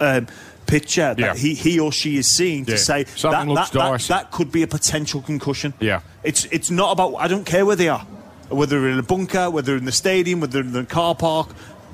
Um, 0.00 0.26
Picture 0.64 1.12
that 1.14 1.18
Yeah. 1.18 1.34
he, 1.34 1.54
he 1.54 1.78
or 1.78 1.92
she 1.92 2.16
is 2.16 2.26
seeing 2.28 2.60
Yeah. 2.64 2.74
to 2.76 2.78
say 2.78 3.02
that, 3.02 3.46
looks 3.46 3.70
that, 3.70 3.78
that, 3.78 4.00
that 4.08 4.30
could 4.30 4.50
be 4.50 4.62
a 4.62 4.66
potential 4.66 5.20
concussion. 5.20 5.74
Yeah. 5.80 6.00
It's 6.22 6.46
it's 6.46 6.70
not 6.70 6.92
about 6.92 7.16
I 7.16 7.28
don't 7.28 7.44
care 7.44 7.66
where 7.66 7.76
they 7.76 7.88
are, 7.88 8.06
whether 8.48 8.80
they're 8.80 8.88
in 8.90 8.98
a 8.98 9.02
bunker, 9.02 9.50
whether 9.50 9.66
they're 9.66 9.76
in 9.76 9.84
the 9.84 9.92
stadium, 9.92 10.40
whether 10.40 10.52
they're 10.54 10.62
in 10.62 10.72
the 10.72 10.84
car 10.84 11.14
park. 11.14 11.48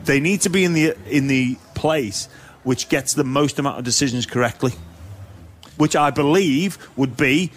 They 0.08 0.20
need 0.20 0.40
to 0.40 0.48
be 0.48 0.64
in 0.64 0.72
the 0.72 0.96
in 1.06 1.26
the 1.26 1.56
place 1.74 2.30
which 2.64 2.88
gets 2.88 3.12
the 3.12 3.24
most 3.24 3.58
amount 3.58 3.78
of 3.78 3.84
decisions 3.84 4.24
correctly, 4.24 4.72
which 5.76 5.94
I 5.94 6.10
believe 6.10 6.78
would 6.96 7.14
be 7.14 7.52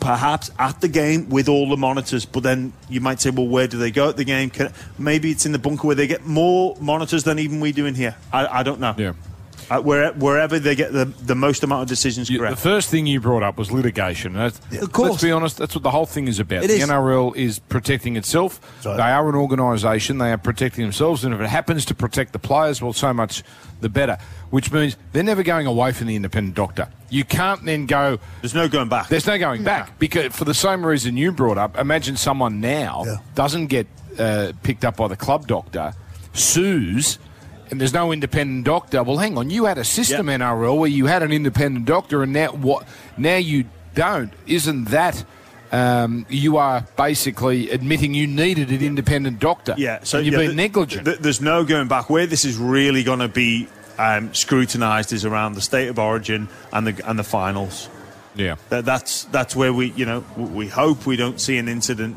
perhaps 0.00 0.50
at 0.58 0.80
the 0.80 0.88
game 0.88 1.28
with 1.28 1.46
all 1.46 1.68
the 1.68 1.76
monitors. 1.76 2.24
But 2.24 2.42
then 2.42 2.72
you 2.88 3.02
might 3.02 3.20
say, 3.20 3.28
well, 3.28 3.46
where 3.46 3.68
do 3.68 3.76
they 3.76 3.90
go 3.90 4.08
at 4.08 4.16
the 4.16 4.24
game? 4.24 4.48
Can, 4.48 4.72
maybe 4.98 5.30
it's 5.30 5.44
in 5.44 5.52
the 5.52 5.58
bunker 5.58 5.86
where 5.86 5.94
they 5.94 6.06
get 6.06 6.24
more 6.24 6.74
monitors 6.80 7.24
than 7.24 7.38
even 7.38 7.60
we 7.60 7.70
do 7.70 7.84
in 7.84 7.94
here. 7.94 8.16
I, 8.32 8.60
I 8.60 8.62
don't 8.62 8.80
know. 8.80 8.94
Yeah. 8.96 9.12
Uh, 9.70 9.80
where, 9.80 10.12
wherever 10.14 10.58
they 10.58 10.74
get 10.74 10.92
the, 10.92 11.04
the 11.04 11.36
most 11.36 11.62
amount 11.62 11.82
of 11.82 11.88
decisions 11.88 12.28
You- 12.28 12.40
correct. 12.40 12.56
The 12.56 12.60
first 12.62 12.90
thing 12.90 13.06
you 13.06 13.20
brought 13.20 13.44
up 13.44 13.56
was 13.56 13.70
litigation. 13.70 14.32
That's, 14.32 14.58
of 14.82 14.90
course. 14.92 15.10
Let's 15.10 15.22
be 15.22 15.30
honest, 15.30 15.58
that's 15.58 15.76
what 15.76 15.84
the 15.84 15.92
whole 15.92 16.06
thing 16.06 16.26
is 16.26 16.40
about. 16.40 16.64
It 16.64 16.68
the 16.68 16.74
is. 16.74 16.88
NRL 16.88 17.36
is 17.36 17.60
protecting 17.60 18.16
itself. 18.16 18.60
right. 18.84 18.96
They 18.96 19.02
are 19.04 19.28
an 19.28 19.36
organisation. 19.36 20.18
They 20.18 20.32
are 20.32 20.38
protecting 20.38 20.82
themselves. 20.82 21.24
And 21.24 21.32
if 21.32 21.40
it 21.40 21.46
happens 21.46 21.84
to 21.84 21.94
protect 21.94 22.32
the 22.32 22.40
players, 22.40 22.82
well, 22.82 22.92
so 22.92 23.12
much 23.14 23.44
the 23.80 23.88
better. 23.88 24.18
Which 24.50 24.72
means 24.72 24.96
they're 25.12 25.22
never 25.22 25.44
going 25.44 25.68
away 25.68 25.92
from 25.92 26.08
the 26.08 26.16
independent 26.16 26.56
doctor. 26.56 26.88
You 27.08 27.24
can't 27.24 27.64
then 27.64 27.86
go, 27.86 28.18
There's 28.42 28.54
no 28.54 28.68
going 28.68 28.88
back. 28.88 29.06
there's 29.08 29.26
no 29.28 29.38
going 29.38 29.62
back. 29.62 29.98
Because 30.00 30.34
for 30.34 30.44
the 30.44 30.54
same 30.54 30.84
reason 30.84 31.16
you 31.16 31.30
brought 31.30 31.58
up, 31.58 31.78
imagine 31.78 32.16
someone 32.16 32.60
now 32.60 33.04
Yeah. 33.06 33.16
doesn't 33.36 33.68
get 33.68 33.86
uh, 34.18 34.50
picked 34.64 34.84
up 34.84 34.96
by 34.96 35.06
the 35.06 35.16
club 35.16 35.46
doctor, 35.46 35.92
sues, 36.32 37.18
and 37.70 37.80
there's 37.80 37.92
no 37.94 38.12
independent 38.12 38.64
doctor. 38.64 39.02
Well, 39.02 39.18
hang 39.18 39.38
on, 39.38 39.50
you 39.50 39.64
had 39.66 39.78
a 39.78 39.84
system 39.84 40.28
Yep. 40.28 40.40
NRL 40.40 40.78
where 40.78 40.88
you 40.90 41.06
had 41.06 41.22
an 41.22 41.32
independent 41.32 41.84
doctor, 41.86 42.22
and 42.22 42.32
now 42.32 42.48
what? 42.52 42.86
Now 43.16 43.36
you 43.36 43.64
don't. 43.94 44.32
Isn't 44.46 44.86
that? 44.90 45.24
Um, 45.72 46.26
you 46.28 46.56
are 46.56 46.84
basically 46.96 47.70
admitting 47.70 48.12
you 48.12 48.26
needed 48.26 48.70
an 48.70 48.82
independent 48.82 49.38
doctor. 49.38 49.74
Yeah, 49.78 50.00
so 50.02 50.18
you've 50.18 50.32
yeah, 50.32 50.38
been 50.40 50.46
th- 50.48 50.56
negligent. 50.56 51.04
th- 51.04 51.18
there's 51.18 51.40
no 51.40 51.62
going 51.64 51.86
back. 51.86 52.10
Where 52.10 52.26
this 52.26 52.44
is 52.44 52.56
really 52.56 53.04
going 53.04 53.20
to 53.20 53.28
be 53.28 53.68
um, 53.96 54.34
scrutinised 54.34 55.12
is 55.12 55.24
around 55.24 55.52
the 55.54 55.60
state 55.60 55.86
of 55.88 55.96
origin 55.98 56.48
and 56.72 56.88
the 56.88 57.08
and 57.08 57.16
the 57.16 57.22
finals. 57.22 57.88
yeah. 58.34 58.56
That, 58.70 58.84
that's 58.84 59.24
that's 59.26 59.54
where 59.54 59.72
we 59.72 59.92
you 59.92 60.06
know 60.06 60.24
we 60.36 60.66
hope 60.66 61.06
we 61.06 61.14
don't 61.14 61.40
see 61.40 61.56
an 61.58 61.68
incident 61.68 62.16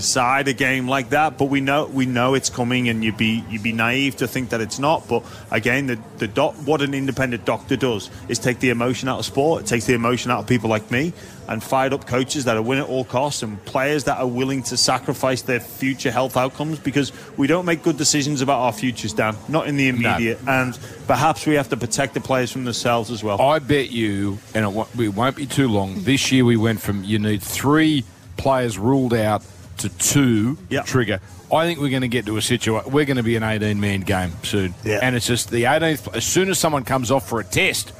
decide 0.00 0.48
a 0.48 0.54
game 0.54 0.88
like 0.88 1.10
that. 1.10 1.36
But 1.36 1.46
we 1.46 1.60
know 1.60 1.84
we 1.84 2.06
know 2.06 2.34
it's 2.34 2.48
coming, 2.48 2.88
and 2.88 3.04
you'd 3.04 3.18
be 3.18 3.44
you'd 3.50 3.62
be 3.62 3.72
naive 3.72 4.16
to 4.16 4.26
think 4.26 4.50
that 4.50 4.60
it's 4.60 4.78
not. 4.78 5.06
But 5.06 5.22
again, 5.50 5.86
the 5.86 5.98
the 6.16 6.26
doc, 6.26 6.54
what 6.64 6.80
an 6.80 6.94
independent 6.94 7.44
doctor 7.44 7.76
does 7.76 8.10
is 8.28 8.38
take 8.38 8.60
the 8.60 8.70
emotion 8.70 9.08
out 9.08 9.18
of 9.18 9.26
sport. 9.26 9.62
It 9.62 9.66
takes 9.66 9.84
the 9.84 9.94
emotion 9.94 10.30
out 10.30 10.40
of 10.40 10.46
people 10.46 10.70
like 10.70 10.90
me, 10.90 11.12
and 11.48 11.62
fired 11.62 11.92
up 11.92 12.06
coaches 12.06 12.46
that 12.46 12.56
are 12.56 12.62
win 12.62 12.78
at 12.78 12.88
all 12.88 13.04
costs, 13.04 13.42
and 13.42 13.62
players 13.66 14.04
that 14.04 14.18
are 14.18 14.26
willing 14.26 14.62
to 14.64 14.76
sacrifice 14.76 15.42
their 15.42 15.60
future 15.60 16.10
health 16.10 16.36
outcomes 16.36 16.78
because 16.78 17.12
we 17.36 17.46
don't 17.46 17.66
make 17.66 17.82
good 17.82 17.98
decisions 17.98 18.40
about 18.40 18.60
our 18.60 18.72
futures, 18.72 19.12
Dan. 19.12 19.36
Not 19.48 19.68
in 19.68 19.76
the 19.76 19.88
immediate, 19.88 20.38
and 20.46 20.78
perhaps 21.06 21.46
we 21.46 21.54
have 21.56 21.68
to 21.68 21.76
protect 21.76 22.14
the 22.14 22.20
players 22.20 22.50
from 22.50 22.64
themselves 22.64 23.10
as 23.10 23.22
well. 23.22 23.40
I 23.40 23.58
bet 23.58 23.90
you, 23.90 24.38
and 24.54 24.64
it 24.64 25.14
won't 25.14 25.36
be 25.36 25.46
too 25.46 25.68
long. 25.68 26.02
This 26.04 26.32
year 26.32 26.46
we 26.46 26.56
went 26.56 26.80
from 26.80 27.04
you 27.04 27.18
need 27.18 27.42
three 27.42 28.04
players 28.38 28.78
ruled 28.78 29.12
out 29.12 29.44
to 29.80 29.88
two 29.88 30.56
Yep. 30.70 30.86
trigger. 30.86 31.20
I 31.52 31.64
think 31.66 31.80
we're 31.80 31.90
going 31.90 32.02
to 32.02 32.08
get 32.08 32.26
to 32.26 32.36
a 32.36 32.42
situation. 32.42 32.92
We're 32.92 33.04
going 33.04 33.16
to 33.16 33.22
be 33.24 33.36
an 33.36 33.42
18 33.42 33.80
man 33.80 34.00
game 34.02 34.32
soon, 34.44 34.74
Yeah. 34.84 35.00
and 35.02 35.16
it's 35.16 35.26
just 35.26 35.50
the 35.50 35.64
18th. 35.64 36.14
As 36.16 36.24
soon 36.24 36.48
as 36.48 36.58
someone 36.58 36.84
comes 36.84 37.10
off 37.10 37.28
for 37.28 37.40
a 37.40 37.44
test. 37.44 37.92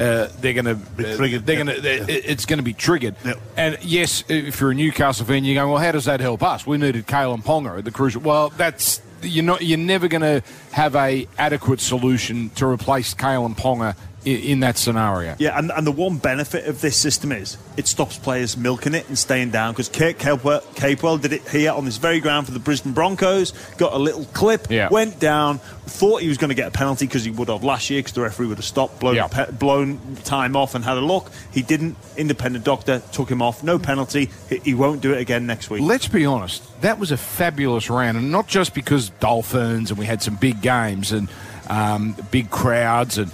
Uh, 0.00 0.28
they're 0.40 0.52
going 0.52 0.64
to. 0.64 0.74
Uh, 1.12 1.16
triggered. 1.16 1.44
they're 1.44 1.64
going 1.64 1.66
to. 1.82 2.30
It's 2.30 2.46
going 2.46 2.58
to 2.60 2.62
be 2.62 2.72
triggered. 2.72 3.16
Yep. 3.24 3.38
And 3.56 3.78
yes, 3.82 4.22
if 4.28 4.60
you're 4.60 4.70
a 4.70 4.74
Newcastle 4.74 5.26
fan, 5.26 5.44
you're 5.44 5.56
going, 5.56 5.72
"Well, 5.72 5.82
how 5.82 5.90
does 5.90 6.04
that 6.04 6.20
help 6.20 6.40
us? 6.44 6.64
We 6.64 6.78
needed 6.78 7.08
Kalyn 7.08 7.42
Ponga 7.42 7.78
at 7.78 7.84
the 7.84 7.90
crucial." 7.90 8.20
Well, 8.22 8.50
that's 8.50 9.02
you're 9.22 9.42
not. 9.44 9.62
You're 9.62 9.76
never 9.76 10.06
going 10.06 10.20
to 10.22 10.40
have 10.70 10.94
a 10.94 11.26
adequate 11.36 11.80
solution 11.80 12.50
to 12.50 12.66
replace 12.66 13.12
Kalyn 13.12 13.56
Ponga 13.58 13.96
in, 14.36 14.60
that 14.60 14.76
scenario. 14.78 15.34
Yeah, 15.38 15.58
and, 15.58 15.70
and 15.70 15.86
the 15.86 15.92
one 15.92 16.18
benefit 16.18 16.66
of 16.66 16.80
this 16.80 16.96
system 16.96 17.32
is 17.32 17.56
it 17.76 17.86
stops 17.86 18.18
players 18.18 18.56
milking 18.56 18.94
it 18.94 19.08
and 19.08 19.18
staying 19.18 19.50
down 19.50 19.72
because 19.72 19.88
Kurt 19.88 20.18
Capewell, 20.18 20.62
Capewell 20.74 21.20
did 21.20 21.32
it 21.32 21.48
here 21.48 21.72
on 21.72 21.84
this 21.84 21.96
very 21.96 22.20
ground 22.20 22.46
for 22.46 22.52
the 22.52 22.58
Brisbane 22.58 22.92
Broncos, 22.92 23.52
got 23.76 23.92
a 23.92 23.98
little 23.98 24.24
clip, 24.26 24.68
Yeah. 24.70 24.88
went 24.90 25.18
down, 25.18 25.58
thought 25.86 26.20
he 26.22 26.28
was 26.28 26.36
going 26.38 26.50
to 26.50 26.54
get 26.54 26.68
a 26.68 26.70
penalty 26.70 27.06
because 27.06 27.24
he 27.24 27.30
would 27.30 27.48
have 27.48 27.64
last 27.64 27.88
year 27.90 28.00
because 28.00 28.12
the 28.12 28.20
referee 28.20 28.46
would 28.48 28.58
have 28.58 28.64
stopped, 28.64 29.00
blown, 29.00 29.14
Yeah. 29.16 29.28
pe- 29.28 29.52
blown 29.52 29.98
time 30.24 30.54
off 30.56 30.74
and 30.74 30.84
had 30.84 30.96
a 30.96 31.00
look. 31.00 31.30
He 31.52 31.62
didn't. 31.62 31.96
Independent 32.16 32.64
doctor 32.64 33.00
took 33.12 33.30
him 33.30 33.40
off, 33.40 33.62
no 33.62 33.78
penalty. 33.78 34.28
He, 34.48 34.58
he 34.58 34.74
won't 34.74 35.00
do 35.00 35.12
it 35.12 35.18
again 35.20 35.46
next 35.46 35.70
week. 35.70 35.82
Let's 35.82 36.08
be 36.08 36.26
honest, 36.26 36.62
that 36.82 36.98
was 36.98 37.10
a 37.12 37.16
fabulous 37.16 37.88
round, 37.88 38.18
and 38.18 38.30
not 38.30 38.46
just 38.48 38.74
because 38.74 39.10
Dolphins 39.20 39.90
and 39.90 39.98
we 39.98 40.04
had 40.06 40.22
some 40.22 40.34
big 40.36 40.60
games 40.60 41.12
and 41.12 41.28
um, 41.68 42.16
big 42.30 42.50
crowds, 42.50 43.18
and 43.18 43.30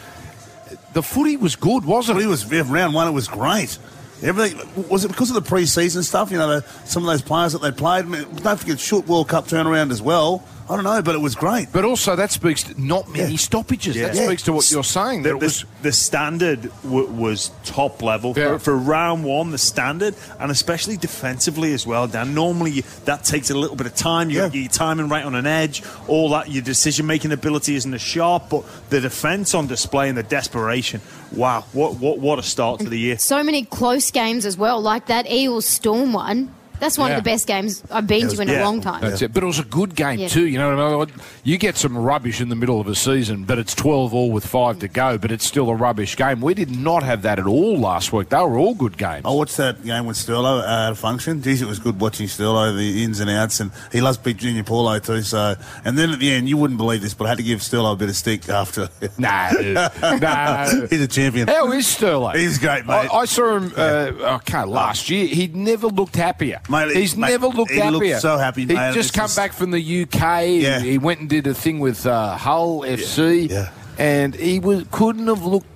the 0.92 1.02
footy 1.02 1.36
was 1.36 1.56
good, 1.56 1.84
wasn't 1.84 2.18
But 2.18 2.24
it? 2.24 2.28
was 2.28 2.44
round 2.50 2.94
one. 2.94 3.08
It 3.08 3.12
was 3.12 3.28
great. 3.28 3.78
Everything 4.22 4.58
was 4.88 5.04
it 5.04 5.08
because 5.08 5.28
of 5.30 5.34
the 5.34 5.42
pre-season 5.42 6.02
stuff? 6.02 6.30
You 6.30 6.38
know, 6.38 6.60
the, 6.60 6.66
some 6.86 7.02
of 7.02 7.08
those 7.08 7.20
players 7.22 7.52
that 7.52 7.60
they 7.62 7.72
played. 7.72 8.04
I 8.06 8.08
mean, 8.08 8.34
don't 8.36 8.58
forget, 8.58 8.78
short 8.80 9.06
World 9.06 9.28
Cup 9.28 9.46
turnaround 9.46 9.90
as 9.90 10.00
well. 10.00 10.46
I 10.68 10.76
don't 10.76 10.84
know, 10.84 11.02
but 11.02 11.14
it 11.14 11.20
was 11.20 11.34
great. 11.34 11.68
But 11.72 11.84
also, 11.84 12.16
that 12.16 12.32
speaks 12.32 12.62
to 12.62 12.80
not 12.82 13.06
many 13.10 13.32
Yeah. 13.32 13.36
stoppages. 13.36 13.96
That 13.96 14.14
Yeah. 14.14 14.24
speaks 14.24 14.42
to 14.44 14.52
what 14.54 14.70
you're 14.70 14.82
saying. 14.82 15.22
That 15.24 15.28
The, 15.30 15.36
it 15.36 15.40
the, 15.40 15.46
was 15.46 15.64
the 15.82 15.92
standard 15.92 16.70
w- 16.82 17.06
was 17.10 17.50
top 17.66 18.00
level 18.02 18.32
Yeah. 18.34 18.52
for, 18.54 18.58
for 18.60 18.76
round 18.78 19.24
one. 19.24 19.50
The 19.50 19.58
standard, 19.58 20.14
and 20.40 20.50
especially 20.50 20.96
defensively 20.96 21.74
as 21.74 21.86
well. 21.86 22.06
Dan, 22.06 22.32
normally 22.32 22.82
that 23.04 23.24
takes 23.24 23.50
a 23.50 23.54
little 23.54 23.76
bit 23.76 23.86
of 23.86 23.94
time. 23.94 24.30
You 24.30 24.38
Yeah. 24.38 24.48
got 24.48 24.54
your 24.54 24.68
timing 24.68 25.08
right 25.10 25.24
on 25.24 25.34
an 25.34 25.46
edge. 25.46 25.82
All 26.08 26.30
that 26.30 26.50
your 26.50 26.62
decision 26.62 27.06
making 27.06 27.30
ability 27.32 27.76
isn't 27.76 27.92
as 27.92 28.00
sharp, 28.00 28.44
but 28.48 28.64
the 28.88 29.02
defense 29.02 29.52
on 29.54 29.66
display 29.66 30.08
and 30.08 30.16
the 30.16 30.22
desperation. 30.22 31.02
Wow, 31.32 31.64
what 31.72 31.96
what 31.96 32.20
what 32.20 32.38
a 32.38 32.42
start 32.42 32.80
to 32.80 32.88
the 32.88 32.98
year. 32.98 33.18
So 33.18 33.42
many 33.42 33.64
close 33.64 34.10
games 34.10 34.46
as 34.46 34.56
well, 34.56 34.80
like 34.80 35.06
that 35.08 35.26
Eagles 35.28 35.66
Storm 35.66 36.14
one. 36.14 36.48
That's 36.80 36.98
one 36.98 37.10
Yeah. 37.10 37.18
of 37.18 37.24
the 37.24 37.30
best 37.30 37.46
games 37.46 37.82
I've 37.90 38.06
been 38.06 38.28
to 38.28 38.40
in 38.42 38.48
yeah. 38.48 38.62
a 38.62 38.64
long 38.64 38.80
time. 38.80 39.00
That's 39.00 39.22
it. 39.22 39.32
But 39.32 39.42
it 39.42 39.46
was 39.46 39.58
a 39.58 39.64
good 39.64 39.94
game 39.94 40.18
Yeah. 40.18 40.28
too. 40.28 40.46
You 40.46 40.58
know 40.58 40.76
what 40.76 41.08
I 41.10 41.12
mean? 41.12 41.20
You 41.44 41.58
get 41.58 41.76
some 41.76 41.96
rubbish 41.96 42.40
in 42.40 42.48
the 42.48 42.56
middle 42.56 42.80
of 42.80 42.88
a 42.88 42.94
season, 42.94 43.44
but 43.44 43.58
it's 43.58 43.74
twelve 43.74 44.12
all 44.14 44.30
with 44.30 44.46
five 44.46 44.78
to 44.80 44.88
go. 44.88 45.18
But 45.18 45.30
it's 45.32 45.44
still 45.46 45.70
a 45.70 45.74
rubbish 45.74 46.16
game. 46.16 46.40
We 46.40 46.54
did 46.54 46.70
not 46.70 47.02
have 47.02 47.22
that 47.22 47.38
at 47.38 47.46
all 47.46 47.78
last 47.78 48.12
week. 48.12 48.28
They 48.28 48.36
were 48.38 48.58
all 48.58 48.74
good 48.74 48.96
games. 48.98 49.22
I 49.24 49.30
watched 49.30 49.56
that 49.58 49.84
game 49.84 50.06
with 50.06 50.16
Sterlo 50.16 50.60
uh, 50.62 50.86
at 50.86 50.92
a 50.92 50.94
function. 50.94 51.42
Geez, 51.42 51.62
it 51.62 51.68
was 51.68 51.78
good 51.78 52.00
watching 52.00 52.26
Sterlo, 52.26 52.76
the 52.76 53.02
ins 53.04 53.20
and 53.20 53.30
outs, 53.30 53.60
and 53.60 53.70
he 53.92 54.00
loves 54.00 54.18
Big 54.18 54.38
Junior 54.38 54.64
Paulo 54.64 54.98
too. 54.98 55.22
So, 55.22 55.54
and 55.84 55.96
then 55.96 56.10
at 56.10 56.18
the 56.18 56.30
end, 56.32 56.48
you 56.48 56.56
wouldn't 56.56 56.78
believe 56.78 57.02
this, 57.02 57.14
but 57.14 57.26
I 57.26 57.28
had 57.30 57.38
to 57.38 57.44
give 57.44 57.60
Sterlo 57.60 57.92
a 57.92 57.96
bit 57.96 58.08
of 58.08 58.16
stick 58.16 58.48
after. 58.48 58.88
No, 59.16 59.50
no. 60.02 60.86
He's 60.90 61.00
a 61.00 61.08
champion. 61.08 61.48
How 61.48 61.70
is 61.72 61.86
Sterling? 61.86 62.36
He's 62.38 62.58
great, 62.58 62.84
mate. 62.86 63.08
I, 63.12 63.18
I 63.18 63.24
saw 63.26 63.56
him. 63.56 63.72
Uh, 63.76 64.36
okay, 64.36 64.64
last 64.64 65.08
year 65.08 65.26
he'd 65.26 65.54
never 65.54 65.86
looked 65.86 66.16
happier. 66.16 66.60
Mate, 66.68 66.96
He's 66.96 67.14
mate, 67.16 67.30
never 67.30 67.48
looked 67.48 67.70
he 67.72 67.78
happier. 67.78 67.98
looked 68.14 68.22
so 68.22 68.38
happy, 68.38 68.62
He'd 68.62 68.68
mate. 68.74 68.94
just 68.94 69.08
It's 69.08 69.10
come 69.10 69.24
just- 69.26 69.36
back 69.36 69.52
from 69.52 69.70
the 69.70 69.80
UK. 70.02 70.46
Yeah. 70.62 70.80
He 70.80 70.96
went 70.98 71.20
and 71.20 71.28
did 71.28 71.46
a 71.46 71.52
thing 71.54 71.78
with 71.78 72.06
uh, 72.06 72.36
Hull 72.36 72.80
FC, 72.86 73.50
Yeah. 73.50 73.68
and 73.98 74.34
he 74.34 74.60
was 74.60 74.84
couldn't 74.90 75.26
have 75.26 75.44
looked 75.44 75.66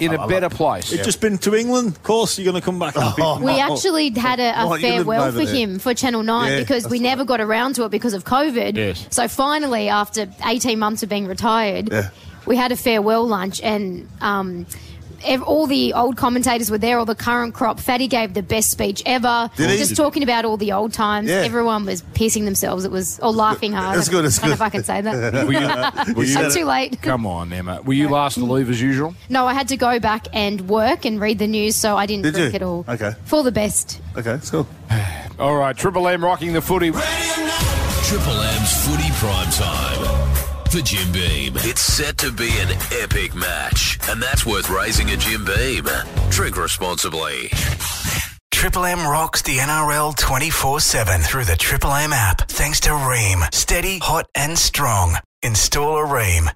in 0.00 0.10
I- 0.12 0.14
a 0.14 0.20
I 0.20 0.26
better 0.26 0.46
like- 0.48 0.56
place. 0.56 0.90
You've 0.90 1.04
just 1.04 1.20
been 1.20 1.36
to 1.38 1.54
England, 1.54 1.88
of 1.88 2.02
course. 2.02 2.38
You're 2.38 2.50
going 2.50 2.60
to 2.60 2.64
come 2.64 2.78
back. 2.78 2.94
Oh, 2.96 3.38
We 3.42 3.52
Oh. 3.52 3.72
actually 3.74 4.08
had 4.10 4.40
a, 4.40 4.62
a 4.62 4.66
Well, 4.66 4.78
you 4.78 4.86
lived 4.86 4.96
farewell 4.96 5.32
for 5.32 5.44
there. 5.44 5.54
him 5.54 5.78
for 5.78 5.92
Channel 5.94 6.22
9 6.22 6.50
Yeah, 6.52 6.58
because 6.60 6.84
we 6.88 6.98
that's 6.98 7.02
never 7.02 7.24
got 7.26 7.40
around 7.42 7.74
to 7.74 7.84
it 7.84 7.90
because 7.90 8.14
of 8.14 8.24
COVID. 8.24 8.76
Yes. 8.76 9.06
So 9.10 9.28
finally, 9.28 9.90
after 9.90 10.28
18 10.46 10.78
months 10.78 11.02
of 11.02 11.10
being 11.10 11.26
retired, 11.26 11.90
Yeah. 11.92 12.08
we 12.46 12.56
had 12.56 12.72
a 12.72 12.76
farewell 12.76 13.26
lunch 13.28 13.60
and. 13.62 14.08
Um, 14.22 14.64
ev- 14.66 14.76
all 15.46 15.66
the 15.66 15.92
old 15.94 16.16
commentators 16.16 16.70
were 16.70 16.78
there, 16.78 16.98
all 16.98 17.04
the 17.04 17.14
current 17.14 17.54
crop. 17.54 17.80
Fatty 17.80 18.08
gave 18.08 18.34
the 18.34 18.42
best 18.42 18.70
speech 18.70 19.02
ever. 19.06 19.50
Did 19.56 19.70
he? 19.70 19.76
Just 19.78 19.96
talking 19.96 20.22
about 20.22 20.44
all 20.44 20.56
the 20.56 20.72
old 20.72 20.92
times. 20.92 21.28
Yeah. 21.28 21.36
Everyone 21.42 21.84
was 21.86 22.02
pissing 22.14 22.44
themselves. 22.44 22.84
It 22.84 22.90
was 22.90 23.18
or 23.20 23.32
laughing 23.32 23.72
hard. 23.72 23.96
That's 23.96 24.08
good, 24.08 24.24
that's 24.24 24.38
I 24.38 24.42
don't 24.42 24.50
know 24.50 24.54
if 24.54 24.62
I 24.62 24.68
can 24.70 24.84
say 24.84 25.00
that. 25.00 25.46
Were 25.46 25.52
you, 25.52 26.14
were 26.14 26.24
you- 26.24 26.38
I'm 26.38 26.50
too 26.50 26.64
late. 26.64 27.00
Come 27.02 27.26
on, 27.26 27.52
Emma. 27.52 27.80
Were 27.82 27.92
you 27.94 28.08
last 28.08 28.34
to 28.34 28.44
leave 28.44 28.70
as 28.70 28.80
usual? 28.80 29.14
No, 29.28 29.46
I 29.46 29.54
had 29.54 29.68
to 29.68 29.76
go 29.76 29.98
back 29.98 30.26
and 30.32 30.68
work 30.68 31.04
and 31.04 31.20
read 31.20 31.38
the 31.38 31.46
news, 31.46 31.76
so 31.76 31.96
I 31.96 32.06
didn't 32.06 32.22
Did 32.24 32.34
drink 32.34 32.52
you? 32.52 32.56
at 32.56 32.62
all. 32.62 32.84
Okay. 32.88 33.12
For 33.24 33.42
the 33.42 33.52
best. 33.52 34.00
Okay, 34.16 34.32
it's 34.32 34.50
cool. 34.50 34.66
All 35.38 35.56
right, 35.56 35.76
Triple 35.76 36.08
M 36.08 36.24
rocking 36.24 36.52
the 36.52 36.60
footy. 36.60 36.90
Triple 36.90 38.40
M's 38.40 38.86
Footy 38.86 39.10
Prime 39.12 39.50
Time 39.50 40.37
for 40.70 40.80
Jim 40.80 41.10
Beam. 41.12 41.54
It's 41.56 41.80
set 41.80 42.18
to 42.18 42.30
be 42.30 42.50
an 42.60 42.70
epic 43.02 43.34
match, 43.34 43.98
and 44.08 44.22
that's 44.22 44.44
worth 44.44 44.68
raising 44.68 45.10
a 45.10 45.16
Jim 45.16 45.44
Beam. 45.44 45.86
Drink 46.30 46.56
responsibly. 46.56 47.50
Triple 48.50 48.84
M 48.84 49.06
rocks 49.06 49.42
the 49.42 49.56
NRL 49.56 50.16
24 50.16 50.80
7 50.80 51.20
through 51.22 51.44
the 51.44 51.56
Triple 51.56 51.92
M 51.92 52.12
app. 52.12 52.48
Thanks 52.48 52.80
to 52.80 52.90
Rheem. 52.90 53.42
Steady, 53.54 53.98
hot, 53.98 54.26
and 54.34 54.58
strong. 54.58 55.16
Install 55.42 55.98
a 55.98 56.06
Rheem. 56.06 56.50